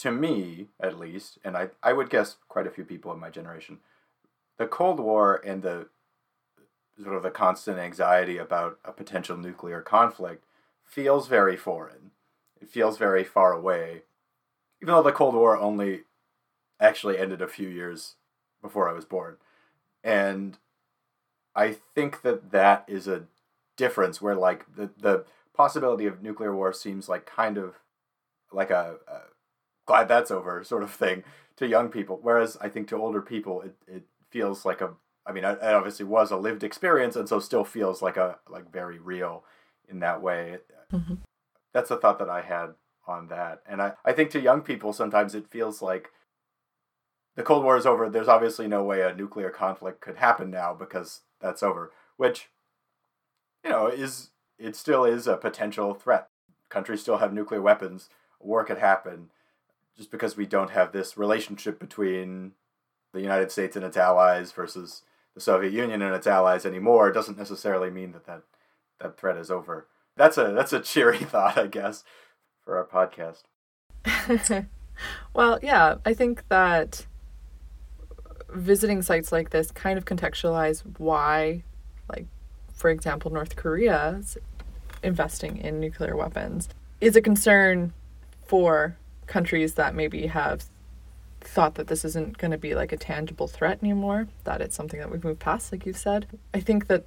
to 0.00 0.10
me 0.10 0.68
at 0.80 0.98
least, 0.98 1.38
and 1.44 1.56
I, 1.56 1.68
I 1.82 1.92
would 1.92 2.08
guess 2.08 2.36
quite 2.48 2.66
a 2.66 2.70
few 2.70 2.84
people 2.84 3.12
in 3.12 3.20
my 3.20 3.28
generation, 3.28 3.78
the 4.58 4.66
Cold 4.66 4.98
War 4.98 5.42
and 5.44 5.62
the 5.62 5.88
sort 7.02 7.16
of 7.16 7.22
the 7.22 7.30
constant 7.30 7.78
anxiety 7.78 8.38
about 8.38 8.78
a 8.84 8.92
potential 8.92 9.36
nuclear 9.36 9.80
conflict 9.80 10.44
feels 10.84 11.28
very 11.28 11.56
foreign. 11.56 12.10
It 12.60 12.68
feels 12.68 12.98
very 12.98 13.24
far 13.24 13.52
away, 13.52 14.02
even 14.82 14.94
though 14.94 15.02
the 15.02 15.12
Cold 15.12 15.34
War 15.34 15.56
only 15.56 16.02
actually 16.78 17.18
ended 17.18 17.42
a 17.42 17.48
few 17.48 17.68
years 17.68 18.16
before 18.62 18.88
I 18.88 18.92
was 18.92 19.04
born. 19.04 19.36
And 20.02 20.58
I 21.54 21.72
think 21.72 22.22
that 22.22 22.52
that 22.52 22.84
is 22.86 23.06
a 23.06 23.24
difference 23.76 24.20
where 24.20 24.34
like 24.34 24.64
the 24.76 24.90
the 24.98 25.24
possibility 25.54 26.06
of 26.06 26.22
nuclear 26.22 26.54
war 26.54 26.72
seems 26.72 27.08
like 27.08 27.26
kind 27.26 27.58
of 27.58 27.74
like 28.52 28.70
a, 28.70 28.96
a 29.06 29.20
glad 29.86 30.08
that's 30.08 30.30
over 30.30 30.62
sort 30.64 30.82
of 30.82 30.90
thing 30.90 31.24
to 31.56 31.66
young 31.66 31.88
people 31.88 32.18
whereas 32.22 32.56
I 32.60 32.68
think 32.68 32.88
to 32.88 32.96
older 32.96 33.22
people 33.22 33.62
it, 33.62 33.74
it 33.86 34.02
feels 34.30 34.64
like 34.64 34.80
a 34.80 34.92
I 35.26 35.32
mean 35.32 35.44
it 35.44 35.58
obviously 35.62 36.06
was 36.06 36.30
a 36.30 36.36
lived 36.36 36.62
experience 36.62 37.16
and 37.16 37.28
so 37.28 37.40
still 37.40 37.64
feels 37.64 38.02
like 38.02 38.16
a 38.16 38.38
like 38.48 38.72
very 38.72 38.98
real 38.98 39.44
in 39.88 40.00
that 40.00 40.22
way 40.22 40.58
mm-hmm. 40.92 41.14
that's 41.72 41.90
a 41.90 41.96
thought 41.96 42.18
that 42.18 42.30
I 42.30 42.42
had 42.42 42.74
on 43.06 43.28
that 43.28 43.62
and 43.66 43.82
I, 43.82 43.94
I 44.04 44.12
think 44.12 44.30
to 44.30 44.40
young 44.40 44.62
people 44.62 44.92
sometimes 44.92 45.34
it 45.34 45.48
feels 45.48 45.82
like 45.82 46.10
the 47.36 47.42
Cold 47.42 47.64
War 47.64 47.76
is 47.76 47.86
over. 47.86 48.10
There's 48.10 48.28
obviously 48.28 48.66
no 48.66 48.84
way 48.84 49.02
a 49.02 49.14
nuclear 49.14 49.50
conflict 49.50 50.00
could 50.00 50.16
happen 50.16 50.50
now 50.50 50.74
because 50.74 51.22
that's 51.40 51.62
over. 51.62 51.90
Which, 52.16 52.50
you 53.64 53.70
know, 53.70 53.86
is 53.86 54.30
it 54.58 54.76
still 54.76 55.04
is 55.04 55.26
a 55.26 55.36
potential 55.36 55.94
threat. 55.94 56.28
Countries 56.68 57.00
still 57.00 57.18
have 57.18 57.32
nuclear 57.32 57.62
weapons. 57.62 58.08
War 58.40 58.64
could 58.64 58.78
happen 58.78 59.30
just 60.00 60.10
because 60.10 60.34
we 60.34 60.46
don't 60.46 60.70
have 60.70 60.92
this 60.92 61.18
relationship 61.18 61.78
between 61.78 62.52
the 63.12 63.20
United 63.20 63.52
States 63.52 63.76
and 63.76 63.84
its 63.84 63.98
allies 63.98 64.50
versus 64.50 65.02
the 65.34 65.42
Soviet 65.42 65.74
Union 65.74 66.00
and 66.00 66.14
its 66.14 66.26
allies 66.26 66.64
anymore 66.64 67.12
doesn't 67.12 67.36
necessarily 67.36 67.90
mean 67.90 68.12
that 68.12 68.24
that, 68.24 68.40
that 68.98 69.18
threat 69.18 69.36
is 69.36 69.50
over. 69.50 69.88
That's 70.16 70.38
a 70.38 70.52
that's 70.56 70.72
a 70.72 70.80
cheery 70.80 71.18
thought, 71.18 71.58
I 71.58 71.66
guess, 71.66 72.02
for 72.64 72.78
our 72.78 72.86
podcast. 72.86 73.42
well, 75.34 75.58
yeah, 75.62 75.96
I 76.06 76.14
think 76.14 76.48
that 76.48 77.04
visiting 78.48 79.02
sites 79.02 79.30
like 79.30 79.50
this 79.50 79.70
kind 79.70 79.98
of 79.98 80.06
contextualize 80.06 80.82
why, 80.96 81.62
like, 82.08 82.24
for 82.72 82.88
example, 82.88 83.30
North 83.30 83.54
Korea's 83.54 84.38
investing 85.02 85.58
in 85.58 85.78
nuclear 85.78 86.16
weapons 86.16 86.70
is 87.02 87.16
a 87.16 87.20
concern 87.20 87.92
for 88.46 88.96
countries 89.30 89.74
that 89.74 89.94
maybe 89.94 90.26
have 90.26 90.64
thought 91.40 91.76
that 91.76 91.86
this 91.86 92.04
isn't 92.04 92.36
going 92.36 92.50
to 92.50 92.58
be 92.58 92.74
like 92.74 92.92
a 92.92 92.96
tangible 92.96 93.46
threat 93.46 93.78
anymore, 93.80 94.28
that 94.44 94.60
it's 94.60 94.76
something 94.76 94.98
that 95.00 95.10
we've 95.10 95.24
moved 95.24 95.40
past, 95.40 95.72
like 95.72 95.86
you've 95.86 95.96
said. 95.96 96.26
I 96.52 96.60
think 96.60 96.88
that 96.88 97.06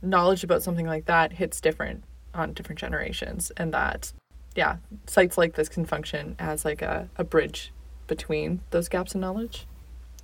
knowledge 0.00 0.44
about 0.44 0.62
something 0.62 0.86
like 0.86 1.06
that 1.06 1.32
hits 1.32 1.60
different 1.60 2.04
on 2.34 2.52
different 2.52 2.78
generations, 2.78 3.50
and 3.56 3.72
that, 3.74 4.12
yeah, 4.54 4.76
sites 5.06 5.36
like 5.36 5.54
this 5.54 5.68
can 5.68 5.84
function 5.84 6.36
as 6.38 6.64
like 6.64 6.82
a, 6.82 7.08
a 7.16 7.24
bridge 7.24 7.72
between 8.06 8.60
those 8.70 8.88
gaps 8.88 9.14
in 9.14 9.20
knowledge 9.20 9.66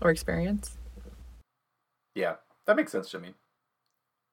or 0.00 0.10
experience. 0.10 0.76
Yeah, 2.14 2.36
that 2.66 2.76
makes 2.76 2.92
sense 2.92 3.10
to 3.10 3.18
me. 3.18 3.34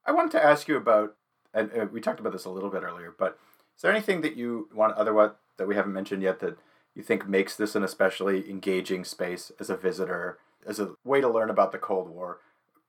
I 0.06 0.12
wanted 0.12 0.32
to 0.34 0.44
ask 0.44 0.68
you 0.68 0.76
about, 0.76 1.16
and 1.54 1.72
uh, 1.72 1.86
we 1.92 2.02
talked 2.02 2.20
about 2.20 2.34
this 2.34 2.46
a 2.46 2.50
little 2.50 2.70
bit 2.70 2.84
earlier, 2.84 3.16
but 3.18 3.40
is 3.76 3.82
there 3.82 3.92
anything 3.92 4.22
that 4.22 4.36
you 4.36 4.68
want 4.76 4.96
otherwise 4.96 5.32
that 5.58 5.68
we 5.68 5.76
haven't 5.76 5.94
mentioned 5.94 6.22
yet 6.22 6.40
that 6.40 6.58
you 6.96 7.04
think 7.04 7.28
makes 7.28 7.56
this 7.56 7.76
an 7.76 7.84
especially 7.84 8.50
engaging 8.50 9.04
space 9.04 9.52
as 9.60 9.70
a 9.70 9.78
visitor, 9.78 10.38
as 10.66 10.80
a 10.80 10.96
way 11.04 11.22
to 11.22 11.30
learn 11.30 11.50
about 11.50 11.72
the 11.72 11.78
Cold 11.78 12.10
War? 12.10 12.40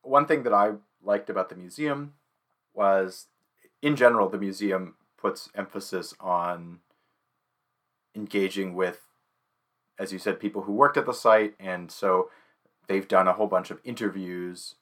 One 0.02 0.26
thing 0.26 0.42
that 0.42 0.52
I 0.52 0.72
liked 1.02 1.30
about 1.30 1.48
the 1.48 1.56
museum 1.56 2.14
was, 2.74 3.26
in 3.80 3.96
general, 3.96 4.28
the 4.28 4.38
museum 4.38 4.94
puts 5.16 5.48
emphasis 5.54 6.14
on 6.20 6.80
engaging 8.14 8.74
with, 8.74 9.00
as 9.98 10.12
you 10.12 10.18
said, 10.18 10.40
people 10.40 10.62
who 10.62 10.72
worked 10.72 10.96
at 10.96 11.06
the 11.06 11.12
site, 11.12 11.54
and 11.60 11.90
so 11.90 12.28
they've 12.88 13.08
done 13.08 13.28
a 13.28 13.32
whole 13.32 13.46
bunch 13.46 13.70
of 13.70 13.80
interviews 13.84 14.74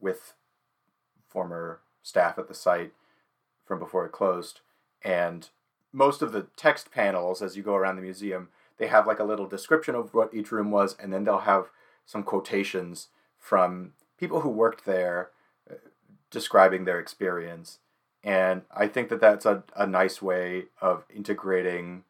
with 0.00 0.34
former 1.26 1.80
staff 2.02 2.38
at 2.38 2.48
the 2.48 2.54
site 2.54 2.92
from 3.64 3.78
before 3.78 4.04
it 4.06 4.12
closed. 4.12 4.60
And 5.02 5.48
most 5.92 6.22
of 6.22 6.32
the 6.32 6.46
text 6.56 6.90
panels, 6.90 7.40
as 7.42 7.56
you 7.56 7.62
go 7.62 7.74
around 7.74 7.96
the 7.96 8.02
museum, 8.02 8.48
they 8.78 8.86
have 8.86 9.06
like 9.06 9.18
a 9.18 9.24
little 9.24 9.46
description 9.46 9.94
of 9.94 10.14
what 10.14 10.32
each 10.32 10.50
room 10.50 10.70
was, 10.70 10.96
and 10.98 11.12
then 11.12 11.24
they'll 11.24 11.38
have 11.40 11.70
some 12.06 12.22
quotations 12.22 13.08
from 13.38 13.92
people 14.18 14.40
who 14.40 14.48
worked 14.48 14.84
there 14.84 15.30
uh, 15.70 15.74
describing 16.30 16.84
their 16.84 16.98
experience. 16.98 17.78
And 18.24 18.62
I 18.74 18.88
think 18.88 19.08
that 19.10 19.20
that's 19.20 19.46
a, 19.46 19.62
a 19.76 19.86
nice 19.86 20.20
way 20.20 20.64
of 20.80 21.04
integrating 21.14 22.04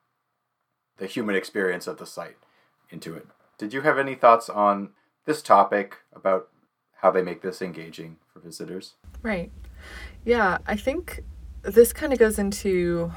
the 0.96 1.06
human 1.06 1.36
experience 1.36 1.86
of 1.86 1.98
the 1.98 2.06
site 2.06 2.36
into 2.90 3.14
it. 3.14 3.26
Did 3.58 3.72
you 3.72 3.82
have 3.82 3.98
any 3.98 4.14
thoughts 4.14 4.48
on 4.48 4.90
this 5.26 5.42
topic 5.42 5.98
about 6.14 6.48
how 7.00 7.10
they 7.10 7.22
make 7.22 7.42
this 7.42 7.60
engaging 7.62 8.16
for 8.32 8.40
visitors? 8.40 8.94
Right. 9.22 9.50
Yeah, 10.24 10.58
I 10.66 10.76
think 10.76 11.22
this 11.62 11.92
kind 11.92 12.12
of 12.12 12.18
goes 12.18 12.38
into 12.38 13.12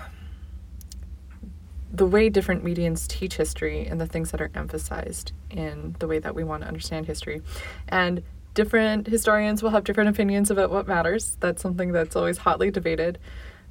the 1.94 2.06
way 2.06 2.30
different 2.30 2.64
mediums 2.64 3.08
teach 3.08 3.36
history 3.36 3.86
and 3.86 4.00
the 4.00 4.08
things 4.08 4.32
that 4.32 4.42
are 4.42 4.52
emphasized 4.56 5.34
in 5.50 5.96
the 6.00 6.08
way 6.08 6.20
that 6.20 6.34
we 6.34 6.44
want 6.44 6.62
to 6.62 6.68
understand 6.68 7.06
history. 7.06 7.42
And 7.90 8.24
different 8.54 9.08
historians 9.08 9.62
will 9.62 9.72
have 9.72 9.84
different 9.84 10.10
opinions 10.10 10.50
about 10.50 10.72
what 10.72 10.88
matters. 10.88 11.38
That's 11.40 11.62
something 11.62 11.92
that's 11.92 12.16
always 12.16 12.40
hotly 12.40 12.72
debated. 12.72 13.18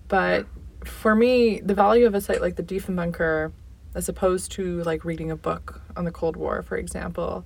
But 0.09 0.47
for 0.85 1.15
me, 1.15 1.61
the 1.61 1.75
value 1.75 2.07
of 2.07 2.15
a 2.15 2.21
site 2.21 2.41
like 2.41 2.57
the 2.57 2.63
Diefenbunker, 2.63 3.53
as 3.95 4.09
opposed 4.09 4.53
to 4.53 4.83
like 4.83 5.05
reading 5.05 5.31
a 5.31 5.37
book 5.37 5.81
on 5.97 6.05
the 6.05 6.13
Cold 6.13 6.37
War, 6.37 6.63
for 6.63 6.77
example, 6.77 7.45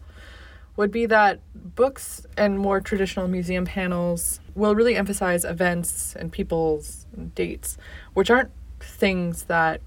would 0.77 0.91
be 0.91 1.07
that 1.07 1.41
books 1.55 2.27
and 2.37 2.59
more 2.59 2.81
traditional 2.81 3.29
museum 3.29 3.65
panels 3.65 4.41
will 4.57 4.75
really 4.75 4.97
emphasize 4.97 5.45
events 5.45 6.17
and 6.17 6.33
people's 6.33 7.07
dates, 7.35 7.77
which 8.13 8.29
aren't 8.31 8.51
things 8.81 9.45
that 9.45 9.81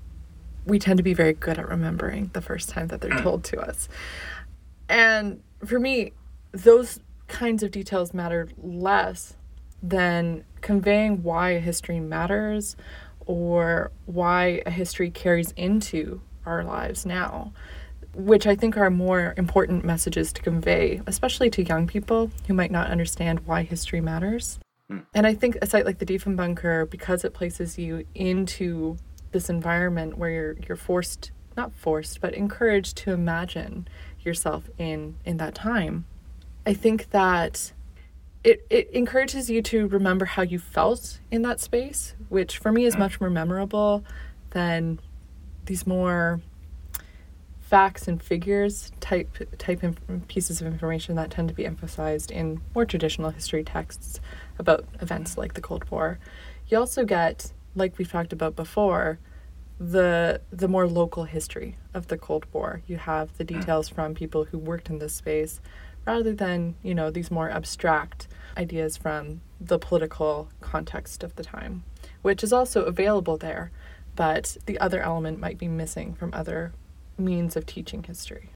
we 0.68 0.78
tend 0.80 0.98
to 0.98 1.04
be 1.04 1.14
very 1.14 1.34
good 1.34 1.58
at 1.58 1.68
remembering 1.68 2.30
the 2.34 2.42
first 2.42 2.70
time 2.70 2.88
that 2.88 3.02
they're 3.02 3.12
mm. 3.12 3.24
told 3.24 3.44
to 3.46 3.60
us. 3.60 3.88
And 4.90 5.42
for 5.66 5.80
me, 5.80 6.12
those 6.52 7.00
kinds 7.28 7.64
of 7.64 7.72
details 7.72 8.14
matter 8.14 8.50
less 8.62 9.36
than 9.82 10.44
conveying 10.62 11.24
why 11.24 11.52
a 11.52 11.60
history 11.60 12.00
matters 12.00 12.76
or 13.26 13.92
why 14.06 14.62
a 14.66 14.72
history 14.72 15.10
carries 15.10 15.52
into 15.54 16.22
our 16.46 16.64
lives 16.64 17.06
now, 17.06 17.52
which 18.14 18.48
I 18.48 18.56
think 18.56 18.78
are 18.78 18.90
more 18.90 19.34
important 19.38 19.84
messages 19.84 20.32
to 20.34 20.42
convey, 20.42 21.02
especially 21.06 21.50
to 21.52 21.64
young 21.64 21.88
people 21.88 22.32
who 22.48 22.54
might 22.54 22.72
not 22.72 22.90
understand 22.90 23.42
why 23.46 23.64
history 23.64 24.02
matters. 24.02 24.60
Mm. 24.90 25.06
And 25.14 25.28
I 25.28 25.34
think 25.34 25.58
a 25.62 25.68
site 25.68 25.86
like 25.86 26.00
the 26.00 26.06
Diefenbunker, 26.06 26.90
because 26.90 27.24
it 27.26 27.34
places 27.34 27.78
you 27.78 28.06
into 28.16 28.98
this 29.38 29.52
environment 29.52 30.18
where 30.18 30.32
you're 30.32 30.56
you're 30.68 30.76
forced 30.76 31.30
not 31.56 31.72
forced 31.76 32.20
but 32.20 32.34
encouraged 32.34 32.98
to 32.98 33.12
imagine 33.12 33.88
yourself 34.22 34.68
in 34.80 35.16
in 35.26 35.38
that 35.38 35.54
time 35.54 36.06
i 36.66 36.74
think 36.74 37.12
that 37.12 37.72
it, 38.44 38.66
it 38.72 38.90
encourages 38.94 39.48
you 39.48 39.62
to 39.62 39.88
remember 39.90 40.26
how 40.26 40.42
you 40.42 40.58
felt 40.58 41.20
in 41.30 41.44
that 41.44 41.60
space 41.60 42.16
which 42.30 42.58
for 42.58 42.72
me 42.72 42.86
is 42.86 42.98
much 42.98 43.22
more 43.22 43.30
memorable 43.30 44.04
than 44.52 45.00
these 45.66 45.86
more 45.86 46.42
facts 47.62 48.08
and 48.08 48.24
figures 48.24 48.92
type 49.02 49.38
type 49.60 49.84
pieces 50.28 50.62
of 50.62 50.68
information 50.68 51.16
that 51.16 51.30
tend 51.30 51.48
to 51.48 51.54
be 51.54 51.66
emphasized 51.66 52.32
in 52.32 52.60
more 52.74 52.86
traditional 52.86 53.30
history 53.30 53.64
texts 53.64 54.20
about 54.58 54.84
events 55.02 55.38
like 55.38 55.54
the 55.54 55.62
Cold 55.62 55.90
War. 55.92 56.18
You 56.70 56.78
also 56.80 57.04
get 57.04 57.52
like 57.78 57.98
we've 57.98 58.12
talked 58.12 58.34
about 58.34 58.56
before, 58.56 59.20
the 59.80 60.42
the 60.52 60.68
more 60.68 60.88
local 60.88 61.26
history 61.26 61.78
of 61.94 62.08
the 62.08 62.18
Cold 62.18 62.46
War. 62.52 62.82
You 62.88 62.98
have 62.98 63.38
the 63.38 63.44
hmm. 63.44 63.60
details 63.60 63.88
from 63.88 64.16
people 64.16 64.46
who 64.46 64.58
worked 64.58 64.90
in 64.90 65.00
this 65.00 65.14
space, 65.14 65.62
rather 66.06 66.34
than 66.34 66.76
you 66.82 66.96
know 66.96 67.12
these 67.12 67.32
more 67.32 67.50
abstract 67.50 68.28
ideas 68.58 68.98
from 68.98 69.42
the 69.62 69.78
political 69.78 70.50
context 70.62 71.24
of 71.24 71.36
the 71.36 71.44
time, 71.44 71.84
which 72.24 72.44
is 72.44 72.52
also 72.52 72.84
available 72.84 73.38
there, 73.38 73.72
but 74.16 74.58
the 74.66 74.80
other 74.80 75.02
element 75.02 75.40
might 75.40 75.58
be 75.58 75.68
missing 75.68 76.14
from 76.16 76.34
other 76.34 76.74
means 77.18 77.56
of 77.56 77.66
teaching 77.66 78.04
history. 78.04 78.50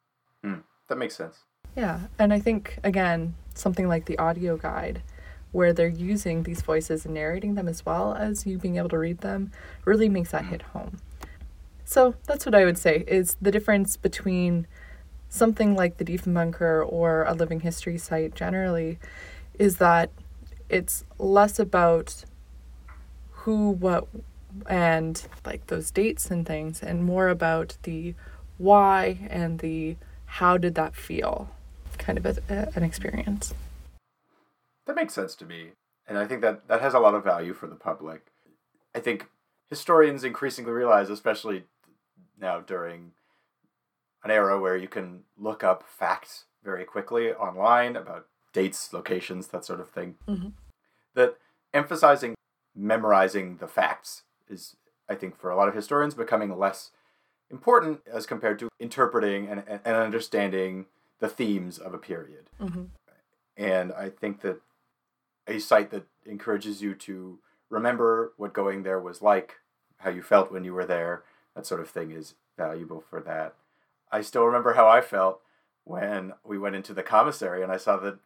Mm, 0.44 0.64
that 0.88 0.98
makes 0.98 1.16
sense. 1.16 1.40
Yeah, 1.76 2.02
and 2.18 2.34
I 2.34 2.40
think 2.40 2.80
again 2.84 3.36
something 3.54 3.88
like 3.88 4.06
the 4.06 4.18
audio 4.18 4.58
guide 4.58 5.04
where 5.52 5.74
they're 5.74 5.88
using 5.88 6.44
these 6.44 6.62
voices 6.62 7.06
and 7.06 7.14
narrating 7.14 7.56
them 7.56 7.68
as 7.68 7.86
well 7.86 8.14
as 8.14 8.46
you 8.46 8.58
being 8.58 8.78
able 8.78 8.90
to 8.90 8.98
read 8.98 9.20
them 9.20 9.52
really 9.86 10.10
makes 10.10 10.32
that 10.32 10.46
hit 10.46 10.62
home. 10.62 10.98
So 11.84 12.16
that's 12.26 12.46
what 12.46 12.56
I 12.56 12.64
would 12.64 12.78
say 12.78 13.04
is 13.08 13.36
the 13.42 13.52
difference 13.52 13.98
between 13.98 14.66
something 15.28 15.76
like 15.76 15.98
the 15.98 16.06
Diefenbunker 16.06 16.86
or 16.88 17.24
a 17.24 17.34
living 17.34 17.62
history 17.62 17.98
site 17.98 18.34
generally 18.36 19.00
is 19.60 19.78
that 19.78 20.10
it's 20.70 21.04
less 21.20 21.60
about 21.60 22.24
who, 23.32 23.72
what, 23.72 24.08
and 24.68 25.28
like 25.46 25.68
those 25.68 25.92
dates 25.92 26.32
and 26.32 26.46
things, 26.46 26.82
and 26.82 27.04
more 27.04 27.28
about 27.28 27.78
the 27.84 28.14
why 28.58 29.28
and 29.30 29.60
the 29.60 29.96
how 30.26 30.58
did 30.58 30.76
that 30.76 30.96
feel 30.96 31.50
kind 31.98 32.18
of 32.18 32.26
a, 32.26 32.38
a, 32.50 32.70
an 32.76 32.84
experience. 32.84 33.54
That 34.86 34.96
makes 34.96 35.14
sense 35.14 35.36
to 35.36 35.46
me. 35.46 35.72
And 36.08 36.18
I 36.18 36.26
think 36.26 36.42
that 36.42 36.68
that 36.68 36.82
has 36.82 36.94
a 36.94 37.00
lot 37.00 37.16
of 37.16 37.24
value 37.24 37.54
for 37.54 37.68
the 37.68 37.76
public. 37.76 38.28
I 38.94 39.00
think 39.00 39.28
historians 39.70 40.24
increasingly 40.24 40.72
realize, 40.72 41.10
especially 41.10 41.64
now 42.40 42.60
during 42.60 43.12
an 44.24 44.32
era 44.32 44.60
where 44.60 44.78
you 44.78 44.88
can 44.88 45.22
look 45.38 45.64
up 45.64 45.84
facts 45.88 46.46
very 46.64 46.86
quickly 46.86 47.32
online 47.32 47.96
about 47.96 48.28
dates, 48.54 48.94
locations, 48.94 49.48
that 49.48 49.66
sort 49.66 49.80
of 49.80 49.90
thing, 49.90 50.16
mm-hmm. 50.28 50.50
that 51.16 51.38
emphasizing 51.74 52.36
memorizing 52.76 53.58
the 53.58 53.68
facts 53.68 54.24
is, 54.50 54.76
I 55.10 55.16
think, 55.16 55.38
for 55.40 55.50
a 55.50 55.56
lot 55.56 55.68
of 55.68 55.76
historians, 55.76 56.14
becoming 56.14 56.58
less 56.58 56.92
important 57.50 58.02
as 58.12 58.26
compared 58.26 58.60
to 58.60 58.70
interpreting 58.80 59.48
and, 59.48 59.64
and 59.68 59.96
understanding 59.96 60.86
the 61.20 61.28
themes 61.28 61.78
of 61.78 61.94
a 61.94 61.98
period. 61.98 62.50
hmm 62.60 62.86
And 63.58 63.92
I 63.92 64.10
think 64.10 64.42
that 64.42 64.62
a 65.48 65.60
site 65.60 65.92
that 65.92 66.06
encourages 66.26 66.82
you 66.82 66.94
to 66.96 67.40
remember 67.70 68.34
what 68.38 68.54
going 68.54 68.84
there 68.84 69.00
was 69.00 69.22
like, 69.22 69.56
how 69.98 70.10
you 70.10 70.22
felt 70.22 70.52
when 70.52 70.64
you 70.64 70.74
were 70.74 70.86
there, 70.86 71.24
that 71.56 71.66
sort 71.66 71.82
of 71.82 71.90
thing 71.90 72.12
is 72.12 72.36
valuable 72.58 73.04
for 73.10 73.22
that. 73.22 73.56
I 74.12 74.22
still 74.22 74.46
remember 74.46 74.74
how 74.74 74.88
I 74.88 75.02
felt 75.02 75.42
when 75.84 76.34
we 76.44 76.58
went 76.58 76.76
into 76.76 76.94
the 76.94 77.04
commissary 77.04 77.64
and 77.64 77.72
I 77.72 77.78
saw 77.78 77.98
that 77.98 78.20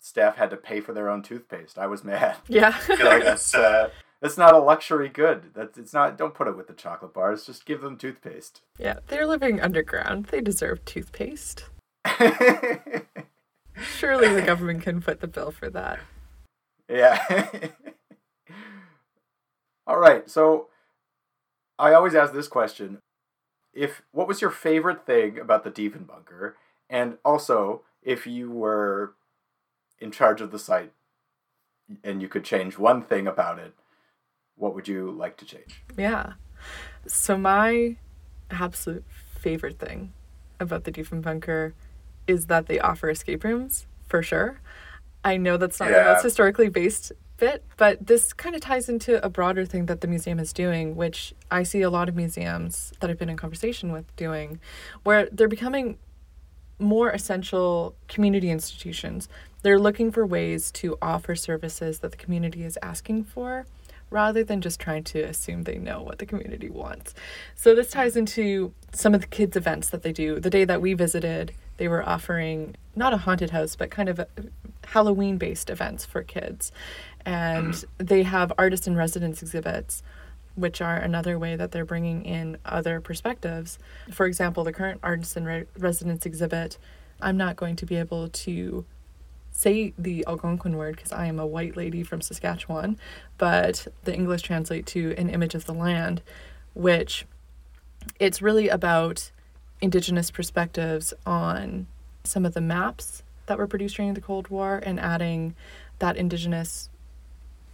staff 0.00 0.36
had 0.36 0.50
to 0.50 0.56
pay 0.56 0.80
for 0.80 0.92
their 0.92 1.08
own 1.08 1.22
toothpaste. 1.22 1.78
I 1.78 1.86
was 1.86 2.04
mad. 2.04 2.36
Yeah. 2.48 2.76
like 2.88 3.24
that's 3.24 3.54
uh, 3.54 3.90
that's 4.20 4.38
not 4.38 4.54
a 4.54 4.58
luxury 4.58 5.08
good. 5.08 5.50
That's 5.54 5.76
it's 5.78 5.92
not. 5.92 6.16
Don't 6.16 6.34
put 6.34 6.48
it 6.48 6.56
with 6.56 6.68
the 6.68 6.72
chocolate 6.72 7.12
bars. 7.12 7.44
Just 7.44 7.66
give 7.66 7.80
them 7.82 7.96
toothpaste. 7.96 8.62
yeah. 8.78 8.98
They're 9.08 9.26
living 9.26 9.60
underground. 9.60 10.26
They 10.26 10.40
deserve 10.40 10.84
toothpaste. 10.84 11.64
Surely 13.98 14.32
the 14.32 14.42
government 14.42 14.82
can 14.82 15.00
foot 15.00 15.20
the 15.20 15.26
bill 15.26 15.50
for 15.50 15.68
that. 15.70 15.98
Yeah. 16.88 17.68
All 19.86 19.98
right. 19.98 20.28
So 20.28 20.68
I 21.78 21.92
always 21.92 22.14
ask 22.14 22.32
this 22.32 22.48
question: 22.48 22.98
If 23.72 24.02
what 24.12 24.28
was 24.28 24.40
your 24.40 24.50
favorite 24.50 25.06
thing 25.06 25.38
about 25.38 25.64
the 25.64 25.70
Diefenbunker, 25.70 26.54
and 26.88 27.18
also 27.24 27.82
if 28.02 28.26
you 28.26 28.50
were 28.50 29.14
in 29.98 30.10
charge 30.10 30.40
of 30.40 30.50
the 30.50 30.58
site 30.58 30.92
and 32.04 32.22
you 32.22 32.28
could 32.28 32.44
change 32.44 32.78
one 32.78 33.02
thing 33.02 33.26
about 33.26 33.58
it, 33.58 33.74
what 34.56 34.74
would 34.74 34.88
you 34.88 35.10
like 35.10 35.36
to 35.38 35.44
change? 35.44 35.82
Yeah. 35.96 36.34
So 37.06 37.36
my 37.36 37.96
absolute 38.50 39.04
favorite 39.38 39.78
thing 39.78 40.12
about 40.58 40.84
the 40.84 40.92
Diefenbunker 40.92 41.72
is 42.26 42.46
that 42.46 42.66
they 42.66 42.78
offer 42.78 43.10
escape 43.10 43.44
rooms 43.44 43.86
for 44.06 44.22
sure. 44.22 44.60
I 45.26 45.38
know 45.38 45.56
that's 45.56 45.80
not 45.80 45.90
the 45.90 46.04
most 46.04 46.22
historically 46.22 46.68
based 46.68 47.10
bit, 47.36 47.64
but 47.76 48.06
this 48.06 48.32
kind 48.32 48.54
of 48.54 48.60
ties 48.60 48.88
into 48.88 49.22
a 49.24 49.28
broader 49.28 49.64
thing 49.64 49.86
that 49.86 50.00
the 50.00 50.06
museum 50.06 50.38
is 50.38 50.52
doing, 50.52 50.94
which 50.94 51.34
I 51.50 51.64
see 51.64 51.82
a 51.82 51.90
lot 51.90 52.08
of 52.08 52.14
museums 52.14 52.92
that 53.00 53.10
I've 53.10 53.18
been 53.18 53.28
in 53.28 53.36
conversation 53.36 53.90
with 53.90 54.14
doing, 54.14 54.60
where 55.02 55.28
they're 55.32 55.48
becoming 55.48 55.98
more 56.78 57.10
essential 57.10 57.96
community 58.06 58.50
institutions. 58.50 59.28
They're 59.62 59.80
looking 59.80 60.12
for 60.12 60.24
ways 60.24 60.70
to 60.72 60.96
offer 61.02 61.34
services 61.34 61.98
that 61.98 62.12
the 62.12 62.16
community 62.16 62.62
is 62.62 62.78
asking 62.80 63.24
for 63.24 63.66
rather 64.10 64.44
than 64.44 64.60
just 64.60 64.78
trying 64.78 65.02
to 65.02 65.20
assume 65.22 65.64
they 65.64 65.78
know 65.78 66.00
what 66.00 66.20
the 66.20 66.26
community 66.26 66.70
wants. 66.70 67.14
So 67.56 67.74
this 67.74 67.90
ties 67.90 68.16
into 68.16 68.72
some 68.92 69.12
of 69.12 69.20
the 69.20 69.26
kids 69.26 69.56
events 69.56 69.90
that 69.90 70.02
they 70.02 70.12
do. 70.12 70.38
The 70.38 70.50
day 70.50 70.64
that 70.64 70.80
we 70.80 70.94
visited, 70.94 71.52
they 71.78 71.88
were 71.88 72.08
offering 72.08 72.76
not 72.94 73.12
a 73.12 73.16
haunted 73.16 73.50
house 73.50 73.74
but 73.74 73.90
kind 73.90 74.08
of 74.08 74.20
Halloween 74.86 75.38
based 75.38 75.70
events 75.70 76.04
for 76.04 76.22
kids. 76.22 76.72
And 77.24 77.74
mm-hmm. 77.74 78.04
they 78.04 78.22
have 78.22 78.52
artist 78.58 78.86
in 78.86 78.96
residence 78.96 79.42
exhibits 79.42 80.02
which 80.56 80.80
are 80.80 80.96
another 80.96 81.38
way 81.38 81.54
that 81.54 81.70
they're 81.70 81.84
bringing 81.84 82.24
in 82.24 82.56
other 82.64 83.00
perspectives. 83.00 83.78
For 84.10 84.26
example, 84.26 84.64
the 84.64 84.72
current 84.72 85.00
artist 85.02 85.36
in 85.36 85.44
re- 85.44 85.66
residence 85.78 86.26
exhibit, 86.26 86.78
I'm 87.20 87.36
not 87.36 87.56
going 87.56 87.76
to 87.76 87.86
be 87.86 87.96
able 87.96 88.28
to 88.28 88.84
say 89.52 89.92
the 89.96 90.24
Algonquin 90.26 90.76
word 90.76 90.96
because 90.96 91.12
I 91.12 91.26
am 91.26 91.38
a 91.38 91.46
white 91.46 91.76
lady 91.76 92.02
from 92.02 92.20
Saskatchewan, 92.20 92.98
but 93.38 93.86
the 94.04 94.14
English 94.14 94.42
translate 94.42 94.86
to 94.86 95.14
an 95.16 95.30
image 95.30 95.54
of 95.54 95.66
the 95.66 95.74
land, 95.74 96.22
which 96.74 97.26
it's 98.18 98.42
really 98.42 98.68
about 98.68 99.30
indigenous 99.80 100.30
perspectives 100.30 101.12
on 101.26 101.86
some 102.24 102.44
of 102.46 102.54
the 102.54 102.60
maps 102.60 103.22
that 103.46 103.58
were 103.58 103.66
produced 103.66 103.96
during 103.96 104.14
the 104.14 104.20
Cold 104.20 104.48
War 104.48 104.80
and 104.84 104.98
adding 105.00 105.54
that 105.98 106.16
indigenous 106.16 106.88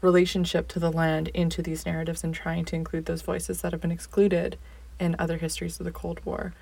relationship 0.00 0.68
to 0.68 0.78
the 0.78 0.90
land 0.90 1.28
into 1.28 1.62
these 1.62 1.86
narratives 1.86 2.24
and 2.24 2.34
trying 2.34 2.64
to 2.66 2.76
include 2.76 3.06
those 3.06 3.22
voices 3.22 3.60
that 3.62 3.72
have 3.72 3.80
been 3.80 3.92
excluded 3.92 4.58
in 4.98 5.16
other 5.18 5.38
histories 5.38 5.78
of 5.80 5.84
the 5.84 5.92
Cold 5.92 6.20
War. 6.24 6.54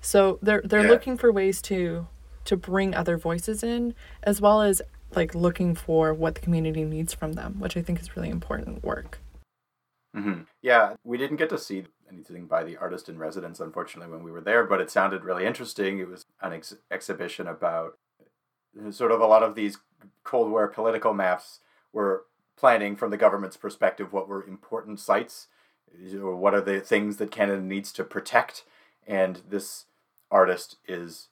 So 0.00 0.38
they're 0.42 0.62
they're 0.62 0.82
Yeah. 0.82 0.88
looking 0.88 1.16
for 1.16 1.30
ways 1.32 1.60
to 1.62 2.06
to 2.44 2.56
bring 2.56 2.94
other 2.94 3.18
voices 3.18 3.62
in 3.62 3.94
as 4.22 4.40
well 4.40 4.62
as 4.62 4.80
like 5.14 5.34
looking 5.34 5.74
for 5.74 6.14
what 6.14 6.34
the 6.34 6.40
community 6.40 6.84
needs 6.84 7.12
from 7.12 7.34
them, 7.34 7.60
which 7.60 7.76
I 7.76 7.82
think 7.82 8.00
is 8.00 8.16
really 8.16 8.28
important 8.30 8.82
work. 8.82 9.18
hmm 10.14 10.42
Yeah, 10.62 10.94
we 11.04 11.18
didn't 11.18 11.36
get 11.36 11.50
to 11.50 11.58
see 11.58 11.84
anything 12.10 12.46
by 12.46 12.64
the 12.64 12.76
artist 12.78 13.08
in 13.10 13.18
residence, 13.18 13.60
unfortunately, 13.60 14.10
when 14.10 14.22
we 14.22 14.30
were 14.30 14.40
there, 14.40 14.64
but 14.64 14.80
it 14.80 14.90
sounded 14.90 15.24
really 15.24 15.44
interesting. 15.44 15.98
It 15.98 16.08
was 16.08 16.24
an 16.40 16.52
ex- 16.54 16.76
exhibition 16.90 17.46
about 17.46 17.98
sort 18.90 19.12
of 19.12 19.20
a 19.20 19.26
lot 19.26 19.42
of 19.42 19.54
these 19.54 19.78
Cold 20.24 20.50
War 20.50 20.68
political 20.68 21.14
maps 21.14 21.60
were 21.92 22.24
planning 22.56 22.96
from 22.96 23.10
the 23.10 23.16
government's 23.16 23.56
perspective 23.56 24.12
what 24.12 24.28
were 24.28 24.44
important 24.44 25.00
sites, 25.00 25.48
or 26.14 26.36
what 26.36 26.54
are 26.54 26.60
the 26.60 26.80
things 26.80 27.16
that 27.16 27.30
Canada 27.30 27.62
needs 27.62 27.92
to 27.92 28.04
protect, 28.04 28.64
and 29.06 29.42
this 29.48 29.86
artist 30.30 30.76
is 30.86 31.28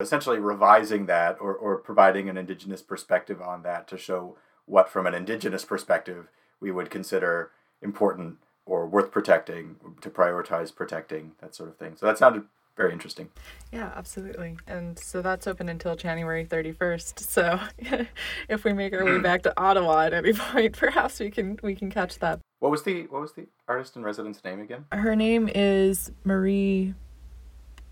essentially 0.00 0.38
revising 0.38 1.06
that 1.06 1.36
or, 1.40 1.54
or 1.54 1.78
providing 1.78 2.28
an 2.28 2.36
indigenous 2.36 2.82
perspective 2.82 3.40
on 3.40 3.62
that 3.62 3.88
to 3.88 3.96
show 3.96 4.36
what 4.66 4.88
from 4.88 5.06
an 5.06 5.14
indigenous 5.14 5.64
perspective 5.64 6.28
we 6.60 6.70
would 6.70 6.90
consider 6.90 7.50
important 7.82 8.38
or 8.66 8.86
worth 8.86 9.10
protecting 9.10 9.76
to 10.00 10.10
prioritize 10.10 10.74
protecting 10.74 11.32
that 11.40 11.54
sort 11.54 11.68
of 11.68 11.76
thing. 11.76 11.94
So 11.96 12.06
that 12.06 12.18
sounded 12.18 12.44
very 12.76 12.92
interesting 12.92 13.28
Yeah, 13.72 13.92
absolutely. 13.94 14.56
And 14.66 14.98
so 14.98 15.22
that's 15.22 15.46
open 15.46 15.68
until 15.68 15.96
January 15.96 16.44
31st. 16.44 17.20
So 17.20 17.60
if 18.48 18.64
we 18.64 18.72
make 18.72 18.92
our 18.92 19.04
way 19.04 19.16
hmm. 19.16 19.22
back 19.22 19.42
to 19.42 19.54
Ottawa 19.56 20.02
at 20.02 20.12
any 20.12 20.32
point, 20.50 20.76
perhaps 20.76 21.20
we 21.20 21.30
can 21.30 21.58
we 21.62 21.74
can 21.74 21.90
catch 21.90 22.18
that. 22.18 22.40
what 22.60 22.70
was 22.70 22.82
the 22.82 23.02
what 23.04 23.20
was 23.20 23.32
the 23.32 23.46
artist 23.68 23.96
in 23.96 24.02
residence 24.02 24.42
name 24.44 24.60
again 24.60 24.84
Her 24.92 25.16
name 25.16 25.48
is 25.54 26.10
Marie 26.24 26.94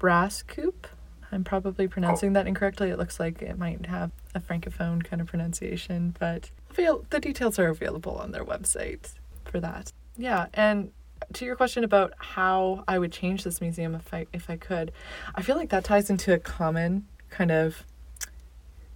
Brascoupé. 0.00 0.86
I'm 1.32 1.44
probably 1.44 1.88
pronouncing 1.88 2.30
oh. 2.30 2.32
that 2.34 2.46
incorrectly. 2.46 2.90
It 2.90 2.98
looks 2.98 3.18
like 3.18 3.40
it 3.40 3.58
might 3.58 3.86
have 3.86 4.10
a 4.34 4.40
francophone 4.40 5.02
kind 5.02 5.22
of 5.22 5.28
pronunciation, 5.28 6.14
but 6.18 6.50
the 6.76 7.20
details 7.20 7.58
are 7.58 7.68
available 7.68 8.16
on 8.16 8.32
their 8.32 8.44
website 8.44 9.14
for 9.44 9.58
that. 9.60 9.92
Yeah, 10.18 10.46
and 10.52 10.92
to 11.34 11.44
your 11.44 11.56
question 11.56 11.84
about 11.84 12.12
how 12.18 12.84
I 12.86 12.98
would 12.98 13.12
change 13.12 13.44
this 13.44 13.60
museum 13.60 13.94
if 13.94 14.12
I 14.12 14.26
if 14.32 14.48
I 14.50 14.56
could, 14.56 14.92
I 15.34 15.42
feel 15.42 15.56
like 15.56 15.70
that 15.70 15.84
ties 15.84 16.10
into 16.10 16.32
a 16.32 16.38
common 16.38 17.06
kind 17.30 17.50
of 17.50 17.84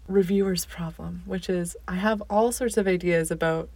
reviewer's 0.08 0.64
problem, 0.64 1.22
which 1.26 1.48
is 1.48 1.76
I 1.88 1.96
have 1.96 2.22
all 2.30 2.52
sorts 2.52 2.76
of 2.76 2.86
ideas 2.86 3.30
about 3.30 3.68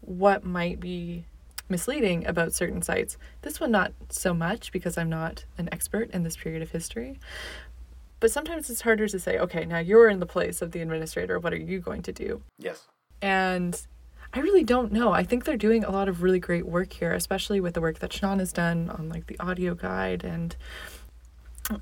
what 0.00 0.44
might 0.44 0.80
be 0.80 1.24
misleading 1.68 2.26
about 2.26 2.52
certain 2.52 2.82
sites. 2.82 3.16
This 3.42 3.60
one, 3.60 3.70
not 3.70 3.92
so 4.10 4.34
much 4.34 4.72
because 4.72 4.98
I'm 4.98 5.08
not 5.08 5.44
an 5.58 5.68
expert 5.72 6.10
in 6.10 6.22
this 6.22 6.36
period 6.36 6.62
of 6.62 6.70
history. 6.70 7.18
But 8.20 8.30
sometimes 8.30 8.70
it's 8.70 8.82
harder 8.82 9.08
to 9.08 9.18
say, 9.18 9.38
okay, 9.38 9.64
now 9.64 9.78
you're 9.78 10.08
in 10.08 10.20
the 10.20 10.26
place 10.26 10.62
of 10.62 10.70
the 10.70 10.80
administrator. 10.80 11.40
What 11.40 11.52
are 11.52 11.56
you 11.56 11.80
going 11.80 12.02
to 12.02 12.12
do? 12.12 12.42
yes 12.58 12.86
And 13.20 13.80
I 14.34 14.40
really 14.40 14.64
don't 14.64 14.92
know. 14.92 15.12
I 15.12 15.24
think 15.24 15.44
they're 15.44 15.56
doing 15.56 15.84
a 15.84 15.90
lot 15.90 16.08
of 16.08 16.22
really 16.22 16.40
great 16.40 16.66
work 16.66 16.92
here, 16.92 17.12
especially 17.12 17.60
with 17.60 17.74
the 17.74 17.80
work 17.80 17.98
that 17.98 18.12
Sean 18.12 18.38
has 18.38 18.52
done 18.52 18.88
on 18.90 19.08
like 19.08 19.26
the 19.26 19.38
audio 19.38 19.74
guide 19.74 20.24
and 20.24 20.56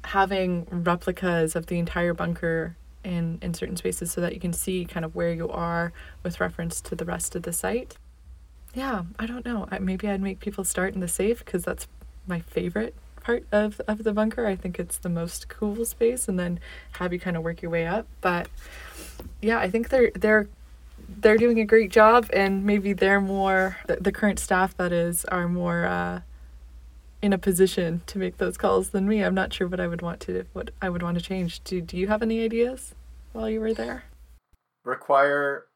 having 0.04 0.66
replicas 0.70 1.54
of 1.54 1.66
the 1.66 1.78
entire 1.78 2.12
bunker 2.12 2.76
in 3.02 3.38
in 3.40 3.54
certain 3.54 3.76
spaces 3.76 4.10
so 4.10 4.20
that 4.20 4.34
you 4.34 4.40
can 4.40 4.52
see 4.52 4.84
kind 4.84 5.04
of 5.04 5.14
where 5.14 5.32
you 5.32 5.48
are 5.48 5.92
with 6.22 6.40
reference 6.40 6.80
to 6.82 6.94
the 6.94 7.04
rest 7.04 7.36
of 7.36 7.44
the 7.44 7.52
site. 7.52 7.96
Yeah, 8.74 9.04
I 9.18 9.26
don't 9.26 9.44
know. 9.44 9.66
I, 9.70 9.78
maybe 9.78 10.08
I'd 10.08 10.20
make 10.20 10.40
people 10.40 10.64
start 10.64 10.94
in 10.94 11.00
the 11.00 11.08
safe 11.08 11.44
because 11.44 11.64
that's 11.64 11.86
my 12.26 12.40
favorite 12.40 12.94
part 13.20 13.44
of 13.52 13.80
of 13.86 14.04
the 14.04 14.12
bunker. 14.12 14.46
I 14.46 14.56
think 14.56 14.78
it's 14.78 14.98
the 14.98 15.08
most 15.08 15.48
cool 15.48 15.84
space, 15.84 16.28
and 16.28 16.38
then 16.38 16.60
have 16.92 17.12
you 17.12 17.20
kind 17.20 17.36
of 17.36 17.42
work 17.42 17.62
your 17.62 17.70
way 17.70 17.86
up. 17.86 18.06
But 18.20 18.48
yeah, 19.40 19.58
I 19.58 19.70
think 19.70 19.88
they're 19.88 20.10
they're 20.14 20.48
they're 21.18 21.36
doing 21.36 21.58
a 21.60 21.64
great 21.64 21.90
job, 21.90 22.28
and 22.32 22.64
maybe 22.64 22.92
they're 22.92 23.20
more 23.20 23.76
the, 23.86 23.96
the 23.96 24.12
current 24.12 24.38
staff 24.38 24.76
that 24.76 24.92
is 24.92 25.24
are 25.26 25.48
more 25.48 25.84
uh, 25.84 26.20
in 27.22 27.32
a 27.32 27.38
position 27.38 28.02
to 28.06 28.18
make 28.18 28.38
those 28.38 28.56
calls 28.56 28.90
than 28.90 29.06
me. 29.08 29.22
I'm 29.22 29.34
not 29.34 29.52
sure 29.52 29.66
what 29.68 29.80
I 29.80 29.86
would 29.86 30.02
want 30.02 30.20
to 30.20 30.44
what 30.52 30.70
I 30.80 30.88
would 30.88 31.02
want 31.02 31.18
to 31.18 31.24
change. 31.24 31.62
Do 31.64 31.80
Do 31.80 31.96
you 31.96 32.08
have 32.08 32.22
any 32.22 32.42
ideas 32.44 32.94
while 33.32 33.48
you 33.48 33.60
were 33.60 33.74
there? 33.74 34.04
require 34.82 35.66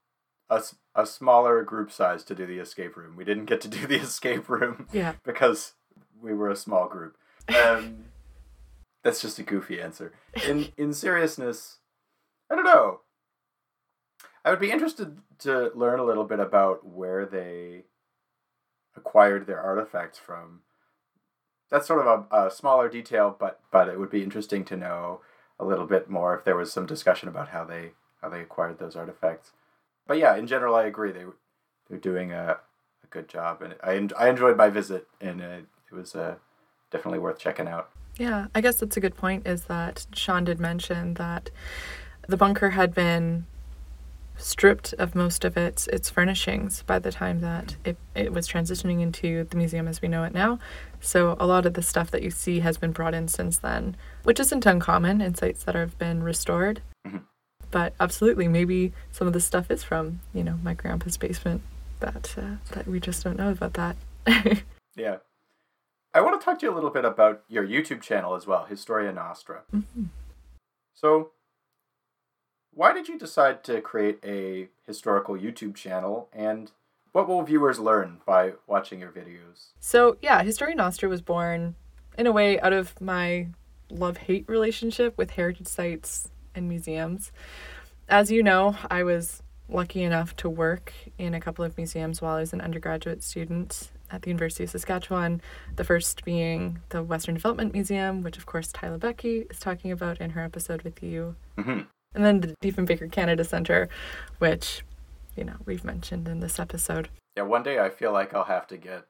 a, 0.48 0.62
a 0.94 1.04
smaller 1.04 1.62
group 1.62 1.92
size 1.92 2.24
to 2.24 2.34
do 2.34 2.46
the 2.46 2.58
escape 2.58 2.96
room 2.96 3.16
we 3.16 3.24
didn't 3.24 3.44
get 3.44 3.60
to 3.60 3.68
do 3.68 3.86
the 3.86 3.96
escape 4.00 4.48
room 4.48 4.88
Yeah. 4.92 5.14
because 5.24 5.74
we 6.22 6.32
were 6.32 6.48
a 6.48 6.56
small 6.56 6.88
group. 6.88 7.16
Um, 7.48 8.04
that's 9.04 9.20
just 9.20 9.38
a 9.38 9.42
goofy 9.42 9.80
answer. 9.80 10.12
In 10.48 10.68
in 10.78 10.94
seriousness, 10.94 11.78
I 12.50 12.54
don't 12.54 12.64
know. 12.64 13.00
I 14.44 14.50
would 14.50 14.60
be 14.60 14.70
interested 14.70 15.18
to 15.40 15.70
learn 15.74 15.98
a 15.98 16.04
little 16.04 16.24
bit 16.24 16.40
about 16.40 16.86
where 16.86 17.24
they 17.24 17.84
acquired 18.96 19.46
their 19.46 19.60
artifacts 19.60 20.18
from. 20.18 20.60
That's 21.70 21.86
sort 21.86 22.06
of 22.06 22.26
a, 22.30 22.46
a 22.46 22.50
smaller 22.50 22.88
detail, 22.88 23.34
but 23.38 23.60
but 23.70 23.88
it 23.88 23.98
would 23.98 24.10
be 24.10 24.22
interesting 24.22 24.64
to 24.66 24.76
know 24.76 25.20
a 25.58 25.64
little 25.64 25.86
bit 25.86 26.10
more 26.10 26.36
if 26.36 26.44
there 26.44 26.56
was 26.56 26.72
some 26.72 26.86
discussion 26.86 27.28
about 27.28 27.48
how 27.48 27.64
they 27.64 27.92
how 28.20 28.28
they 28.28 28.40
acquired 28.40 28.78
those 28.78 28.96
artifacts. 28.96 29.52
But 30.06 30.18
yeah, 30.18 30.36
in 30.36 30.46
general, 30.46 30.74
I 30.74 30.84
agree. 30.84 31.10
They 31.10 31.24
they're 31.88 31.98
doing 31.98 32.32
a, 32.32 32.58
a 33.02 33.06
good 33.10 33.28
job, 33.28 33.62
and 33.62 33.74
I 33.82 34.08
I 34.22 34.28
enjoyed 34.28 34.56
my 34.56 34.68
visit, 34.68 35.08
and 35.20 35.40
it, 35.40 35.64
it 35.90 35.94
was 35.94 36.14
uh, 36.14 36.36
definitely 36.90 37.18
worth 37.18 37.38
checking 37.38 37.66
out. 37.66 37.90
Yeah, 38.18 38.46
I 38.54 38.60
guess 38.60 38.76
that's 38.76 38.96
a 38.96 39.00
good 39.00 39.16
point. 39.16 39.46
Is 39.46 39.64
that 39.64 40.06
Sean 40.14 40.44
did 40.44 40.60
mention 40.60 41.14
that 41.14 41.50
the 42.28 42.36
bunker 42.36 42.70
had 42.70 42.94
been 42.94 43.46
stripped 44.36 44.92
of 44.94 45.14
most 45.14 45.44
of 45.44 45.56
its 45.56 45.86
its 45.88 46.10
furnishings 46.10 46.82
by 46.82 46.98
the 46.98 47.12
time 47.12 47.40
that 47.40 47.76
it, 47.84 47.96
it 48.14 48.32
was 48.32 48.48
transitioning 48.48 49.00
into 49.00 49.44
the 49.44 49.56
museum 49.56 49.86
as 49.86 50.02
we 50.02 50.08
know 50.08 50.24
it 50.24 50.34
now. 50.34 50.58
So 51.00 51.36
a 51.38 51.46
lot 51.46 51.66
of 51.66 51.74
the 51.74 51.82
stuff 51.82 52.10
that 52.10 52.22
you 52.22 52.30
see 52.30 52.60
has 52.60 52.76
been 52.76 52.92
brought 52.92 53.14
in 53.14 53.28
since 53.28 53.58
then, 53.58 53.96
which 54.24 54.40
isn't 54.40 54.66
uncommon 54.66 55.20
in 55.20 55.34
sites 55.34 55.64
that 55.64 55.74
have 55.74 55.96
been 55.98 56.22
restored. 56.22 56.82
Mm-hmm. 57.06 57.18
But 57.70 57.94
absolutely, 58.00 58.48
maybe 58.48 58.92
some 59.10 59.26
of 59.26 59.32
the 59.32 59.40
stuff 59.40 59.70
is 59.70 59.82
from 59.82 60.20
you 60.32 60.44
know 60.44 60.58
my 60.62 60.74
grandpa's 60.74 61.16
basement 61.16 61.62
that 62.00 62.34
uh, 62.36 62.56
that 62.72 62.86
we 62.86 63.00
just 63.00 63.22
don't 63.24 63.36
know 63.36 63.50
about 63.50 63.74
that. 63.74 63.96
yeah, 64.96 65.16
I 66.12 66.20
want 66.20 66.40
to 66.40 66.44
talk 66.44 66.58
to 66.60 66.66
you 66.66 66.72
a 66.72 66.74
little 66.74 66.90
bit 66.90 67.04
about 67.04 67.42
your 67.48 67.66
YouTube 67.66 68.00
channel 68.00 68.34
as 68.34 68.46
well, 68.46 68.64
Historia 68.64 69.12
Nostra. 69.12 69.62
Mm-hmm. 69.74 70.04
So 70.94 71.30
why 72.74 72.92
did 72.92 73.08
you 73.08 73.18
decide 73.18 73.62
to 73.64 73.80
create 73.80 74.18
a 74.24 74.68
historical 74.86 75.36
YouTube 75.36 75.74
channel 75.74 76.28
and 76.32 76.72
what 77.12 77.28
will 77.28 77.42
viewers 77.42 77.78
learn 77.78 78.20
by 78.26 78.54
watching 78.66 79.00
your 79.00 79.10
videos? 79.10 79.68
So, 79.78 80.16
yeah, 80.20 80.42
Historia 80.42 80.74
Nostra 80.74 81.08
was 81.08 81.22
born 81.22 81.76
in 82.18 82.26
a 82.26 82.32
way 82.32 82.58
out 82.60 82.72
of 82.72 83.00
my 83.00 83.48
love 83.90 84.16
hate 84.16 84.48
relationship 84.48 85.16
with 85.16 85.30
heritage 85.30 85.68
sites 85.68 86.28
and 86.54 86.68
museums. 86.68 87.30
As 88.08 88.30
you 88.30 88.42
know, 88.42 88.76
I 88.90 89.04
was 89.04 89.42
lucky 89.68 90.02
enough 90.02 90.36
to 90.36 90.48
work 90.48 90.92
in 91.16 91.34
a 91.34 91.40
couple 91.40 91.64
of 91.64 91.76
museums 91.76 92.20
while 92.20 92.36
I 92.36 92.40
was 92.40 92.52
an 92.52 92.60
undergraduate 92.60 93.22
student 93.22 93.90
at 94.10 94.22
the 94.22 94.30
University 94.30 94.64
of 94.64 94.70
Saskatchewan. 94.70 95.40
The 95.76 95.84
first 95.84 96.24
being 96.24 96.80
the 96.90 97.02
Western 97.02 97.34
Development 97.34 97.72
Museum, 97.72 98.22
which, 98.22 98.36
of 98.36 98.46
course, 98.46 98.72
Tyler 98.72 98.98
Becky 98.98 99.46
is 99.48 99.60
talking 99.60 99.92
about 99.92 100.20
in 100.20 100.30
her 100.30 100.42
episode 100.42 100.82
with 100.82 101.02
you. 101.02 101.36
Mm-hmm 101.56 101.82
and 102.14 102.24
then 102.24 102.40
the 102.40 102.54
Diefenbaker 102.62 103.10
Canada 103.10 103.44
Center, 103.44 103.88
which, 104.38 104.82
you 105.36 105.44
know, 105.44 105.56
we've 105.66 105.84
mentioned 105.84 106.28
in 106.28 106.40
this 106.40 106.58
episode. 106.58 107.08
Yeah, 107.36 107.42
one 107.42 107.62
day 107.62 107.78
I 107.78 107.90
feel 107.90 108.12
like 108.12 108.32
I'll 108.32 108.44
have 108.44 108.66
to 108.68 108.76
get 108.76 109.04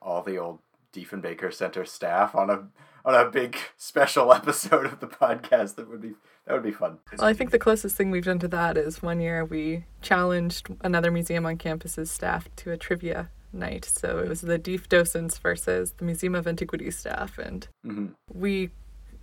all 0.00 0.22
the 0.22 0.38
old 0.38 0.60
Diefenbaker 0.92 1.52
Center 1.52 1.84
staff 1.84 2.34
on 2.34 2.50
a 2.50 2.68
on 3.04 3.14
a 3.14 3.30
big 3.30 3.56
special 3.76 4.32
episode 4.32 4.86
of 4.86 5.00
the 5.00 5.06
podcast. 5.06 5.76
That 5.76 5.88
would 5.88 6.00
be 6.00 6.14
that 6.46 6.54
would 6.54 6.62
be 6.62 6.72
fun. 6.72 6.98
Well, 7.18 7.28
I 7.28 7.32
think 7.32 7.50
the 7.50 7.58
closest 7.58 7.96
thing 7.96 8.10
we've 8.10 8.24
done 8.24 8.38
to 8.40 8.48
that 8.48 8.76
is 8.76 9.02
one 9.02 9.20
year 9.20 9.44
we 9.44 9.84
challenged 10.00 10.68
another 10.82 11.10
museum 11.10 11.44
on 11.44 11.56
campus's 11.56 12.10
staff 12.10 12.48
to 12.56 12.70
a 12.70 12.76
trivia 12.76 13.30
night. 13.52 13.84
So 13.84 14.18
it 14.18 14.28
was 14.28 14.42
the 14.42 14.58
Dief 14.58 14.88
docents 14.88 15.38
versus 15.38 15.94
the 15.98 16.04
Museum 16.04 16.34
of 16.34 16.46
Antiquities 16.46 16.96
staff, 16.96 17.38
and 17.38 17.66
mm-hmm. 17.84 18.06
we 18.32 18.70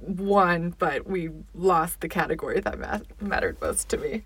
won, 0.08 0.76
but 0.78 1.08
we 1.08 1.30
lost 1.54 2.02
the 2.02 2.10
category 2.10 2.60
that 2.60 2.80
ma- 2.80 3.00
mattered 3.20 3.60
most 3.62 3.90
to 3.90 3.98
me. 3.98 4.24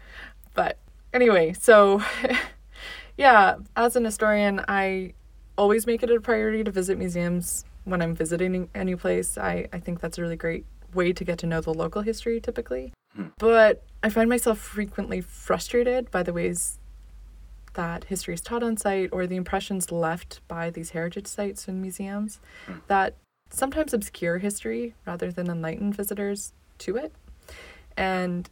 But 0.53 0.77
anyway, 1.13 1.53
so 1.53 2.01
yeah, 3.17 3.55
as 3.75 3.95
an 3.95 4.05
historian, 4.05 4.63
I 4.67 5.13
always 5.57 5.87
make 5.87 6.03
it 6.03 6.11
a 6.11 6.19
priority 6.21 6.63
to 6.63 6.71
visit 6.71 6.97
museums 6.97 7.65
when 7.83 8.01
I'm 8.01 8.15
visiting 8.15 8.69
any 8.75 8.95
place. 8.95 9.37
I, 9.37 9.67
I 9.73 9.79
think 9.79 9.99
that's 9.99 10.17
a 10.17 10.21
really 10.21 10.35
great 10.35 10.65
way 10.93 11.13
to 11.13 11.23
get 11.23 11.37
to 11.39 11.47
know 11.47 11.61
the 11.61 11.73
local 11.73 12.01
history 12.01 12.39
typically. 12.39 12.93
Hmm. 13.15 13.27
But 13.37 13.83
I 14.03 14.09
find 14.09 14.29
myself 14.29 14.59
frequently 14.59 15.21
frustrated 15.21 16.11
by 16.11 16.23
the 16.23 16.33
ways 16.33 16.79
that 17.73 18.05
history 18.05 18.33
is 18.33 18.41
taught 18.41 18.63
on 18.63 18.75
site 18.75 19.09
or 19.11 19.27
the 19.27 19.35
impressions 19.35 19.91
left 19.91 20.41
by 20.47 20.69
these 20.69 20.91
heritage 20.91 21.27
sites 21.27 21.67
and 21.67 21.81
museums 21.81 22.39
hmm. 22.65 22.77
that 22.87 23.15
sometimes 23.49 23.93
obscure 23.93 24.37
history 24.37 24.95
rather 25.05 25.31
than 25.31 25.49
enlighten 25.49 25.93
visitors 25.93 26.53
to 26.79 26.97
it. 26.97 27.13
And 27.95 28.49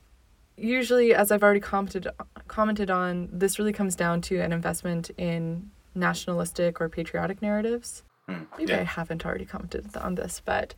usually, 0.58 1.14
as 1.14 1.32
I've 1.32 1.44
already 1.44 1.60
commented 1.60 2.08
commented 2.48 2.90
on, 2.90 3.30
this 3.32 3.60
really 3.60 3.74
comes 3.74 3.96
down 3.96 4.22
to 4.22 4.40
an 4.40 4.54
investment 4.54 5.12
in 5.18 5.72
nationalistic 5.94 6.82
or 6.82 6.90
patriotic 6.90 7.42
narratives. 7.42 8.04
Mm, 8.30 8.48
Maybe 8.58 8.72
yeah. 8.72 8.82
I 8.82 8.84
haven't 8.84 9.26
already 9.26 9.46
commented 9.46 9.96
on 9.98 10.16
this, 10.16 10.42
but 10.44 10.74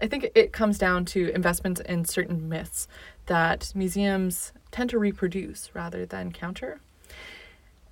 I 0.00 0.06
think 0.06 0.30
it 0.34 0.52
comes 0.52 0.78
down 0.78 1.04
to 1.06 1.32
investments 1.34 1.80
in 1.80 2.04
certain 2.04 2.48
myths 2.48 2.86
that 3.26 3.72
museums 3.74 4.52
tend 4.70 4.90
to 4.90 4.98
reproduce 4.98 5.74
rather 5.74 6.06
than 6.06 6.32
counter. 6.32 6.80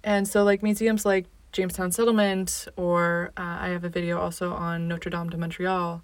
And 0.05 0.27
so, 0.29 0.45
like 0.45 0.63
museums 0.63 1.05
like 1.05 1.27
Jamestown 1.53 1.93
Settlement, 1.93 2.69
or 2.77 3.33
uh, 3.37 3.59
I 3.61 3.69
have 3.69 3.85
a 3.85 3.89
video 3.89 4.21
also 4.21 4.53
on 4.53 4.89
Notre 4.89 5.11
Dame 5.11 5.31
de 5.31 5.37
Montreal. 5.37 6.03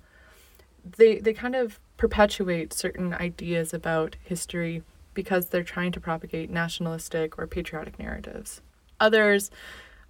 They 0.84 1.18
they 1.18 1.32
kind 1.32 1.54
of 1.54 1.78
perpetuate 1.96 2.72
certain 2.72 3.14
ideas 3.14 3.72
about 3.72 4.16
history 4.22 4.82
because 5.14 5.48
they're 5.48 5.62
trying 5.62 5.92
to 5.92 6.00
propagate 6.00 6.50
nationalistic 6.50 7.38
or 7.38 7.46
patriotic 7.46 7.98
narratives. 7.98 8.60
Others 9.00 9.50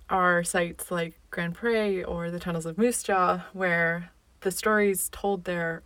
are 0.08 0.44
sites 0.44 0.90
like 0.90 1.18
Grand 1.30 1.54
Pre 1.54 2.02
or 2.02 2.30
the 2.30 2.40
Tunnels 2.40 2.66
of 2.66 2.78
Moose 2.78 3.02
Jaw, 3.02 3.42
where 3.52 4.10
the 4.40 4.50
stories 4.50 5.08
told 5.10 5.44
there 5.44 5.82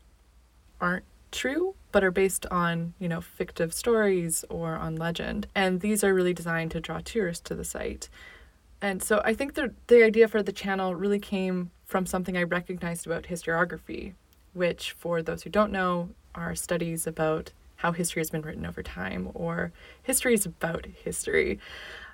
aren't 0.80 1.04
true, 1.32 1.74
but 1.92 2.02
are 2.02 2.10
based 2.10 2.46
on, 2.50 2.94
you 2.98 3.08
know, 3.08 3.20
fictive 3.20 3.72
stories 3.72 4.44
or 4.48 4.74
on 4.74 4.96
legend. 4.96 5.46
And 5.54 5.80
these 5.80 6.02
are 6.02 6.14
really 6.14 6.34
designed 6.34 6.70
to 6.72 6.80
draw 6.80 7.00
tourists 7.00 7.46
to 7.48 7.54
the 7.54 7.64
site. 7.64 8.08
And 8.82 9.02
so 9.02 9.20
I 9.24 9.34
think 9.34 9.54
the 9.54 9.74
the 9.88 10.02
idea 10.02 10.28
for 10.28 10.42
the 10.42 10.52
channel 10.52 10.94
really 10.94 11.18
came 11.18 11.70
from 11.84 12.06
something 12.06 12.36
I 12.36 12.44
recognized 12.44 13.06
about 13.06 13.24
historiography, 13.24 14.14
which 14.54 14.92
for 14.92 15.22
those 15.22 15.42
who 15.42 15.50
don't 15.50 15.72
know 15.72 16.10
are 16.34 16.54
studies 16.54 17.06
about 17.06 17.52
how 17.76 17.92
history 17.92 18.20
has 18.20 18.30
been 18.30 18.42
written 18.42 18.66
over 18.66 18.82
time 18.82 19.30
or 19.34 19.72
histories 20.02 20.46
about 20.46 20.86
history, 20.86 21.58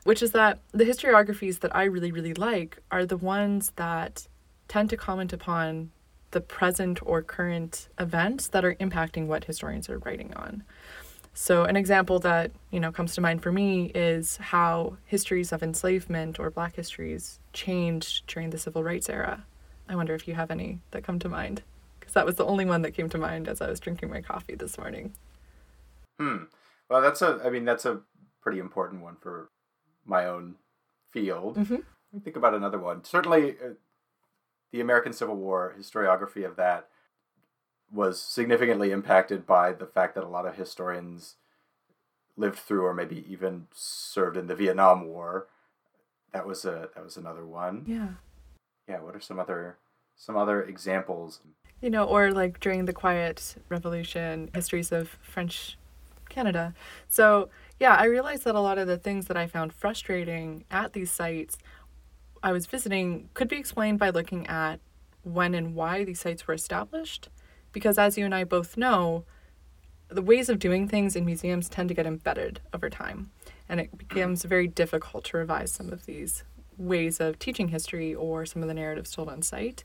which 0.05 0.23
is 0.23 0.31
that 0.33 0.61
the 0.73 0.85
historiographies 0.85 1.61
that 1.61 1.75
I 1.75 1.85
really 1.85 2.13
really 2.13 2.35
like 2.35 2.79
are 2.91 3.07
the 3.07 3.17
ones 3.17 3.73
that 3.77 4.27
tend 4.69 4.91
to 4.91 4.97
comment 4.97 5.33
upon 5.33 5.91
the 6.33 6.41
present 6.41 6.99
or 7.05 7.23
current 7.23 7.89
events 7.99 8.49
that 8.49 8.65
are 8.65 8.75
impacting 8.75 9.27
what 9.27 9.45
historians 9.45 9.89
are 9.89 9.99
writing 9.99 10.35
on. 10.35 10.65
So 11.39 11.65
an 11.65 11.77
example 11.77 12.19
that, 12.21 12.51
you 12.71 12.81
know, 12.81 12.91
comes 12.91 13.15
to 13.15 13.21
mind 13.21 13.43
for 13.43 13.53
me 13.53 13.93
is 13.95 14.39
how 14.39 14.97
histories 15.05 15.53
of 15.53 15.63
enslavement 15.63 16.41
or 16.41 16.51
black 16.51 16.77
histories 16.77 17.41
changed 17.53 18.27
during 18.27 18.49
the 18.49 18.57
civil 18.57 18.83
rights 18.83 19.11
era. 19.11 19.45
I 19.87 19.97
wonder 19.97 20.15
if 20.15 20.27
you 20.27 20.33
have 20.33 20.51
any 20.51 20.81
that 20.93 21.05
come 21.05 21.19
to 21.19 21.29
mind 21.29 21.63
because 22.01 22.15
that 22.15 22.25
was 22.25 22.37
the 22.37 22.47
only 22.47 22.65
one 22.65 22.81
that 22.83 22.93
came 22.93 23.11
to 23.11 23.19
mind 23.19 23.49
as 23.49 23.61
I 23.61 23.69
was 23.69 23.81
drinking 23.81 24.09
my 24.09 24.23
coffee 24.23 24.55
this 24.55 24.79
morning. 24.79 25.13
Hmm. 26.19 26.45
Well, 26.89 27.03
that's 27.03 27.21
a 27.21 27.39
I 27.45 27.51
mean 27.51 27.67
that's 27.67 27.85
a 27.85 28.01
pretty 28.41 28.59
important 28.59 29.03
one 29.03 29.17
for 29.21 29.51
my 30.07 30.25
own 30.25 30.55
field. 31.13 31.59
Mm-hmm. 31.59 31.75
Let 31.75 32.15
me 32.15 32.21
think 32.21 32.37
about 32.37 32.55
another 32.55 32.79
one. 32.79 33.05
Certainly 33.05 33.57
uh, 33.63 33.75
the 34.73 34.81
American 34.81 35.13
Civil 35.13 35.37
War 35.37 35.77
historiography 35.79 36.47
of 36.47 36.57
that 36.57 36.89
was 37.93 38.21
significantly 38.21 38.91
impacted 38.91 39.47
by 39.47 39.73
the 39.73 39.87
fact 39.87 40.15
that 40.15 40.25
a 40.25 40.29
lot 40.29 40.47
of 40.47 40.57
historians 40.57 41.37
lived 42.37 42.59
through 42.59 42.85
or 42.85 42.95
maybe 42.95 43.25
even 43.29 43.67
served 43.73 44.37
in 44.37 44.47
the 44.47 44.55
Vietnam 44.55 45.07
War. 45.07 45.47
That 46.33 46.47
was 46.47 46.65
a 46.65 46.91
that 46.95 47.05
was 47.05 47.17
another 47.17 47.47
one. 47.47 47.85
Yeah. 47.87 48.09
Yeah, 48.89 49.01
what 49.01 49.15
are 49.17 49.21
some 49.21 49.39
other 49.39 49.77
some 50.17 50.37
other 50.37 50.63
examples? 50.63 51.41
You 51.81 51.91
know, 51.91 52.05
or 52.05 52.33
like 52.33 52.61
during 52.61 52.85
the 52.85 52.93
Quiet 52.93 53.57
Revolution, 53.69 54.51
histories 54.55 54.93
of 54.93 55.17
French 55.23 55.79
Canada. 56.29 56.75
So, 57.09 57.51
yeah, 57.79 57.95
I 57.95 58.05
realized 58.07 58.45
that 58.45 58.55
a 58.55 58.61
lot 58.61 58.79
of 58.79 58.87
the 58.87 58.97
things 58.97 59.27
that 59.27 59.37
I 59.37 59.47
found 59.47 59.73
frustrating 59.73 60.65
at 60.71 60.93
these 60.93 61.11
sites 61.11 61.59
I 62.43 62.53
was 62.53 62.67
visiting 62.67 63.29
could 63.35 63.49
be 63.49 63.57
explained 63.57 63.99
by 63.99 64.11
looking 64.11 64.47
at 64.47 64.81
when 65.23 65.55
and 65.55 65.75
why 65.75 66.05
these 66.05 66.21
sites 66.21 66.47
were 66.47 66.55
established 66.55 67.29
because 67.77 67.99
as 67.99 68.17
you 68.17 68.25
and 68.25 68.35
I 68.35 68.45
both 68.45 68.79
know, 68.79 69.27
the 70.09 70.23
ways 70.23 70.49
of 70.49 70.59
doing 70.59 70.89
things 70.89 71.15
in 71.15 71.27
museums 71.27 71.69
tend 71.69 71.91
to 71.91 71.95
get 71.95 72.07
embedded 72.07 72.59
over 72.73 72.89
time, 72.89 73.33
and 73.69 73.81
it 73.81 73.99
becomes 73.99 74.45
very 74.45 74.67
difficult 74.67 75.25
to 75.25 75.37
revise 75.37 75.73
some 75.73 75.93
of 75.93 76.07
these 76.07 76.43
ways 76.79 77.21
of 77.21 77.39
teaching 77.39 77.69
history 77.69 78.15
or 78.15 78.47
some 78.47 78.63
of 78.63 78.69
the 78.69 78.73
narratives 78.73 79.11
told 79.11 79.29
on 79.29 79.43
site. 79.43 79.85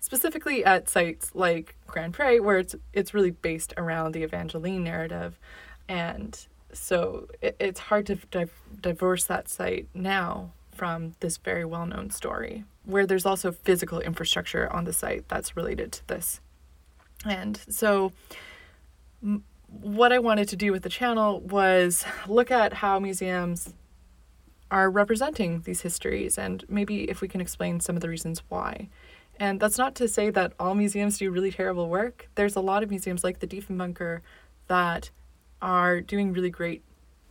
Specifically 0.00 0.64
at 0.64 0.88
sites 0.88 1.32
like 1.34 1.76
Grand 1.86 2.14
Pre, 2.14 2.40
where 2.40 2.56
it's 2.56 2.74
it's 2.94 3.12
really 3.12 3.32
based 3.32 3.74
around 3.76 4.12
the 4.12 4.22
Evangeline 4.22 4.82
narrative, 4.82 5.38
and 5.90 6.46
so 6.72 7.28
it, 7.42 7.54
it's 7.60 7.80
hard 7.80 8.06
to 8.06 8.14
di- 8.30 8.46
divorce 8.80 9.24
that 9.24 9.50
site 9.50 9.88
now 9.92 10.52
from 10.72 11.16
this 11.20 11.36
very 11.36 11.66
well 11.66 11.84
known 11.84 12.08
story, 12.08 12.64
where 12.86 13.04
there's 13.04 13.26
also 13.26 13.52
physical 13.52 14.00
infrastructure 14.00 14.72
on 14.72 14.84
the 14.84 14.94
site 14.94 15.28
that's 15.28 15.54
related 15.54 15.92
to 15.92 16.08
this 16.08 16.40
and 17.24 17.60
so 17.68 18.12
what 19.68 20.12
I 20.12 20.18
wanted 20.18 20.48
to 20.48 20.56
do 20.56 20.72
with 20.72 20.82
the 20.82 20.88
channel 20.88 21.40
was 21.40 22.04
look 22.26 22.50
at 22.50 22.74
how 22.74 22.98
museums 22.98 23.74
are 24.70 24.90
representing 24.90 25.60
these 25.62 25.80
histories 25.82 26.38
and 26.38 26.64
maybe 26.68 27.08
if 27.10 27.20
we 27.20 27.28
can 27.28 27.40
explain 27.40 27.80
some 27.80 27.96
of 27.96 28.02
the 28.02 28.08
reasons 28.08 28.42
why. 28.48 28.88
And 29.38 29.60
that's 29.60 29.78
not 29.78 29.94
to 29.96 30.08
say 30.08 30.30
that 30.30 30.54
all 30.58 30.74
museums 30.74 31.18
do 31.18 31.30
really 31.30 31.50
terrible 31.50 31.88
work. 31.88 32.28
There's 32.36 32.56
a 32.56 32.60
lot 32.60 32.82
of 32.82 32.90
museums 32.90 33.22
like 33.22 33.40
the 33.40 33.46
Diefenbunker 33.46 34.20
that 34.68 35.10
are 35.60 36.00
doing 36.00 36.32
really 36.32 36.50
great 36.50 36.82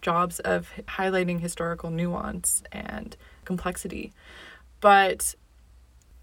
jobs 0.02 0.40
of 0.40 0.72
highlighting 0.88 1.40
historical 1.40 1.90
nuance 1.90 2.62
and 2.72 3.18
complexity. 3.44 4.14
But 4.82 5.36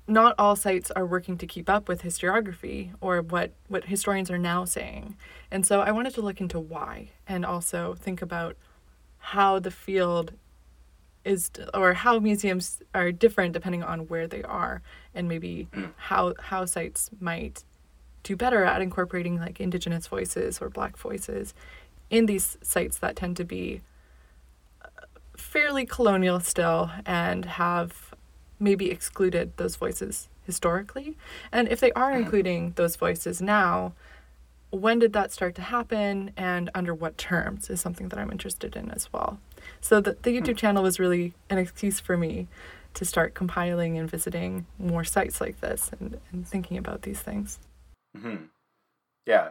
not 0.06 0.34
all 0.38 0.56
sites 0.56 0.90
are 0.90 1.06
working 1.06 1.38
to 1.38 1.46
keep 1.46 1.70
up 1.70 1.88
with 1.88 2.02
historiography 2.02 2.92
or 3.00 3.22
what, 3.22 3.52
what 3.68 3.84
historians 3.84 4.30
are 4.30 4.38
now 4.38 4.64
saying. 4.64 5.16
And 5.50 5.64
so 5.64 5.80
I 5.80 5.92
wanted 5.92 6.14
to 6.14 6.22
look 6.22 6.40
into 6.40 6.58
why 6.58 7.10
and 7.26 7.44
also 7.44 7.94
think 7.94 8.20
about 8.20 8.56
how 9.18 9.58
the 9.58 9.70
field 9.70 10.32
is 11.24 11.50
or 11.72 11.94
how 11.94 12.18
museums 12.18 12.82
are 12.94 13.12
different 13.12 13.52
depending 13.52 13.82
on 13.82 14.00
where 14.08 14.26
they 14.26 14.42
are 14.42 14.82
and 15.14 15.28
maybe 15.28 15.68
how 15.96 16.34
how 16.40 16.64
sites 16.64 17.10
might 17.20 17.64
do 18.24 18.36
better 18.36 18.64
at 18.64 18.82
incorporating 18.82 19.38
like 19.38 19.60
indigenous 19.60 20.08
voices 20.08 20.60
or 20.60 20.68
black 20.68 20.96
voices 20.96 21.54
in 22.10 22.26
these 22.26 22.58
sites 22.62 22.98
that 22.98 23.16
tend 23.16 23.36
to 23.36 23.44
be 23.44 23.80
uh, 24.84 24.88
fairly 25.36 25.86
colonial 25.86 26.40
still 26.40 26.90
and 27.06 27.44
have 27.44 28.11
maybe 28.62 28.90
excluded 28.90 29.56
those 29.56 29.76
voices 29.76 30.28
historically 30.44 31.16
and 31.52 31.68
if 31.68 31.80
they 31.80 31.92
are 31.92 32.12
including 32.12 32.72
those 32.76 32.96
voices 32.96 33.40
now 33.40 33.92
when 34.72 34.98
did 34.98 35.12
that 35.12 35.30
start 35.30 35.54
to 35.54 35.62
happen 35.62 36.32
and 36.34 36.70
under 36.74 36.94
what 36.94 37.18
terms 37.18 37.68
is 37.68 37.80
something 37.80 38.08
that 38.08 38.18
I'm 38.18 38.32
interested 38.32 38.74
in 38.74 38.90
as 38.90 39.12
well. 39.12 39.38
So 39.82 40.00
the, 40.00 40.16
the 40.22 40.30
YouTube 40.30 40.56
channel 40.56 40.82
was 40.82 40.98
really 40.98 41.34
an 41.50 41.58
excuse 41.58 42.00
for 42.00 42.16
me 42.16 42.48
to 42.94 43.04
start 43.04 43.34
compiling 43.34 43.98
and 43.98 44.10
visiting 44.10 44.66
more 44.78 45.04
sites 45.04 45.42
like 45.42 45.60
this 45.60 45.90
and, 46.00 46.18
and 46.32 46.48
thinking 46.48 46.78
about 46.78 47.02
these 47.02 47.20
things. 47.20 47.58
Mm-hmm. 48.16 48.44
Yeah. 49.26 49.50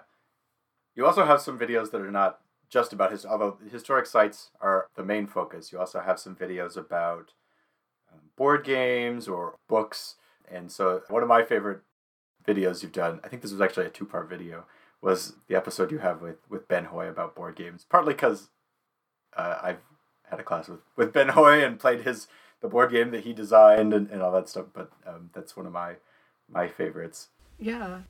You 0.96 1.06
also 1.06 1.24
have 1.24 1.40
some 1.40 1.58
videos 1.58 1.92
that 1.92 2.02
are 2.02 2.12
not 2.12 2.40
just 2.70 2.92
about 2.92 3.12
his, 3.12 3.24
although 3.24 3.58
historic 3.72 4.08
sites 4.08 4.50
are 4.60 4.88
the 4.96 5.04
main 5.04 5.28
focus. 5.28 5.72
You 5.72 5.80
also 5.80 6.00
have 6.00 6.20
some 6.20 6.36
videos 6.36 6.78
about 6.78 7.34
board 8.36 8.64
games 8.64 9.28
or 9.28 9.56
books. 9.68 10.16
And 10.50 10.72
so 10.72 11.02
one 11.10 11.24
of 11.24 11.30
my 11.30 11.44
favorite 11.44 11.82
videos 12.46 12.82
you've 12.82 12.92
done, 12.92 13.20
I 13.24 13.28
think 13.28 13.42
this 13.42 13.52
was 13.52 13.62
actually 13.62 13.86
a 13.86 13.90
two 13.90 14.06
part 14.06 14.30
video, 14.30 14.66
was 15.02 15.34
the 15.48 15.56
episode 15.56 15.92
you 15.92 16.00
have 16.00 16.22
with, 16.22 16.38
with 16.50 16.68
Ben 16.68 16.86
Hoy 16.86 17.08
about 17.08 17.36
board 17.36 17.56
games. 17.56 17.86
Partly 17.90 18.14
because 18.14 18.50
uh, 19.36 19.58
I've 19.62 19.80
had 20.30 20.40
a 20.40 20.44
class 20.44 20.68
with, 20.68 20.80
with 20.96 21.14
Ben 21.14 21.30
Hoy 21.30 21.64
and 21.64 21.80
played 21.80 22.02
his 22.02 22.28
the 22.62 22.68
board 22.68 22.92
game 22.92 23.10
that 23.12 23.24
he 23.24 23.34
designed 23.34 23.92
and, 23.92 24.10
and 24.10 24.22
all 24.22 24.32
that 24.32 24.48
stuff. 24.48 24.68
But 24.74 24.92
um, 25.06 25.32
that's 25.34 25.58
one 25.58 25.66
of 25.66 25.74
my 25.74 25.96
my 26.50 26.68
favorites. 26.68 27.30
Yeah. 27.60 28.02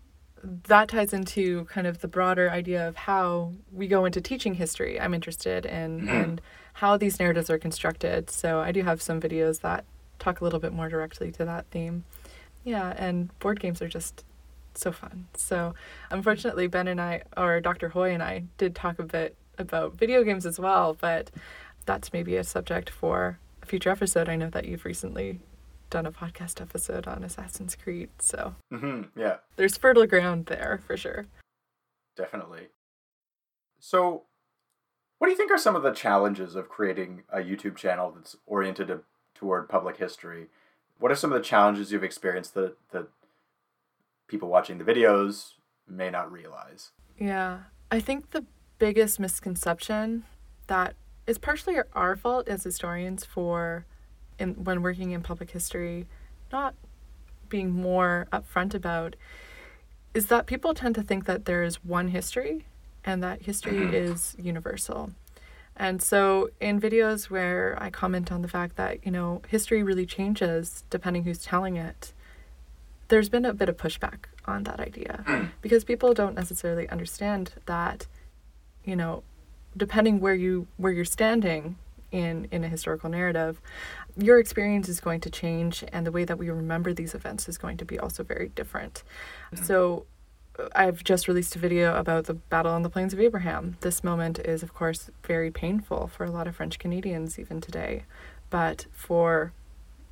That 0.44 0.90
ties 0.90 1.14
into 1.14 1.66
kind 1.66 1.86
of 1.86 2.02
the 2.02 2.08
broader 2.08 2.50
idea 2.50 2.88
of 2.88 2.96
how 2.96 3.54
we 3.72 3.88
go 3.88 4.06
into 4.06 4.20
teaching 4.20 4.56
history. 4.56 5.00
I'm 5.00 5.14
interested 5.14 5.66
in 5.66 6.10
and 6.10 6.42
how 6.74 6.98
these 6.98 7.20
narratives 7.20 7.50
are 7.50 7.60
constructed. 7.60 8.30
So 8.30 8.60
I 8.60 8.72
do 8.72 8.82
have 8.82 9.02
some 9.02 9.22
videos 9.22 9.62
that 9.62 9.86
talk 10.22 10.40
a 10.40 10.44
little 10.44 10.60
bit 10.60 10.72
more 10.72 10.88
directly 10.88 11.32
to 11.34 11.46
that 11.46 11.66
theme. 11.72 12.06
Yeah, 12.64 12.94
and 12.96 13.38
board 13.40 13.60
games 13.60 13.82
are 13.82 13.90
just 13.90 14.24
so 14.76 14.92
fun. 14.92 15.28
So, 15.36 15.74
unfortunately, 16.12 16.68
Ben 16.68 16.88
and 16.88 17.02
I, 17.02 17.24
or 17.36 17.60
Dr. 17.60 17.90
Hoy 17.90 18.14
and 18.14 18.24
I, 18.24 18.44
did 18.58 18.76
talk 18.76 19.00
a 19.00 19.04
bit 19.04 19.36
about 19.58 19.96
video 19.96 20.24
games 20.24 20.46
as 20.46 20.60
well, 20.60 20.96
but 21.00 21.32
that's 21.86 22.14
maybe 22.14 22.38
a 22.38 22.44
subject 22.44 22.90
for 22.90 23.40
a 23.62 23.66
future 23.66 23.90
episode. 23.90 24.30
I 24.30 24.36
know 24.36 24.50
that 24.52 24.66
you've 24.66 24.86
recently 24.86 25.40
done 25.90 26.06
a 26.06 26.12
podcast 26.12 26.62
episode 26.62 27.06
on 27.08 27.24
Assassin's 27.24 27.76
Creed, 27.76 28.10
so 28.20 28.56
Mm-hmm. 28.72 29.20
Yeah, 29.20 29.38
there's 29.58 29.76
fertile 29.76 30.06
ground 30.08 30.46
there 30.46 30.80
for 30.88 30.96
sure. 30.96 31.26
definitely. 32.16 32.68
So, 33.80 34.24
what 35.18 35.28
do 35.28 35.32
you 35.32 35.38
think 35.38 35.52
are 35.52 35.58
some 35.58 35.76
of 35.76 35.84
the 35.84 35.92
challenges 35.92 36.56
of 36.56 36.70
creating 36.70 37.24
a 37.32 37.40
YouTube 37.40 37.76
channel 37.76 38.12
that's 38.16 38.36
oriented 38.46 38.88
to, 38.88 39.02
toward 39.42 39.68
public 39.68 39.98
history? 39.98 40.48
What 41.00 41.12
are 41.12 41.16
some 41.16 41.34
of 41.34 41.38
the 41.38 41.44
challenges 41.44 41.92
you've 41.92 42.04
experienced 42.04 42.54
that, 42.54 42.78
that 42.92 43.08
people 44.28 44.48
watching 44.48 44.78
the 44.78 44.84
videos 44.84 45.54
may 45.88 46.12
not 46.12 46.32
realize? 46.32 46.92
Yeah, 47.18 47.62
I 47.90 48.00
think 48.00 48.30
the 48.30 48.46
biggest 48.78 49.20
misconception 49.20 50.24
that 50.68 50.94
is 51.28 51.38
partially 51.38 51.76
our 51.94 52.16
fault 52.16 52.48
as 52.48 52.64
historians 52.64 53.26
for 53.26 53.86
in 54.40 54.64
when 54.64 54.82
working 54.82 55.12
in 55.12 55.22
public 55.22 55.52
history 55.52 56.08
not 56.52 56.74
being 57.50 57.72
more 57.72 58.28
upfront 58.32 58.74
about 58.74 59.16
is 60.14 60.28
that 60.28 60.46
people 60.46 60.74
tend 60.74 60.96
to 60.96 61.04
think 61.04 61.26
that 61.26 61.46
there 61.46 61.64
is 61.64 61.84
one 61.84 62.10
history 62.10 62.66
and 63.04 63.24
that 63.24 63.42
history 63.44 63.74
mm-hmm. 63.74 63.94
is 63.94 64.36
universal. 64.40 65.12
And 65.76 66.02
so 66.02 66.50
in 66.60 66.80
videos 66.80 67.30
where 67.30 67.78
I 67.82 67.90
comment 67.90 68.32
on 68.32 68.42
the 68.42 68.48
fact 68.48 68.76
that, 68.76 69.06
you 69.06 69.12
know, 69.12 69.42
history 69.48 69.84
really 69.84 70.06
changes 70.06 70.84
depending 70.90 71.24
who's 71.24 71.40
telling 71.40 71.76
it, 71.76 72.14
there's 73.08 73.30
been 73.30 73.46
a 73.46 73.54
bit 73.54 73.68
of 73.70 73.78
pushback 73.78 74.26
on 74.46 74.64
that 74.64 74.80
idea. 74.80 75.24
Because 75.62 75.84
people 75.84 76.14
don't 76.14 76.36
necessarily 76.36 76.88
understand 76.90 77.54
that 77.66 78.08
you 78.84 78.96
know 78.96 79.24
depending 79.78 80.20
where 80.20 80.34
you 80.34 80.68
where 80.78 80.92
you're 80.92 81.06
standing 81.06 81.78
in 82.12 82.48
in 82.52 82.64
a 82.64 82.68
historical 82.68 83.10
narrative 83.10 83.62
your 84.18 84.40
experience 84.40 84.90
is 84.90 85.00
going 85.00 85.22
to 85.22 85.30
change 85.30 85.84
and 85.94 86.06
the 86.06 86.12
way 86.12 86.26
that 86.26 86.38
we 86.38 86.50
remember 86.50 86.94
these 86.94 87.16
events 87.16 87.48
is 87.48 87.58
going 87.58 87.78
to 87.78 87.86
be 87.86 87.98
also 87.98 88.24
very 88.24 88.50
different. 88.50 89.04
So 89.64 90.00
uh, 90.00 90.04
I've 90.76 91.04
just 91.04 91.28
released 91.28 91.56
a 91.56 91.60
video 91.60 91.96
about 91.96 92.26
the 92.26 92.34
battle 92.34 92.72
on 92.72 92.82
the 92.82 92.90
plains 92.90 93.14
of 93.14 93.20
Abraham. 93.20 93.78
This 93.82 94.04
moment 94.04 94.40
is, 94.40 94.64
of 94.64 94.74
course, 94.74 95.10
very 95.26 95.50
painful 95.52 96.08
for 96.08 96.26
a 96.26 96.32
lot 96.32 96.48
of 96.48 96.56
French 96.56 96.78
Canadians 96.78 97.40
even 97.40 97.62
today. 97.62 98.04
But 98.50 98.86
for 98.92 99.54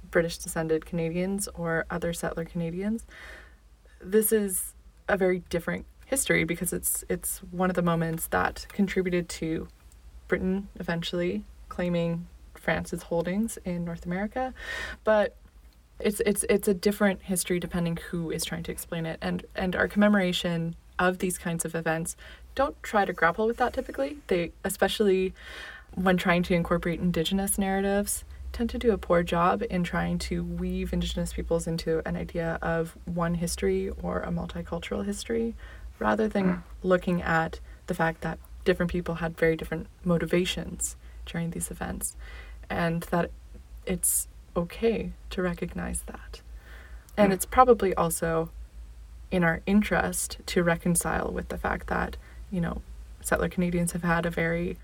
British 0.09 0.37
descended 0.37 0.85
Canadians 0.85 1.47
or 1.53 1.85
other 1.89 2.13
settler 2.13 2.45
Canadians, 2.45 3.05
this 4.01 4.31
is 4.31 4.73
a 5.07 5.17
very 5.17 5.39
different 5.49 5.85
history 6.05 6.43
because 6.43 6.73
it's 6.73 7.03
it's 7.09 7.39
one 7.51 7.69
of 7.69 7.75
the 7.75 7.81
moments 7.81 8.27
that 8.27 8.65
contributed 8.69 9.29
to 9.29 9.67
Britain 10.27 10.69
eventually 10.79 11.43
claiming 11.67 12.27
France's 12.55 13.03
holdings 13.03 13.57
in 13.65 13.85
North 13.85 14.05
America, 14.05 14.53
but 15.03 15.35
it's 15.99 16.21
it's 16.25 16.45
it's 16.49 16.67
a 16.67 16.73
different 16.73 17.23
history 17.23 17.59
depending 17.59 17.97
who 18.09 18.31
is 18.31 18.45
trying 18.45 18.63
to 18.63 18.71
explain 18.71 19.05
it 19.05 19.17
and 19.21 19.45
and 19.55 19.75
our 19.75 19.87
commemoration 19.87 20.75
of 20.97 21.19
these 21.19 21.37
kinds 21.37 21.65
of 21.65 21.75
events 21.75 22.15
don't 22.55 22.81
try 22.83 23.05
to 23.05 23.13
grapple 23.13 23.47
with 23.47 23.57
that 23.57 23.73
typically. 23.73 24.17
They 24.27 24.51
especially 24.63 25.33
when 25.95 26.17
trying 26.17 26.43
to 26.43 26.53
incorporate 26.53 26.99
indigenous 26.99 27.57
narratives 27.57 28.23
tend 28.51 28.69
to 28.71 28.77
do 28.77 28.91
a 28.91 28.97
poor 28.97 29.23
job 29.23 29.63
in 29.69 29.83
trying 29.83 30.17
to 30.17 30.43
weave 30.43 30.91
indigenous 30.91 31.33
peoples 31.33 31.67
into 31.67 32.01
an 32.07 32.15
idea 32.15 32.57
of 32.61 32.97
one 33.05 33.35
history 33.35 33.89
or 34.01 34.21
a 34.21 34.29
multicultural 34.29 35.05
history 35.05 35.55
rather 35.99 36.27
than 36.27 36.63
looking 36.81 37.21
at 37.21 37.59
the 37.87 37.93
fact 37.93 38.21
that 38.21 38.39
different 38.65 38.91
people 38.91 39.15
had 39.15 39.37
very 39.37 39.55
different 39.55 39.87
motivations 40.03 40.95
during 41.25 41.51
these 41.51 41.69
events 41.69 42.15
and 42.69 43.03
that 43.03 43.31
it's 43.85 44.27
okay 44.59 45.11
to 45.31 45.41
recognize 45.41 46.03
that. 46.03 46.41
And 47.17 47.33
it's 47.33 47.45
probably 47.45 47.93
also 47.95 48.49
in 49.29 49.43
our 49.43 49.61
interest 49.65 50.37
to 50.47 50.63
reconcile 50.63 51.31
with 51.31 51.49
the 51.49 51.57
fact 51.57 51.87
that, 51.87 52.17
you 52.49 52.61
know, 52.61 52.81
settler 53.21 53.49
Canadians 53.49 53.91
have 53.91 54.03
had 54.03 54.25
a 54.25 54.29
very 54.29 54.77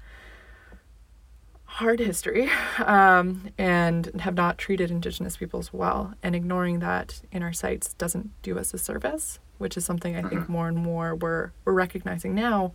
hard 1.65 1.99
history 1.99 2.49
um, 2.85 3.49
and 3.57 4.11
have 4.19 4.35
not 4.35 4.57
treated 4.57 4.91
Indigenous 4.91 5.37
peoples 5.37 5.73
well. 5.73 6.13
And 6.21 6.35
ignoring 6.35 6.79
that 6.79 7.21
in 7.31 7.41
our 7.43 7.53
sites 7.53 7.93
doesn't 7.93 8.31
do 8.41 8.59
us 8.59 8.73
a 8.73 8.77
service, 8.77 9.39
which 9.57 9.77
is 9.77 9.85
something 9.85 10.15
I 10.15 10.27
think 10.27 10.49
more 10.49 10.67
and 10.67 10.77
more 10.77 11.15
we're, 11.15 11.51
we're 11.63 11.73
recognizing 11.73 12.35
now. 12.35 12.73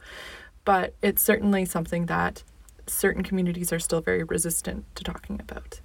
But 0.64 0.94
it's 1.02 1.22
certainly 1.22 1.64
something 1.64 2.06
that 2.06 2.42
certain 2.86 3.22
communities 3.22 3.72
are 3.72 3.78
still 3.78 4.00
very 4.00 4.22
resistant 4.22 4.84
to 4.96 5.04
talking 5.04 5.40
about. 5.40 5.80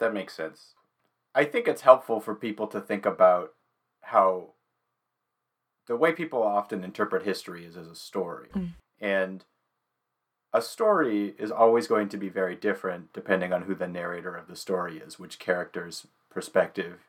That 0.00 0.12
makes 0.12 0.34
sense. 0.34 0.74
I 1.34 1.44
think 1.44 1.68
it's 1.68 1.82
helpful 1.82 2.20
for 2.20 2.34
people 2.34 2.66
to 2.68 2.80
think 2.80 3.06
about 3.06 3.52
how 4.00 4.54
the 5.86 5.96
way 5.96 6.12
people 6.12 6.42
often 6.42 6.82
interpret 6.82 7.22
history 7.24 7.64
is 7.64 7.76
as 7.76 7.86
a 7.86 7.94
story. 7.94 8.48
Mm. 8.54 8.70
And 9.00 9.44
a 10.52 10.62
story 10.62 11.34
is 11.38 11.52
always 11.52 11.86
going 11.86 12.08
to 12.08 12.16
be 12.16 12.28
very 12.28 12.56
different 12.56 13.12
depending 13.12 13.52
on 13.52 13.62
who 13.62 13.74
the 13.74 13.86
narrator 13.86 14.34
of 14.34 14.48
the 14.48 14.56
story 14.56 14.98
is, 14.98 15.18
which 15.18 15.38
character's 15.38 16.06
perspective 16.30 17.00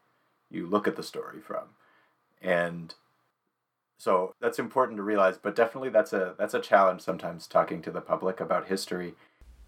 you 0.50 0.68
look 0.68 0.88
at 0.88 0.96
the 0.96 1.04
story 1.04 1.40
from. 1.40 1.76
And 2.42 2.94
So 3.98 4.34
that's 4.42 4.60
important 4.60 4.98
to 4.98 5.04
realize, 5.04 5.38
but 5.38 5.56
definitely 5.56 5.90
that's 5.90 6.12
a 6.12 6.34
that's 6.38 6.56
a 6.56 6.60
challenge 6.60 7.02
sometimes 7.02 7.48
talking 7.48 7.82
to 7.84 7.92
the 7.92 8.02
public 8.02 8.40
about 8.40 8.68
history. 8.68 9.14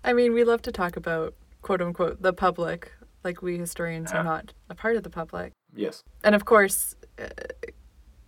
I 0.04 0.14
mean, 0.14 0.34
we 0.34 0.44
love 0.44 0.62
to 0.64 0.72
talk 0.72 0.98
about 0.98 1.36
quote 1.62 1.82
unquote 1.82 2.22
the 2.22 2.34
public, 2.34 2.92
like 3.24 3.42
we 3.42 3.58
historians 3.58 4.12
are 4.12 4.24
not 4.24 4.54
a 4.70 4.76
part 4.76 4.96
of 4.96 5.04
the 5.04 5.10
public. 5.10 5.52
Yes. 5.76 6.04
And 6.24 6.36
of 6.36 6.46
course, 6.46 6.96
uh, 7.20 7.28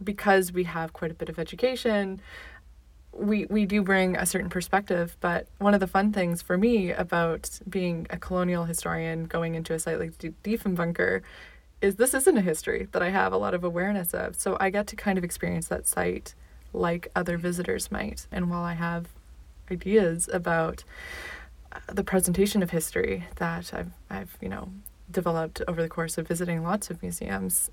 because 0.03 0.51
we 0.51 0.63
have 0.65 0.93
quite 0.93 1.11
a 1.11 1.13
bit 1.13 1.29
of 1.29 1.39
education, 1.39 2.21
we 3.11 3.45
we 3.45 3.65
do 3.65 3.81
bring 3.81 4.15
a 4.15 4.25
certain 4.25 4.49
perspective. 4.49 5.17
But 5.21 5.47
one 5.59 5.73
of 5.73 5.79
the 5.79 5.87
fun 5.87 6.11
things 6.11 6.41
for 6.41 6.57
me 6.57 6.91
about 6.91 7.59
being 7.69 8.07
a 8.09 8.17
colonial 8.17 8.65
historian, 8.65 9.25
going 9.25 9.55
into 9.55 9.73
a 9.73 9.79
site 9.79 9.99
like 9.99 10.17
D- 10.17 10.33
Diefenbunker, 10.43 11.21
is 11.81 11.95
this 11.95 12.13
isn't 12.13 12.37
a 12.37 12.41
history 12.41 12.87
that 12.91 13.01
I 13.01 13.09
have 13.09 13.31
a 13.33 13.37
lot 13.37 13.53
of 13.53 13.63
awareness 13.63 14.13
of. 14.13 14.35
So 14.35 14.57
I 14.59 14.69
get 14.69 14.87
to 14.87 14.95
kind 14.95 15.17
of 15.17 15.23
experience 15.23 15.67
that 15.67 15.87
site 15.87 16.35
like 16.73 17.09
other 17.15 17.37
visitors 17.37 17.91
might. 17.91 18.27
And 18.31 18.49
while 18.49 18.63
I 18.63 18.73
have 18.73 19.07
ideas 19.71 20.29
about 20.31 20.83
the 21.87 22.03
presentation 22.03 22.63
of 22.63 22.69
history 22.71 23.25
that 23.37 23.73
I've 23.73 23.91
I've 24.09 24.37
you 24.41 24.49
know 24.49 24.69
developed 25.11 25.61
over 25.67 25.81
the 25.81 25.89
course 25.89 26.17
of 26.17 26.27
visiting 26.27 26.63
lots 26.63 26.89
of 26.89 27.01
museums, 27.01 27.69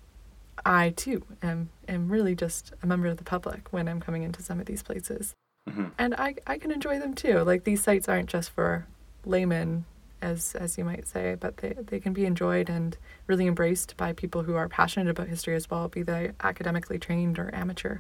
I 0.64 0.90
too 0.90 1.24
am 1.42 1.70
am 1.88 2.08
really 2.08 2.34
just 2.34 2.72
a 2.82 2.86
member 2.86 3.08
of 3.08 3.16
the 3.16 3.24
public 3.24 3.72
when 3.72 3.88
I'm 3.88 4.00
coming 4.00 4.22
into 4.22 4.42
some 4.42 4.60
of 4.60 4.66
these 4.66 4.82
places, 4.82 5.34
hmm 5.68 5.88
and 5.98 6.14
I 6.14 6.36
I 6.46 6.58
can 6.58 6.70
enjoy 6.70 6.98
them 6.98 7.14
too. 7.14 7.40
Like 7.40 7.64
these 7.64 7.82
sites 7.82 8.08
aren't 8.08 8.28
just 8.28 8.50
for 8.50 8.86
laymen, 9.24 9.84
as 10.20 10.54
as 10.54 10.78
you 10.78 10.84
might 10.84 11.06
say, 11.06 11.36
but 11.38 11.58
they 11.58 11.74
they 11.74 12.00
can 12.00 12.12
be 12.12 12.26
enjoyed 12.26 12.68
and 12.68 12.96
really 13.26 13.46
embraced 13.46 13.96
by 13.96 14.12
people 14.12 14.42
who 14.42 14.54
are 14.54 14.68
passionate 14.68 15.08
about 15.10 15.28
history 15.28 15.54
as 15.54 15.70
well, 15.70 15.88
be 15.88 16.02
they 16.02 16.32
academically 16.42 16.98
trained 16.98 17.38
or 17.38 17.54
amateur. 17.54 17.98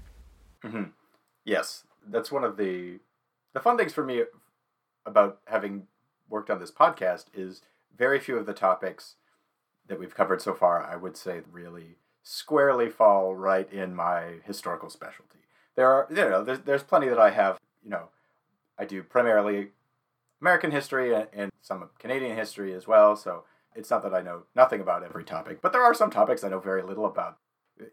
hmm 0.62 0.84
Yes, 1.44 1.84
that's 2.08 2.30
one 2.30 2.44
of 2.44 2.56
the 2.56 3.00
the 3.54 3.60
fun 3.60 3.76
things 3.76 3.92
for 3.92 4.04
me 4.04 4.22
about 5.06 5.40
having 5.46 5.86
worked 6.32 6.50
on 6.50 6.58
this 6.58 6.72
podcast 6.72 7.26
is 7.34 7.60
very 7.96 8.18
few 8.18 8.36
of 8.38 8.46
the 8.46 8.54
topics 8.54 9.16
that 9.86 10.00
we've 10.00 10.14
covered 10.14 10.40
so 10.40 10.54
far. 10.54 10.82
I 10.82 10.96
would 10.96 11.16
say 11.16 11.42
really 11.52 11.98
squarely 12.22 12.88
fall 12.88 13.36
right 13.36 13.70
in 13.70 13.94
my 13.94 14.36
historical 14.44 14.88
specialty. 14.88 15.40
There 15.76 15.90
are 15.90 16.06
you 16.10 16.16
know 16.16 16.42
there's 16.42 16.60
there's 16.60 16.82
plenty 16.82 17.08
that 17.08 17.18
I 17.18 17.30
have 17.30 17.58
you 17.84 17.90
know 17.90 18.08
I 18.78 18.84
do 18.84 19.02
primarily 19.02 19.68
American 20.40 20.72
history 20.72 21.14
and, 21.14 21.52
some 21.60 21.90
Canadian 22.00 22.36
history 22.36 22.74
as 22.74 22.88
well. 22.88 23.14
So 23.14 23.44
it's 23.76 23.88
not 23.88 24.02
that 24.02 24.12
I 24.12 24.20
know 24.20 24.42
nothing 24.56 24.80
about 24.80 25.04
every 25.04 25.22
topic, 25.22 25.62
but 25.62 25.72
there 25.72 25.84
are 25.84 25.94
some 25.94 26.10
topics 26.10 26.42
I 26.42 26.48
know 26.48 26.58
very 26.58 26.82
little 26.82 27.06
about. 27.06 27.38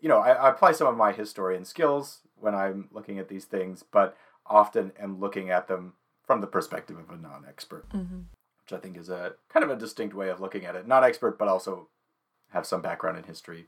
You 0.01 0.09
know, 0.09 0.17
I, 0.17 0.31
I 0.31 0.49
apply 0.49 0.71
some 0.71 0.87
of 0.87 0.97
my 0.97 1.11
historian 1.11 1.65
skills 1.65 2.21
when 2.35 2.55
I'm 2.55 2.89
looking 2.91 3.19
at 3.19 3.29
these 3.29 3.45
things, 3.45 3.83
but 3.83 4.17
often 4.47 4.91
am 4.99 5.19
looking 5.19 5.51
at 5.51 5.67
them 5.67 5.93
from 6.29 6.41
the 6.41 6.45
perspective 6.47 6.95
of 6.95 7.09
a 7.09 7.19
non-expert, 7.19 7.89
Mm-hmm. 7.89 8.19
which 8.61 8.71
I 8.71 8.77
think 8.77 8.95
is 8.97 9.09
a 9.09 9.33
kind 9.51 9.63
of 9.63 9.71
a 9.71 9.75
distinct 9.75 10.13
way 10.13 10.29
of 10.29 10.39
looking 10.39 10.63
at 10.63 10.75
it. 10.75 10.87
Not 10.87 11.03
expert, 11.03 11.39
but 11.39 11.47
also 11.47 11.89
have 12.49 12.67
some 12.67 12.83
background 12.83 13.17
in 13.17 13.23
history. 13.23 13.65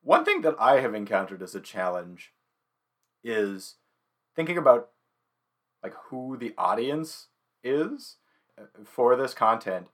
One 0.00 0.24
thing 0.24 0.40
that 0.40 0.56
I 0.58 0.80
have 0.80 0.94
encountered 0.94 1.42
as 1.42 1.54
a 1.54 1.60
challenge 1.60 2.32
is 3.22 3.74
thinking 4.34 4.56
about 4.56 4.88
like 5.82 5.92
who 6.06 6.38
the 6.38 6.54
audience 6.56 7.26
is 7.62 8.16
uh, 8.58 8.62
for 8.82 9.14
this 9.14 9.34
content 9.34 9.88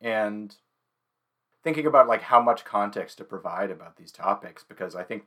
and 0.00 0.54
thinking 1.64 1.84
about 1.84 2.06
like 2.06 2.22
how 2.22 2.40
much 2.40 2.64
context 2.64 3.18
to 3.18 3.24
provide 3.24 3.72
about 3.72 3.96
these 3.96 4.12
topics 4.12 4.62
because 4.62 4.94
I 4.94 5.02
think 5.02 5.24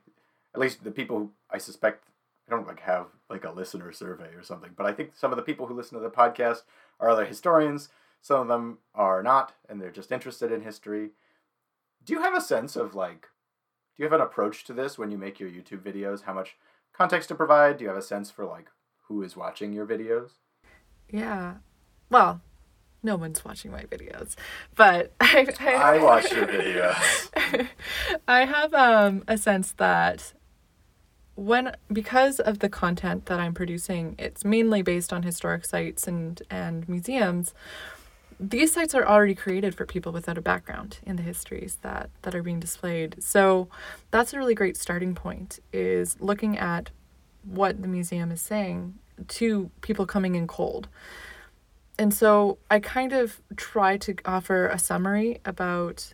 at 0.54 0.60
least 0.60 0.84
the 0.84 0.90
people 0.90 1.32
I 1.50 1.58
suspect 1.58 2.08
I 2.46 2.52
don't 2.52 2.66
like 2.66 2.80
have 2.80 3.06
like 3.28 3.44
a 3.44 3.50
listener 3.50 3.92
survey 3.92 4.34
or 4.34 4.42
something, 4.42 4.70
but 4.76 4.86
I 4.86 4.92
think 4.92 5.12
some 5.14 5.32
of 5.32 5.36
the 5.36 5.42
people 5.42 5.66
who 5.66 5.74
listen 5.74 5.98
to 5.98 6.02
the 6.02 6.10
podcast 6.10 6.62
are 7.00 7.08
other 7.08 7.24
historians. 7.24 7.88
Some 8.22 8.40
of 8.40 8.48
them 8.48 8.78
are 8.94 9.22
not, 9.22 9.52
and 9.68 9.80
they're 9.80 9.90
just 9.90 10.12
interested 10.12 10.50
in 10.52 10.62
history. 10.62 11.10
Do 12.04 12.12
you 12.12 12.22
have 12.22 12.34
a 12.34 12.40
sense 12.40 12.76
of 12.76 12.94
like, 12.94 13.28
do 13.96 14.02
you 14.02 14.04
have 14.04 14.12
an 14.12 14.20
approach 14.20 14.64
to 14.64 14.72
this 14.72 14.96
when 14.98 15.10
you 15.10 15.18
make 15.18 15.40
your 15.40 15.50
YouTube 15.50 15.80
videos? 15.80 16.22
How 16.22 16.34
much 16.34 16.56
context 16.92 17.28
to 17.28 17.34
provide? 17.34 17.78
Do 17.78 17.84
you 17.84 17.88
have 17.88 17.98
a 17.98 18.02
sense 18.02 18.30
for 18.30 18.44
like 18.44 18.66
who 19.08 19.22
is 19.22 19.36
watching 19.36 19.72
your 19.72 19.86
videos? 19.86 20.32
Yeah. 21.10 21.56
Well, 22.10 22.40
no 23.02 23.16
one's 23.16 23.44
watching 23.44 23.70
my 23.70 23.84
videos, 23.84 24.34
but 24.74 25.12
I, 25.20 25.54
I, 25.60 25.72
I 25.72 25.98
watch 25.98 26.30
your 26.32 26.46
videos. 26.46 27.68
I 28.28 28.44
have 28.44 28.74
um, 28.74 29.24
a 29.28 29.38
sense 29.38 29.72
that 29.72 30.32
when 31.36 31.76
because 31.92 32.40
of 32.40 32.58
the 32.58 32.68
content 32.68 33.26
that 33.26 33.38
I'm 33.38 33.54
producing, 33.54 34.16
it's 34.18 34.44
mainly 34.44 34.82
based 34.82 35.12
on 35.12 35.22
historic 35.22 35.64
sites 35.64 36.08
and 36.08 36.42
and 36.50 36.88
museums. 36.88 37.54
These 38.38 38.72
sites 38.72 38.94
are 38.94 39.06
already 39.06 39.34
created 39.34 39.74
for 39.74 39.86
people 39.86 40.12
without 40.12 40.36
a 40.36 40.42
background 40.42 40.98
in 41.04 41.16
the 41.16 41.22
histories 41.22 41.78
that 41.82 42.10
that 42.22 42.34
are 42.34 42.42
being 42.42 42.60
displayed. 42.60 43.22
So 43.22 43.68
that's 44.10 44.32
a 44.32 44.38
really 44.38 44.54
great 44.54 44.76
starting 44.76 45.14
point 45.14 45.60
is 45.72 46.16
looking 46.20 46.58
at 46.58 46.90
what 47.44 47.80
the 47.80 47.88
museum 47.88 48.32
is 48.32 48.40
saying 48.40 48.94
to 49.28 49.70
people 49.82 50.06
coming 50.06 50.34
in 50.34 50.46
cold. 50.46 50.88
And 51.98 52.12
so 52.12 52.58
I 52.70 52.80
kind 52.80 53.12
of 53.12 53.40
try 53.56 53.96
to 53.98 54.14
offer 54.24 54.68
a 54.68 54.78
summary 54.78 55.40
about 55.44 56.12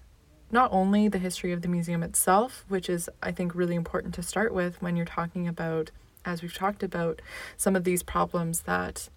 not 0.52 0.70
only 0.72 1.08
the 1.08 1.18
history 1.18 1.50
of 1.50 1.62
the 1.62 1.68
museum 1.68 2.02
itself, 2.02 2.64
which 2.68 2.88
is, 2.88 3.08
I 3.22 3.32
think, 3.32 3.54
really 3.54 3.74
important 3.74 4.14
to 4.14 4.22
start 4.22 4.52
with 4.52 4.80
when 4.82 4.96
you're 4.96 5.06
talking 5.06 5.48
about, 5.48 5.90
as 6.24 6.42
we've 6.42 6.54
talked 6.54 6.82
about, 6.82 7.22
some 7.56 7.74
of 7.74 7.84
these 7.84 8.02
problems 8.02 8.62
that 8.62 9.08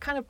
kind 0.00 0.18
of 0.18 0.26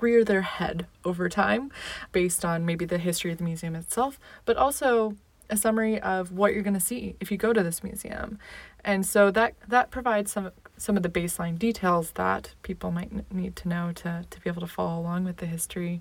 rear 0.00 0.24
their 0.24 0.42
head 0.42 0.86
over 1.04 1.28
time 1.28 1.70
based 2.12 2.44
on 2.44 2.64
maybe 2.64 2.84
the 2.84 2.98
history 2.98 3.32
of 3.32 3.38
the 3.38 3.44
museum 3.44 3.74
itself, 3.74 4.18
but 4.44 4.56
also 4.56 5.16
a 5.48 5.56
summary 5.56 6.00
of 6.00 6.32
what 6.32 6.52
you're 6.52 6.62
going 6.62 6.74
to 6.74 6.80
see 6.80 7.16
if 7.20 7.30
you 7.30 7.36
go 7.36 7.52
to 7.52 7.62
this 7.62 7.82
museum. 7.84 8.38
And 8.84 9.04
so 9.04 9.30
that 9.32 9.54
that 9.68 9.90
provides 9.90 10.32
some 10.32 10.50
some 10.76 10.96
of 10.96 11.02
the 11.02 11.08
baseline 11.08 11.58
details 11.58 12.12
that 12.12 12.54
people 12.62 12.90
might 12.90 13.32
need 13.32 13.56
to 13.56 13.68
know 13.68 13.92
to 13.96 14.24
to 14.28 14.40
be 14.40 14.50
able 14.50 14.60
to 14.60 14.66
follow 14.66 15.00
along 15.00 15.24
with 15.24 15.38
the 15.38 15.46
history. 15.46 16.00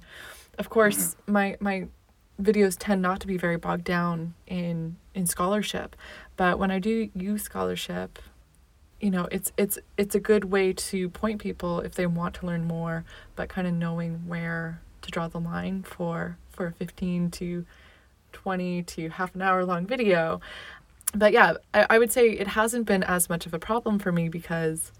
Of 0.58 0.70
course, 0.70 1.16
my 1.28 1.58
my 1.60 1.88
videos 2.42 2.76
tend 2.78 3.02
not 3.02 3.20
to 3.22 3.28
be 3.28 3.38
very 3.38 3.58
bogged 3.58 3.84
down 3.84 4.34
in 4.48 4.98
in 5.14 5.26
scholarship, 5.26 5.96
but 6.38 6.60
when 6.60 6.72
I 6.72 6.80
do 6.80 7.10
use 7.14 7.44
scholarship, 7.44 8.20
you 9.00 9.12
know, 9.12 9.28
it's 9.32 9.52
it's 9.58 9.78
it's 9.98 10.16
a 10.16 10.20
good 10.20 10.46
way 10.46 10.74
to 10.74 11.10
point 11.10 11.42
people 11.42 11.82
if 11.82 11.96
they 11.96 12.08
want 12.08 12.36
to 12.36 12.46
learn 12.46 12.66
more, 12.66 13.04
but 13.36 13.50
kind 13.50 13.68
of 13.68 13.74
knowing 13.74 14.28
where 14.28 14.82
to 15.02 15.12
draw 15.12 15.28
the 15.28 15.40
line 15.40 15.84
for 15.84 16.38
for 16.50 16.68
a 16.68 16.72
15 16.72 17.32
to 17.32 17.66
20 18.32 18.84
to 18.84 19.10
half 19.10 19.36
an 19.36 19.42
hour 19.42 19.66
long 19.66 19.86
video. 19.86 20.42
But 21.14 21.32
yeah, 21.32 21.54
I, 21.74 21.86
I 21.92 22.00
would 22.00 22.12
say 22.12 22.30
it 22.30 22.48
hasn't 22.50 22.86
been 22.86 23.04
as 23.04 23.30
much 23.30 23.46
of 23.46 23.54
a 23.54 23.60
problem 23.60 24.00
for 24.00 24.12
me 24.12 24.30
because 24.30 24.92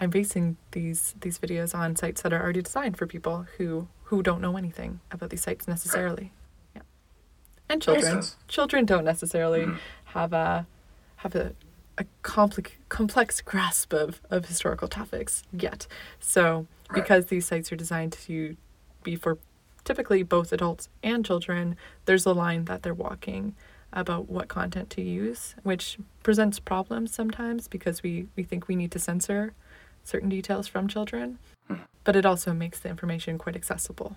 I'm 0.00 0.10
basing 0.10 0.56
these 0.72 1.14
these 1.20 1.38
videos 1.38 1.74
on 1.74 1.96
sites 1.96 2.22
that 2.22 2.32
are 2.32 2.42
already 2.42 2.62
designed 2.62 2.96
for 2.96 3.06
people 3.06 3.46
who 3.56 3.88
who 4.04 4.22
don't 4.22 4.40
know 4.40 4.56
anything 4.56 5.00
about 5.10 5.30
these 5.30 5.42
sites 5.42 5.66
necessarily. 5.68 6.32
Yeah. 6.74 6.82
And 7.68 7.82
children. 7.82 8.22
Children 8.48 8.84
don't 8.86 9.04
necessarily 9.04 9.66
Mhm. 9.66 9.78
have 10.06 10.32
a 10.32 10.66
have 11.16 11.34
a 11.34 11.54
a 11.98 12.04
complex 12.22 12.70
complex 12.88 13.40
grasp 13.40 13.92
of, 13.92 14.20
of 14.30 14.46
historical 14.46 14.86
topics 14.88 15.42
yet. 15.52 15.86
So 16.20 16.66
Right. 16.90 17.02
because 17.02 17.26
these 17.26 17.44
sites 17.46 17.70
are 17.72 17.76
designed 17.76 18.12
to 18.12 18.56
be 19.02 19.16
for 19.16 19.36
typically 19.84 20.22
both 20.22 20.52
adults 20.52 20.88
and 21.02 21.24
children, 21.24 21.76
there's 22.04 22.24
a 22.24 22.32
line 22.32 22.64
that 22.66 22.82
they're 22.82 22.94
walking 22.94 23.54
about 23.92 24.28
what 24.28 24.48
content 24.48 24.90
to 24.90 25.02
use, 25.02 25.54
which 25.64 25.98
presents 26.22 26.58
problems 26.60 27.12
sometimes 27.12 27.68
because 27.68 28.02
we, 28.02 28.28
we 28.36 28.42
think 28.42 28.68
we 28.68 28.76
need 28.76 28.92
to 28.92 28.98
censor 28.98 29.54
certain 30.04 30.28
details 30.28 30.66
from 30.66 30.88
children. 30.88 31.38
Hmm. 31.66 31.74
But 32.04 32.16
it 32.16 32.24
also 32.24 32.52
makes 32.52 32.80
the 32.80 32.88
information 32.88 33.38
quite 33.38 33.56
accessible. 33.56 34.16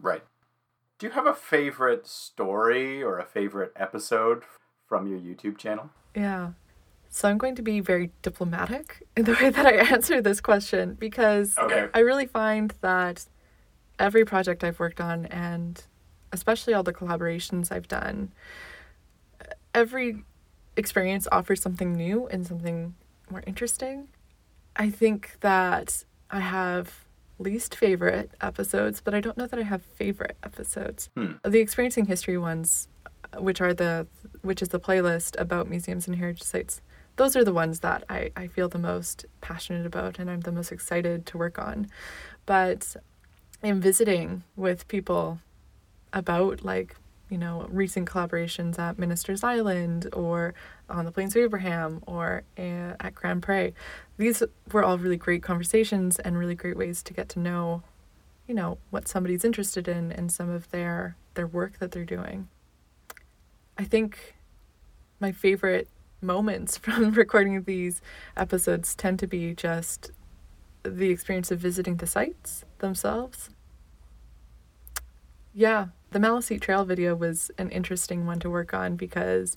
Right. 0.00 0.24
Do 0.98 1.06
you 1.06 1.12
have 1.12 1.26
a 1.26 1.34
favorite 1.34 2.06
story 2.06 3.02
or 3.02 3.18
a 3.18 3.24
favorite 3.24 3.72
episode 3.76 4.42
from 4.86 5.06
your 5.06 5.18
YouTube 5.18 5.58
channel? 5.58 5.90
Yeah. 6.14 6.52
So 7.08 7.28
I'm 7.28 7.38
going 7.38 7.56
to 7.56 7.62
be 7.62 7.80
very 7.80 8.12
diplomatic 8.22 9.06
in 9.16 9.24
the 9.24 9.32
way 9.40 9.50
that 9.50 9.66
I 9.66 9.72
answer 9.92 10.20
this 10.22 10.40
question 10.40 10.94
because 10.94 11.58
Okay. 11.58 11.88
I 11.92 12.00
really 12.00 12.26
find 12.26 12.72
that 12.80 13.26
every 13.98 14.24
project 14.24 14.62
I've 14.64 14.78
worked 14.78 15.00
on 15.00 15.26
and 15.26 15.82
especially 16.32 16.72
all 16.74 16.82
the 16.82 16.92
collaborations 16.92 17.72
I've 17.72 17.88
done, 17.88 18.32
every 19.74 20.24
experience 20.76 21.26
offers 21.32 21.60
something 21.60 21.92
new 21.92 22.26
and 22.28 22.46
something 22.46 22.94
more 23.30 23.42
interesting. 23.46 24.08
I 24.76 24.90
think 24.90 25.38
that 25.40 26.04
I 26.30 26.40
have 26.40 27.04
least 27.38 27.74
favorite 27.74 28.30
episodes, 28.40 29.00
but 29.00 29.14
I 29.14 29.20
don't 29.20 29.36
know 29.36 29.46
that 29.46 29.58
I 29.58 29.62
have 29.62 29.82
favorite 29.82 30.36
episodes. 30.42 31.08
Hmm. 31.16 31.32
The 31.44 31.58
experiencing 31.58 32.06
history 32.06 32.38
ones 32.38 32.88
which 33.38 33.60
are 33.60 33.72
the 33.72 34.06
which 34.42 34.60
is 34.62 34.70
the 34.70 34.80
playlist 34.80 35.38
about 35.38 35.68
museums 35.68 36.06
and 36.06 36.16
heritage 36.16 36.42
sites. 36.42 36.80
Those 37.16 37.36
are 37.36 37.44
the 37.44 37.52
ones 37.52 37.80
that 37.80 38.04
I, 38.08 38.30
I 38.36 38.46
feel 38.46 38.68
the 38.68 38.78
most 38.78 39.26
passionate 39.40 39.86
about 39.86 40.18
and 40.18 40.30
I'm 40.30 40.40
the 40.40 40.52
most 40.52 40.72
excited 40.72 41.26
to 41.26 41.38
work 41.38 41.58
on. 41.58 41.88
But 42.46 42.96
in 43.62 43.80
visiting 43.80 44.42
with 44.56 44.88
people 44.88 45.38
about 46.12 46.64
like 46.64 46.96
you 47.30 47.38
know 47.38 47.66
recent 47.70 48.08
collaborations 48.08 48.78
at 48.78 48.98
Minister's 48.98 49.42
Island 49.42 50.08
or 50.12 50.52
on 50.88 51.04
the 51.04 51.12
Plains 51.12 51.34
of 51.36 51.42
Abraham 51.42 52.02
or 52.06 52.42
uh, 52.58 52.94
at 53.00 53.14
Grand 53.14 53.42
Pre. 53.42 53.72
These 54.18 54.42
were 54.72 54.84
all 54.84 54.98
really 54.98 55.16
great 55.16 55.42
conversations 55.42 56.18
and 56.18 56.36
really 56.36 56.56
great 56.56 56.76
ways 56.76 57.02
to 57.04 57.14
get 57.14 57.28
to 57.30 57.38
know, 57.38 57.82
you 58.46 58.54
know, 58.54 58.78
what 58.90 59.08
somebody's 59.08 59.44
interested 59.44 59.88
in 59.88 60.12
and 60.12 60.30
some 60.30 60.50
of 60.50 60.70
their 60.70 61.16
their 61.34 61.46
work 61.46 61.78
that 61.78 61.92
they're 61.92 62.04
doing. 62.04 62.48
I 63.78 63.84
think 63.84 64.34
my 65.20 65.32
favorite 65.32 65.88
moments 66.20 66.76
from 66.76 67.12
recording 67.12 67.62
these 67.62 68.02
episodes 68.36 68.94
tend 68.94 69.18
to 69.20 69.26
be 69.26 69.54
just 69.54 70.10
the 70.82 71.10
experience 71.10 71.50
of 71.50 71.60
visiting 71.60 71.96
the 71.96 72.06
sites 72.06 72.64
themselves. 72.78 73.50
Yeah, 75.52 75.88
the 76.10 76.18
Maliseet 76.18 76.60
Trail 76.60 76.84
video 76.84 77.14
was 77.14 77.50
an 77.58 77.70
interesting 77.70 78.26
one 78.26 78.40
to 78.40 78.50
work 78.50 78.74
on 78.74 78.96
because 78.96 79.56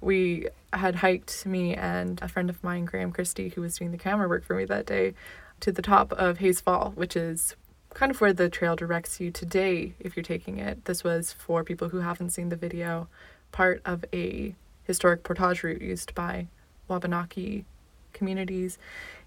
we 0.00 0.48
had 0.72 0.96
hiked 0.96 1.44
me 1.44 1.74
and 1.74 2.20
a 2.22 2.28
friend 2.28 2.48
of 2.48 2.62
mine, 2.64 2.86
Graham 2.86 3.12
Christie, 3.12 3.50
who 3.50 3.60
was 3.60 3.76
doing 3.76 3.92
the 3.92 3.98
camera 3.98 4.28
work 4.28 4.44
for 4.44 4.54
me 4.54 4.64
that 4.64 4.86
day, 4.86 5.14
to 5.60 5.70
the 5.70 5.82
top 5.82 6.12
of 6.12 6.38
Hayes 6.38 6.60
Fall, 6.60 6.92
which 6.94 7.16
is 7.16 7.54
kind 7.92 8.10
of 8.10 8.20
where 8.20 8.32
the 8.32 8.48
trail 8.48 8.76
directs 8.76 9.20
you 9.20 9.30
today 9.30 9.94
if 10.00 10.16
you're 10.16 10.22
taking 10.22 10.58
it. 10.58 10.86
This 10.86 11.04
was 11.04 11.32
for 11.32 11.64
people 11.64 11.90
who 11.90 11.98
haven't 11.98 12.30
seen 12.30 12.48
the 12.48 12.56
video, 12.56 13.08
part 13.52 13.82
of 13.84 14.04
a 14.12 14.54
historic 14.84 15.22
portage 15.22 15.62
route 15.62 15.82
used 15.82 16.14
by 16.14 16.46
Wabanaki 16.88 17.66
communities 18.12 18.78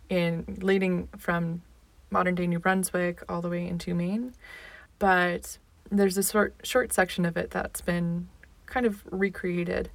in 0.10 0.58
leading 0.62 1.08
from 1.18 1.62
modern 2.10 2.36
day 2.36 2.48
New 2.48 2.60
Brunswick 2.60 3.24
all 3.30 3.42
the 3.42 3.50
way 3.50 3.68
into 3.68 3.94
Maine. 3.94 4.34
But 4.98 5.58
there's 6.00 6.18
a 6.18 6.24
short 6.24 6.56
short 6.64 6.94
section 6.94 7.26
of 7.26 7.38
it 7.38 7.52
that's 7.52 7.82
been 7.82 8.28
kind 8.66 8.86
of 8.86 9.04
recreated 9.12 9.90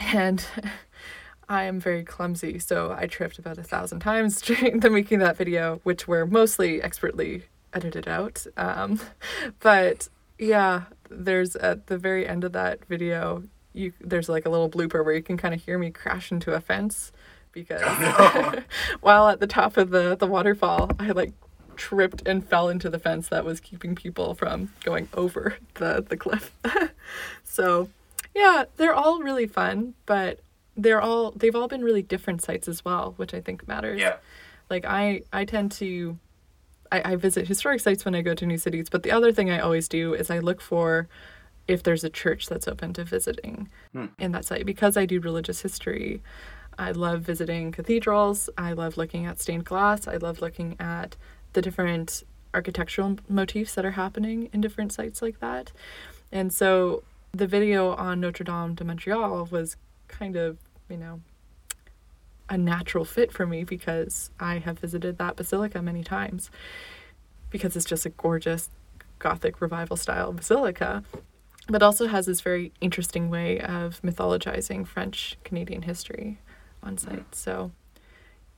and 0.00 0.44
I 1.48 1.64
am 1.64 1.78
very 1.78 2.02
clumsy, 2.02 2.58
so 2.58 2.94
I 2.96 3.06
tripped 3.06 3.38
about 3.38 3.58
a 3.58 3.62
thousand 3.62 4.00
times 4.00 4.40
during 4.42 4.80
the 4.80 4.90
making 4.90 5.20
that 5.20 5.36
video, 5.36 5.80
which 5.84 6.08
were 6.08 6.26
mostly 6.26 6.82
expertly 6.82 7.44
edited 7.72 8.08
out. 8.08 8.46
Um, 8.56 9.00
but 9.60 10.08
yeah, 10.38 10.84
there's 11.08 11.56
at 11.56 11.86
the 11.86 11.98
very 11.98 12.26
end 12.26 12.44
of 12.44 12.52
that 12.52 12.84
video, 12.86 13.44
you 13.72 13.92
there's 14.00 14.28
like 14.28 14.46
a 14.46 14.50
little 14.50 14.70
blooper 14.70 15.04
where 15.04 15.14
you 15.14 15.22
can 15.22 15.36
kind 15.36 15.54
of 15.54 15.62
hear 15.62 15.78
me 15.78 15.90
crash 15.90 16.32
into 16.32 16.52
a 16.52 16.60
fence 16.60 17.12
because 17.52 17.82
while 19.00 19.28
at 19.28 19.38
the 19.40 19.46
top 19.46 19.76
of 19.76 19.90
the 19.90 20.16
the 20.16 20.26
waterfall, 20.26 20.90
I 20.98 21.12
like 21.12 21.32
tripped 21.76 22.26
and 22.26 22.46
fell 22.46 22.68
into 22.68 22.88
the 22.90 22.98
fence 22.98 23.28
that 23.28 23.44
was 23.44 23.60
keeping 23.60 23.94
people 23.94 24.34
from 24.34 24.72
going 24.84 25.08
over 25.14 25.56
the 25.74 26.04
the 26.08 26.16
cliff. 26.16 26.52
so 27.44 27.88
yeah, 28.34 28.64
they're 28.76 28.94
all 28.94 29.20
really 29.22 29.46
fun, 29.46 29.94
but 30.06 30.40
they're 30.76 31.00
all 31.00 31.30
they've 31.32 31.54
all 31.56 31.68
been 31.68 31.82
really 31.82 32.02
different 32.02 32.42
sites 32.42 32.68
as 32.68 32.84
well, 32.84 33.14
which 33.16 33.32
I 33.34 33.40
think 33.40 33.66
matters. 33.66 34.00
Yeah. 34.00 34.16
Like 34.68 34.84
I 34.84 35.22
I 35.32 35.44
tend 35.44 35.72
to 35.72 36.18
I, 36.92 37.12
I 37.12 37.16
visit 37.16 37.48
historic 37.48 37.80
sites 37.80 38.04
when 38.04 38.14
I 38.14 38.22
go 38.22 38.34
to 38.34 38.46
new 38.46 38.58
cities, 38.58 38.88
but 38.88 39.02
the 39.02 39.10
other 39.10 39.32
thing 39.32 39.50
I 39.50 39.58
always 39.58 39.88
do 39.88 40.14
is 40.14 40.30
I 40.30 40.38
look 40.38 40.60
for 40.60 41.08
if 41.66 41.82
there's 41.82 42.04
a 42.04 42.10
church 42.10 42.46
that's 42.48 42.68
open 42.68 42.92
to 42.92 43.04
visiting 43.04 43.68
Hmm. 43.92 44.06
in 44.18 44.32
that 44.32 44.44
site 44.44 44.66
because 44.66 44.96
I 44.96 45.06
do 45.06 45.18
religious 45.20 45.62
history. 45.62 46.22
I 46.78 46.92
love 46.92 47.22
visiting 47.22 47.72
cathedrals. 47.72 48.50
I 48.58 48.74
love 48.74 48.98
looking 48.98 49.24
at 49.24 49.40
stained 49.40 49.64
glass. 49.64 50.06
I 50.06 50.16
love 50.18 50.42
looking 50.42 50.76
at 50.78 51.16
the 51.56 51.62
different 51.62 52.22
architectural 52.52 53.16
motifs 53.28 53.74
that 53.74 53.84
are 53.84 53.92
happening 53.92 54.50
in 54.52 54.60
different 54.60 54.92
sites 54.92 55.22
like 55.22 55.40
that. 55.40 55.72
And 56.30 56.52
so 56.52 57.02
the 57.32 57.46
video 57.46 57.94
on 57.94 58.20
Notre 58.20 58.44
Dame 58.44 58.74
de 58.74 58.84
Montreal 58.84 59.48
was 59.50 59.76
kind 60.06 60.36
of, 60.36 60.58
you 60.88 60.98
know, 60.98 61.22
a 62.50 62.58
natural 62.58 63.06
fit 63.06 63.32
for 63.32 63.46
me 63.46 63.64
because 63.64 64.30
I 64.38 64.58
have 64.58 64.78
visited 64.78 65.16
that 65.16 65.36
basilica 65.36 65.80
many 65.80 66.04
times 66.04 66.50
because 67.50 67.74
it's 67.74 67.86
just 67.86 68.04
a 68.06 68.10
gorgeous 68.10 68.68
Gothic 69.18 69.62
revival 69.62 69.96
style 69.96 70.30
basilica, 70.34 71.02
but 71.68 71.82
also 71.82 72.06
has 72.06 72.26
this 72.26 72.42
very 72.42 72.70
interesting 72.82 73.30
way 73.30 73.58
of 73.60 74.02
mythologizing 74.02 74.86
French 74.86 75.38
Canadian 75.42 75.82
history 75.82 76.38
on 76.82 76.98
site. 76.98 77.34
So, 77.34 77.72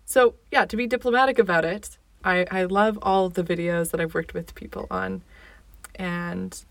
so 0.05 0.35
yeah, 0.51 0.65
to 0.65 0.77
be 0.77 0.89
diplomatic 0.89 1.39
about 1.39 1.65
it, 1.65 1.98
I, 2.25 2.47
I 2.51 2.65
love 2.65 2.99
all 3.03 3.29
the 3.29 3.45
videos 3.45 3.91
that 3.91 4.01
I've 4.01 4.15
worked 4.15 4.35
with 4.35 4.55
people 4.55 4.87
on, 4.91 5.23
and 5.95 6.65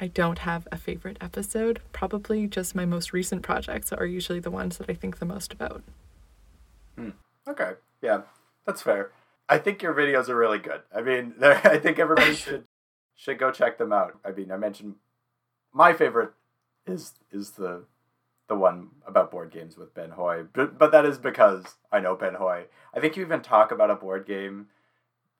I 0.00 0.06
don't 0.06 0.38
have 0.40 0.66
a 0.72 0.76
favorite 0.76 1.18
episode. 1.20 1.80
Probably 1.92 2.46
just 2.46 2.74
my 2.74 2.86
most 2.86 3.12
recent 3.12 3.42
projects 3.42 3.92
are 3.92 4.06
usually 4.06 4.40
the 4.40 4.50
ones 4.50 4.78
that 4.78 4.88
I 4.88 4.94
think 4.94 5.18
the 5.18 5.26
most 5.26 5.52
about. 5.52 5.82
Hmm. 6.96 7.10
Okay. 7.46 7.72
Yeah, 8.00 8.22
that's 8.66 8.82
fair. 8.82 9.12
I 9.48 9.58
think 9.58 9.82
your 9.82 9.92
videos 9.92 10.28
are 10.28 10.36
really 10.36 10.58
good. 10.58 10.82
I 10.94 11.02
mean, 11.02 11.34
I 11.42 11.78
think 11.78 11.98
everybody 11.98 12.34
should 12.34 12.64
should 13.16 13.38
go 13.38 13.50
check 13.50 13.76
them 13.76 13.92
out. 13.92 14.18
I 14.24 14.30
mean, 14.30 14.50
I 14.50 14.56
mentioned 14.56 14.94
my 15.72 15.92
favorite 15.92 16.32
is 16.86 17.14
is 17.30 17.50
the 17.52 17.84
the 18.50 18.56
one 18.56 18.88
about 19.06 19.30
board 19.30 19.52
games 19.52 19.76
with 19.78 19.94
Ben 19.94 20.10
Hoy, 20.10 20.42
but 20.52 20.76
but 20.76 20.90
that 20.90 21.06
is 21.06 21.18
because 21.18 21.76
I 21.92 22.00
know 22.00 22.16
Ben 22.16 22.34
Hoy. 22.34 22.64
I 22.92 22.98
think 22.98 23.16
you 23.16 23.24
even 23.24 23.40
talk 23.42 23.70
about 23.70 23.90
a 23.92 23.94
board 23.94 24.26
game 24.26 24.66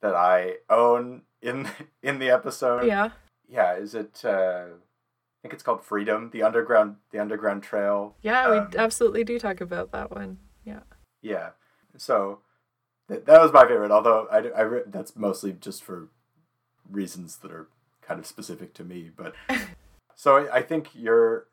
that 0.01 0.15
I 0.15 0.59
own 0.71 1.23
in 1.43 1.69
in 2.03 2.21
the 2.21 2.31
episode. 2.31 2.87
Yeah. 2.87 3.11
Yeah, 3.49 3.75
is 3.75 3.97
it? 3.97 4.23
Uh, 4.25 4.67
I 4.69 5.43
think 5.43 5.53
it's 5.55 5.65
called 5.65 5.83
Freedom, 5.83 6.31
the 6.33 6.45
underground 6.45 6.97
the 7.11 7.19
underground 7.19 7.65
trail. 7.65 8.15
Yeah, 8.23 8.47
Um, 8.47 8.69
we 8.71 8.79
absolutely 8.79 9.25
do 9.25 9.41
talk 9.41 9.61
about 9.61 9.91
that 9.91 10.13
one. 10.13 10.39
Yeah. 10.65 10.81
Yeah. 11.21 11.51
So 11.97 12.43
th- 13.09 13.25
that 13.25 13.41
was 13.41 13.53
my 13.53 13.67
favorite. 13.67 13.91
Although 13.91 14.29
I, 14.31 14.37
I 14.57 14.61
re- 14.61 14.83
that's 14.87 15.17
mostly 15.17 15.53
just 15.53 15.83
for 15.83 16.11
reasons 16.89 17.39
that 17.39 17.51
are 17.51 17.67
kind 18.03 18.21
of 18.21 18.27
specific 18.27 18.73
to 18.75 18.85
me. 18.85 19.11
But 19.15 19.35
so 20.15 20.37
I, 20.37 20.59
I 20.59 20.63
think 20.63 20.91
your 20.95 21.47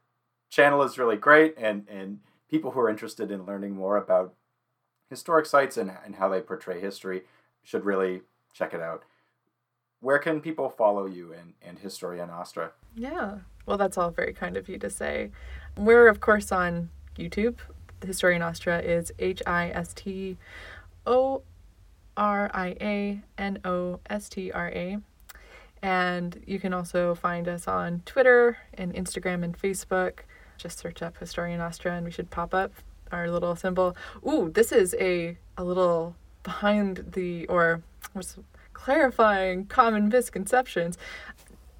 channel 0.50 0.82
is 0.84 0.98
really 0.98 1.18
great, 1.18 1.56
and 1.58 1.88
and 1.90 2.20
people 2.50 2.72
who 2.72 2.80
are 2.80 2.90
interested 2.90 3.32
in 3.32 3.46
learning 3.46 3.76
more 3.76 3.98
about 3.98 4.34
historic 5.10 5.46
sites 5.46 5.78
and 5.78 5.92
and 6.06 6.16
how 6.16 6.30
they 6.30 6.42
portray 6.42 6.80
history 6.80 7.24
should 7.64 7.86
really 7.86 8.22
check 8.54 8.74
it 8.74 8.82
out. 8.82 9.04
Where 10.00 10.20
can 10.20 10.42
people 10.42 10.70
follow 10.70 11.06
you 11.06 11.34
and 11.34 11.54
and 11.62 11.80
Historia 11.80 12.26
Nostra? 12.26 12.72
Yeah. 12.96 13.40
Well, 13.66 13.78
that's 13.78 13.98
all 13.98 14.12
very 14.12 14.34
kind 14.34 14.56
of 14.56 14.70
you 14.70 14.78
to 14.80 14.90
say. 14.90 15.32
We're, 15.76 16.08
of 16.08 16.22
course, 16.22 16.52
on 16.52 16.90
YouTube. 17.18 17.58
Historia 18.06 18.40
Nostra 18.40 18.80
is 18.80 19.12
H 19.20 19.42
I 19.46 19.70
S 19.70 19.94
T 19.94 20.38
O 21.06 21.42
R 22.16 22.50
I 22.54 22.76
A 22.80 23.22
N 23.38 23.60
O 23.66 24.00
S 24.10 24.30
T 24.30 24.52
R 24.52 24.70
A. 24.70 25.00
And 25.82 26.42
you 26.48 26.60
can 26.60 26.74
also 26.74 27.14
find 27.14 27.48
us 27.48 27.68
on 27.68 28.02
Twitter 28.06 28.58
and 28.74 28.94
Instagram 28.94 29.44
and 29.44 29.60
Facebook. 29.60 30.20
Just 30.58 30.80
search 30.80 31.02
up 31.02 31.18
Historia 31.18 31.58
Nostra 31.58 31.94
and 31.96 32.06
we 32.06 32.12
should 32.12 32.30
pop 32.30 32.54
up 32.54 32.72
our 33.12 33.30
little 33.30 33.56
symbol. 33.56 33.96
Ooh, 34.28 34.50
this 34.54 34.72
is 34.72 34.96
a, 35.00 35.38
a 35.58 35.64
little 35.64 36.16
behind 36.44 37.12
the, 37.14 37.46
or 37.48 37.82
clarifying 38.74 39.66
common 39.66 40.10
misconceptions 40.10 40.98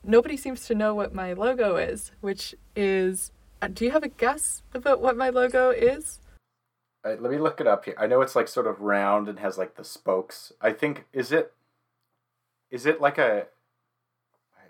nobody 0.08 0.38
seems 0.38 0.66
to 0.66 0.74
know 0.74 0.96
what 0.96 1.14
my 1.14 1.34
logo 1.34 1.76
is, 1.76 2.12
which 2.22 2.56
is. 2.76 3.32
uh, 3.62 3.68
Do 3.68 3.86
you 3.86 3.92
have 3.92 4.04
a 4.04 4.08
guess 4.08 4.64
about 4.74 5.02
what 5.02 5.18
my 5.18 5.30
logo 5.30 5.70
is? 5.70 6.20
Uh, 7.04 7.16
let 7.20 7.32
me 7.32 7.38
look 7.38 7.62
it 7.62 7.68
up 7.68 7.86
here. 7.86 7.94
I 7.98 8.08
know 8.08 8.22
it's 8.22 8.36
like 8.36 8.48
sort 8.48 8.68
of 8.68 8.82
round 8.82 9.28
and 9.28 9.40
has 9.40 9.58
like 9.58 9.76
the 9.76 9.84
spokes. 9.84 10.54
I 10.62 10.72
think 10.72 11.06
is 11.14 11.32
it 11.32 11.54
is 12.72 12.86
it 12.86 13.00
like 13.00 13.18
a, 13.18 13.48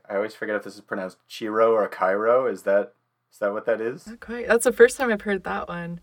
I 0.10 0.16
always 0.16 0.36
forget 0.36 0.56
if 0.56 0.64
this 0.64 0.76
is 0.76 0.82
pronounced 0.82 1.18
Chiro 1.30 1.72
or 1.72 1.88
Cairo. 1.88 2.48
Is 2.48 2.64
that 2.64 2.94
is 3.32 3.40
that 3.40 3.52
what 3.54 3.66
that 3.66 3.82
is? 3.82 4.08
Not 4.08 4.20
quite. 4.20 4.48
That's 4.48 4.64
the 4.64 4.72
first 4.72 4.98
time 4.98 5.12
I've 5.12 5.22
heard 5.22 5.44
that 5.44 5.68
one. 5.68 6.00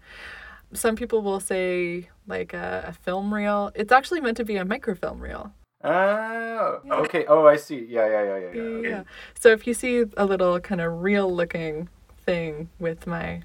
Some 0.72 0.97
people 0.97 1.22
will 1.22 1.41
say 1.41 2.09
like 2.27 2.53
a, 2.53 2.85
a 2.89 2.93
film 2.93 3.33
reel. 3.33 3.70
It's 3.75 3.93
actually 3.93 4.20
meant 4.20 4.37
to 4.39 4.45
be 4.45 4.57
a 4.57 4.64
microfilm 4.64 5.20
reel. 5.20 5.53
Oh, 5.83 6.81
Yeah. 6.85 6.95
okay. 6.95 7.27
Oh, 7.27 7.47
I 7.47 7.57
see. 7.57 7.85
Yeah, 7.89 8.07
yeah, 8.09 8.22
yeah, 8.25 8.37
yeah, 8.39 8.39
yeah. 8.39 8.53
Yeah, 8.55 8.62
Okay. 8.62 8.89
yeah. 8.89 9.03
So 9.39 9.51
if 9.51 9.66
you 9.66 9.75
see 9.75 10.05
a 10.16 10.25
little 10.25 10.59
kind 10.61 10.81
of 10.81 11.03
reel 11.03 11.33
looking 11.33 11.89
thing 12.25 12.70
with 12.79 13.07
my 13.07 13.43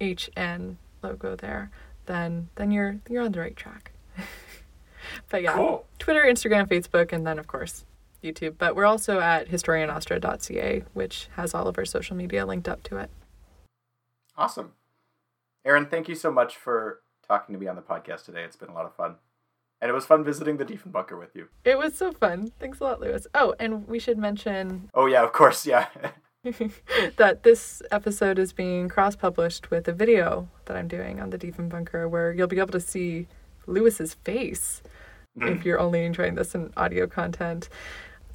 HN 0.00 0.78
logo 1.02 1.36
there, 1.36 1.70
then 2.06 2.48
then 2.54 2.70
you're 2.70 2.98
you're 3.08 3.22
on 3.22 3.32
the 3.32 3.40
right 3.40 3.56
track. 3.56 3.92
but 5.28 5.42
yeah. 5.42 5.54
Cool. 5.54 5.86
Twitter, 5.98 6.22
Instagram, 6.22 6.68
Facebook, 6.68 7.12
and 7.12 7.26
then 7.26 7.38
of 7.38 7.46
course 7.46 7.84
YouTube. 8.22 8.56
But 8.58 8.76
we're 8.76 8.86
also 8.86 9.20
at 9.20 9.48
historianostra.ca, 9.48 10.84
which 10.92 11.28
has 11.36 11.54
all 11.54 11.66
of 11.66 11.78
our 11.78 11.84
social 11.84 12.16
media 12.16 12.46
linked 12.46 12.68
up 12.68 12.82
to 12.84 12.96
it. 12.96 13.10
Awesome. 14.36 14.72
Erin, 15.64 15.86
thank 15.86 16.08
you 16.08 16.14
so 16.14 16.30
much 16.30 16.56
for 16.56 17.00
talking 17.26 17.54
to 17.54 17.60
me 17.60 17.66
on 17.66 17.76
the 17.76 17.82
podcast 17.82 18.24
today. 18.24 18.42
It's 18.42 18.56
been 18.56 18.70
a 18.70 18.74
lot 18.74 18.86
of 18.86 18.94
fun. 18.94 19.16
And 19.80 19.90
it 19.90 19.94
was 19.94 20.04
fun 20.04 20.24
visiting 20.24 20.58
the 20.58 20.64
Diefenbunker 20.64 21.18
with 21.18 21.34
you. 21.34 21.48
It 21.64 21.78
was 21.78 21.94
so 21.94 22.12
fun. 22.12 22.52
Thanks 22.58 22.80
a 22.80 22.84
lot, 22.84 23.00
Lewis. 23.00 23.26
Oh, 23.34 23.54
and 23.58 23.88
we 23.88 23.98
should 23.98 24.18
mention. 24.18 24.90
Oh, 24.92 25.06
yeah, 25.06 25.22
of 25.22 25.32
course, 25.32 25.66
yeah. 25.66 25.86
that 27.16 27.42
this 27.42 27.82
episode 27.90 28.38
is 28.38 28.52
being 28.52 28.88
cross 28.88 29.14
published 29.14 29.70
with 29.70 29.86
a 29.88 29.92
video 29.92 30.48
that 30.64 30.76
I'm 30.76 30.88
doing 30.88 31.20
on 31.20 31.30
the 31.30 31.38
Diefenbunker 31.38 32.08
where 32.08 32.32
you'll 32.32 32.46
be 32.46 32.58
able 32.58 32.72
to 32.72 32.80
see 32.80 33.26
Lewis's 33.66 34.14
face 34.14 34.82
mm. 35.38 35.54
if 35.54 35.66
you're 35.66 35.78
only 35.78 36.04
enjoying 36.04 36.36
this 36.36 36.54
in 36.54 36.72
audio 36.78 37.06
content, 37.06 37.68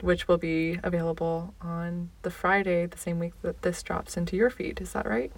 which 0.05 0.27
will 0.27 0.37
be 0.37 0.79
available 0.83 1.55
on 1.59 2.11
the 2.21 2.29
Friday, 2.29 2.85
the 2.85 2.97
same 2.97 3.17
week 3.17 3.33
that 3.41 3.63
this 3.63 3.81
drops 3.81 4.15
into 4.15 4.35
your 4.35 4.51
feed. 4.51 4.79
Is 4.79 4.93
that 4.93 5.07
right? 5.07 5.31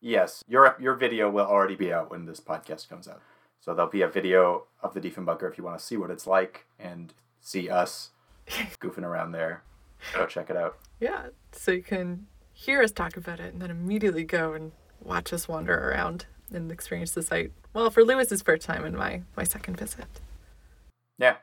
Yes. 0.00 0.42
Your 0.48 0.76
your 0.80 0.94
video 0.94 1.30
will 1.30 1.46
already 1.46 1.76
be 1.76 1.92
out 1.92 2.10
when 2.10 2.26
this 2.26 2.40
podcast 2.40 2.88
comes 2.88 3.06
out. 3.08 3.22
So 3.60 3.74
there'll 3.74 3.90
be 3.90 4.02
a 4.02 4.08
video 4.08 4.64
of 4.82 4.94
the 4.94 5.00
Diefenbunker 5.00 5.50
if 5.50 5.56
you 5.56 5.64
want 5.64 5.78
to 5.78 5.84
see 5.84 5.96
what 5.96 6.10
it's 6.10 6.26
like 6.26 6.66
and 6.78 7.14
see 7.40 7.68
us 7.68 8.10
goofing 8.48 9.04
around 9.04 9.32
there. 9.32 9.62
Go 10.14 10.26
check 10.26 10.50
it 10.50 10.56
out. 10.56 10.78
Yeah, 11.00 11.28
so 11.52 11.72
you 11.72 11.82
can 11.82 12.26
hear 12.52 12.82
us 12.82 12.90
talk 12.92 13.16
about 13.16 13.40
it 13.40 13.52
and 13.52 13.62
then 13.62 13.70
immediately 13.70 14.24
go 14.24 14.52
and 14.52 14.72
watch 15.00 15.32
us 15.32 15.48
wander 15.48 15.90
around 15.90 16.26
and 16.52 16.72
experience 16.72 17.12
the 17.12 17.22
site. 17.22 17.52
Well, 17.72 17.90
for 17.90 18.04
Lewis's 18.04 18.42
first 18.42 18.62
time 18.62 18.84
and 18.84 18.96
my 18.96 19.22
my 19.36 19.44
second 19.44 19.76
visit. 19.76 20.06
Yeah. 21.18 21.36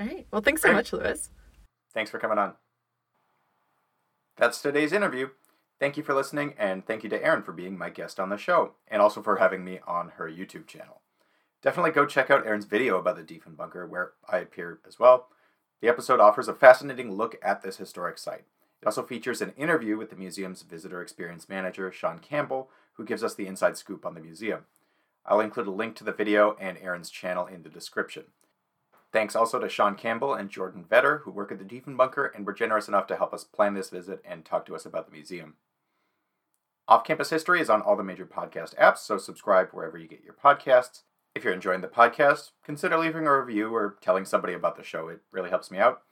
All 0.00 0.06
right. 0.06 0.26
Well, 0.30 0.42
thanks 0.42 0.62
so 0.62 0.72
much, 0.72 0.92
Lewis. 0.92 1.30
Thanks 1.94 2.10
for 2.10 2.18
coming 2.18 2.38
on. 2.38 2.54
That's 4.36 4.62
today's 4.62 4.92
interview. 4.92 5.28
Thank 5.78 5.96
you 5.96 6.02
for 6.02 6.14
listening, 6.14 6.54
and 6.58 6.86
thank 6.86 7.02
you 7.02 7.10
to 7.10 7.22
Erin 7.22 7.42
for 7.42 7.52
being 7.52 7.76
my 7.76 7.90
guest 7.90 8.20
on 8.20 8.28
the 8.28 8.36
show, 8.36 8.72
and 8.88 9.02
also 9.02 9.22
for 9.22 9.36
having 9.36 9.64
me 9.64 9.80
on 9.86 10.10
her 10.16 10.30
YouTube 10.30 10.66
channel. 10.66 11.00
Definitely 11.60 11.90
go 11.90 12.06
check 12.06 12.30
out 12.30 12.46
Erin's 12.46 12.64
video 12.64 12.98
about 12.98 13.16
the 13.16 13.22
Diefenbunker, 13.22 13.88
where 13.88 14.12
I 14.28 14.38
appear 14.38 14.80
as 14.86 14.98
well. 14.98 15.28
The 15.80 15.88
episode 15.88 16.20
offers 16.20 16.48
a 16.48 16.54
fascinating 16.54 17.12
look 17.12 17.36
at 17.42 17.62
this 17.62 17.76
historic 17.76 18.16
site. 18.18 18.44
It 18.80 18.86
also 18.86 19.02
features 19.02 19.40
an 19.40 19.52
interview 19.56 19.96
with 19.96 20.10
the 20.10 20.16
museum's 20.16 20.62
visitor 20.62 21.02
experience 21.02 21.48
manager, 21.48 21.92
Sean 21.92 22.18
Campbell, 22.18 22.70
who 22.94 23.04
gives 23.04 23.22
us 23.22 23.34
the 23.34 23.46
inside 23.46 23.76
scoop 23.76 24.06
on 24.06 24.14
the 24.14 24.20
museum. 24.20 24.64
I'll 25.26 25.40
include 25.40 25.68
a 25.68 25.72
link 25.72 25.94
to 25.96 26.04
the 26.04 26.12
video 26.12 26.56
and 26.60 26.78
Erin's 26.78 27.10
channel 27.10 27.46
in 27.46 27.62
the 27.62 27.68
description. 27.68 28.24
Thanks 29.12 29.36
also 29.36 29.58
to 29.58 29.68
Sean 29.68 29.94
Campbell 29.94 30.34
and 30.34 30.48
Jordan 30.48 30.84
Vetter, 30.90 31.22
who 31.22 31.30
work 31.30 31.52
at 31.52 31.58
the 31.58 31.64
Diefenbunker 31.64 32.30
and 32.34 32.46
were 32.46 32.54
generous 32.54 32.88
enough 32.88 33.06
to 33.08 33.16
help 33.16 33.34
us 33.34 33.44
plan 33.44 33.74
this 33.74 33.90
visit 33.90 34.22
and 34.24 34.44
talk 34.44 34.64
to 34.66 34.74
us 34.74 34.86
about 34.86 35.06
the 35.06 35.12
museum. 35.12 35.54
Off 36.88 37.04
Campus 37.04 37.30
History 37.30 37.60
is 37.60 37.70
on 37.70 37.82
all 37.82 37.94
the 37.94 38.02
major 38.02 38.26
podcast 38.26 38.74
apps, 38.76 38.98
so 38.98 39.18
subscribe 39.18 39.68
wherever 39.70 39.98
you 39.98 40.08
get 40.08 40.24
your 40.24 40.34
podcasts. 40.34 41.02
If 41.34 41.44
you're 41.44 41.52
enjoying 41.52 41.80
the 41.80 41.88
podcast, 41.88 42.50
consider 42.64 42.98
leaving 42.98 43.26
a 43.26 43.38
review 43.38 43.74
or 43.74 43.96
telling 44.00 44.24
somebody 44.24 44.54
about 44.54 44.76
the 44.76 44.82
show. 44.82 45.08
It 45.08 45.20
really 45.30 45.50
helps 45.50 45.70
me 45.70 45.78
out. 45.78 46.02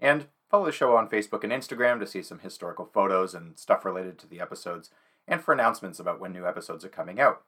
And 0.00 0.26
follow 0.50 0.66
the 0.66 0.72
show 0.72 0.96
on 0.96 1.08
Facebook 1.08 1.44
and 1.44 1.52
Instagram 1.52 2.00
to 2.00 2.06
see 2.06 2.22
some 2.22 2.40
historical 2.40 2.90
photos 2.92 3.34
and 3.34 3.58
stuff 3.58 3.84
related 3.84 4.18
to 4.18 4.26
the 4.26 4.40
episodes, 4.40 4.90
and 5.28 5.42
for 5.42 5.52
announcements 5.52 6.00
about 6.00 6.20
when 6.20 6.32
new 6.32 6.46
episodes 6.46 6.84
are 6.84 6.90
coming 6.90 7.20
out. 7.20 7.42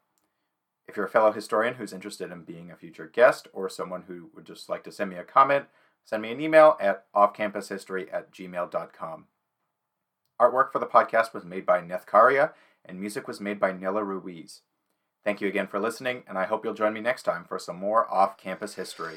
If 0.88 0.96
you're 0.96 1.06
a 1.06 1.10
fellow 1.10 1.32
historian 1.32 1.74
who's 1.74 1.92
interested 1.92 2.32
in 2.32 2.44
being 2.44 2.70
a 2.70 2.76
future 2.76 3.06
guest 3.06 3.46
or 3.52 3.68
someone 3.68 4.04
who 4.08 4.30
would 4.34 4.46
just 4.46 4.70
like 4.70 4.84
to 4.84 4.92
send 4.92 5.10
me 5.10 5.16
a 5.16 5.22
comment, 5.22 5.66
send 6.04 6.22
me 6.22 6.32
an 6.32 6.40
email 6.40 6.78
at 6.80 7.04
offcampushistory 7.12 8.12
at 8.12 8.32
gmail.com. 8.32 9.26
Artwork 10.40 10.72
for 10.72 10.78
the 10.78 10.86
podcast 10.86 11.34
was 11.34 11.44
made 11.44 11.66
by 11.66 11.82
Nethkaria, 11.82 12.52
and 12.84 12.98
music 12.98 13.28
was 13.28 13.40
made 13.40 13.60
by 13.60 13.72
Nella 13.72 14.02
Ruiz. 14.02 14.62
Thank 15.24 15.42
you 15.42 15.48
again 15.48 15.66
for 15.66 15.78
listening, 15.78 16.22
and 16.26 16.38
I 16.38 16.46
hope 16.46 16.64
you'll 16.64 16.74
join 16.74 16.94
me 16.94 17.00
next 17.00 17.24
time 17.24 17.44
for 17.44 17.58
some 17.58 17.76
more 17.76 18.10
off 18.10 18.38
campus 18.38 18.74
history. 18.74 19.16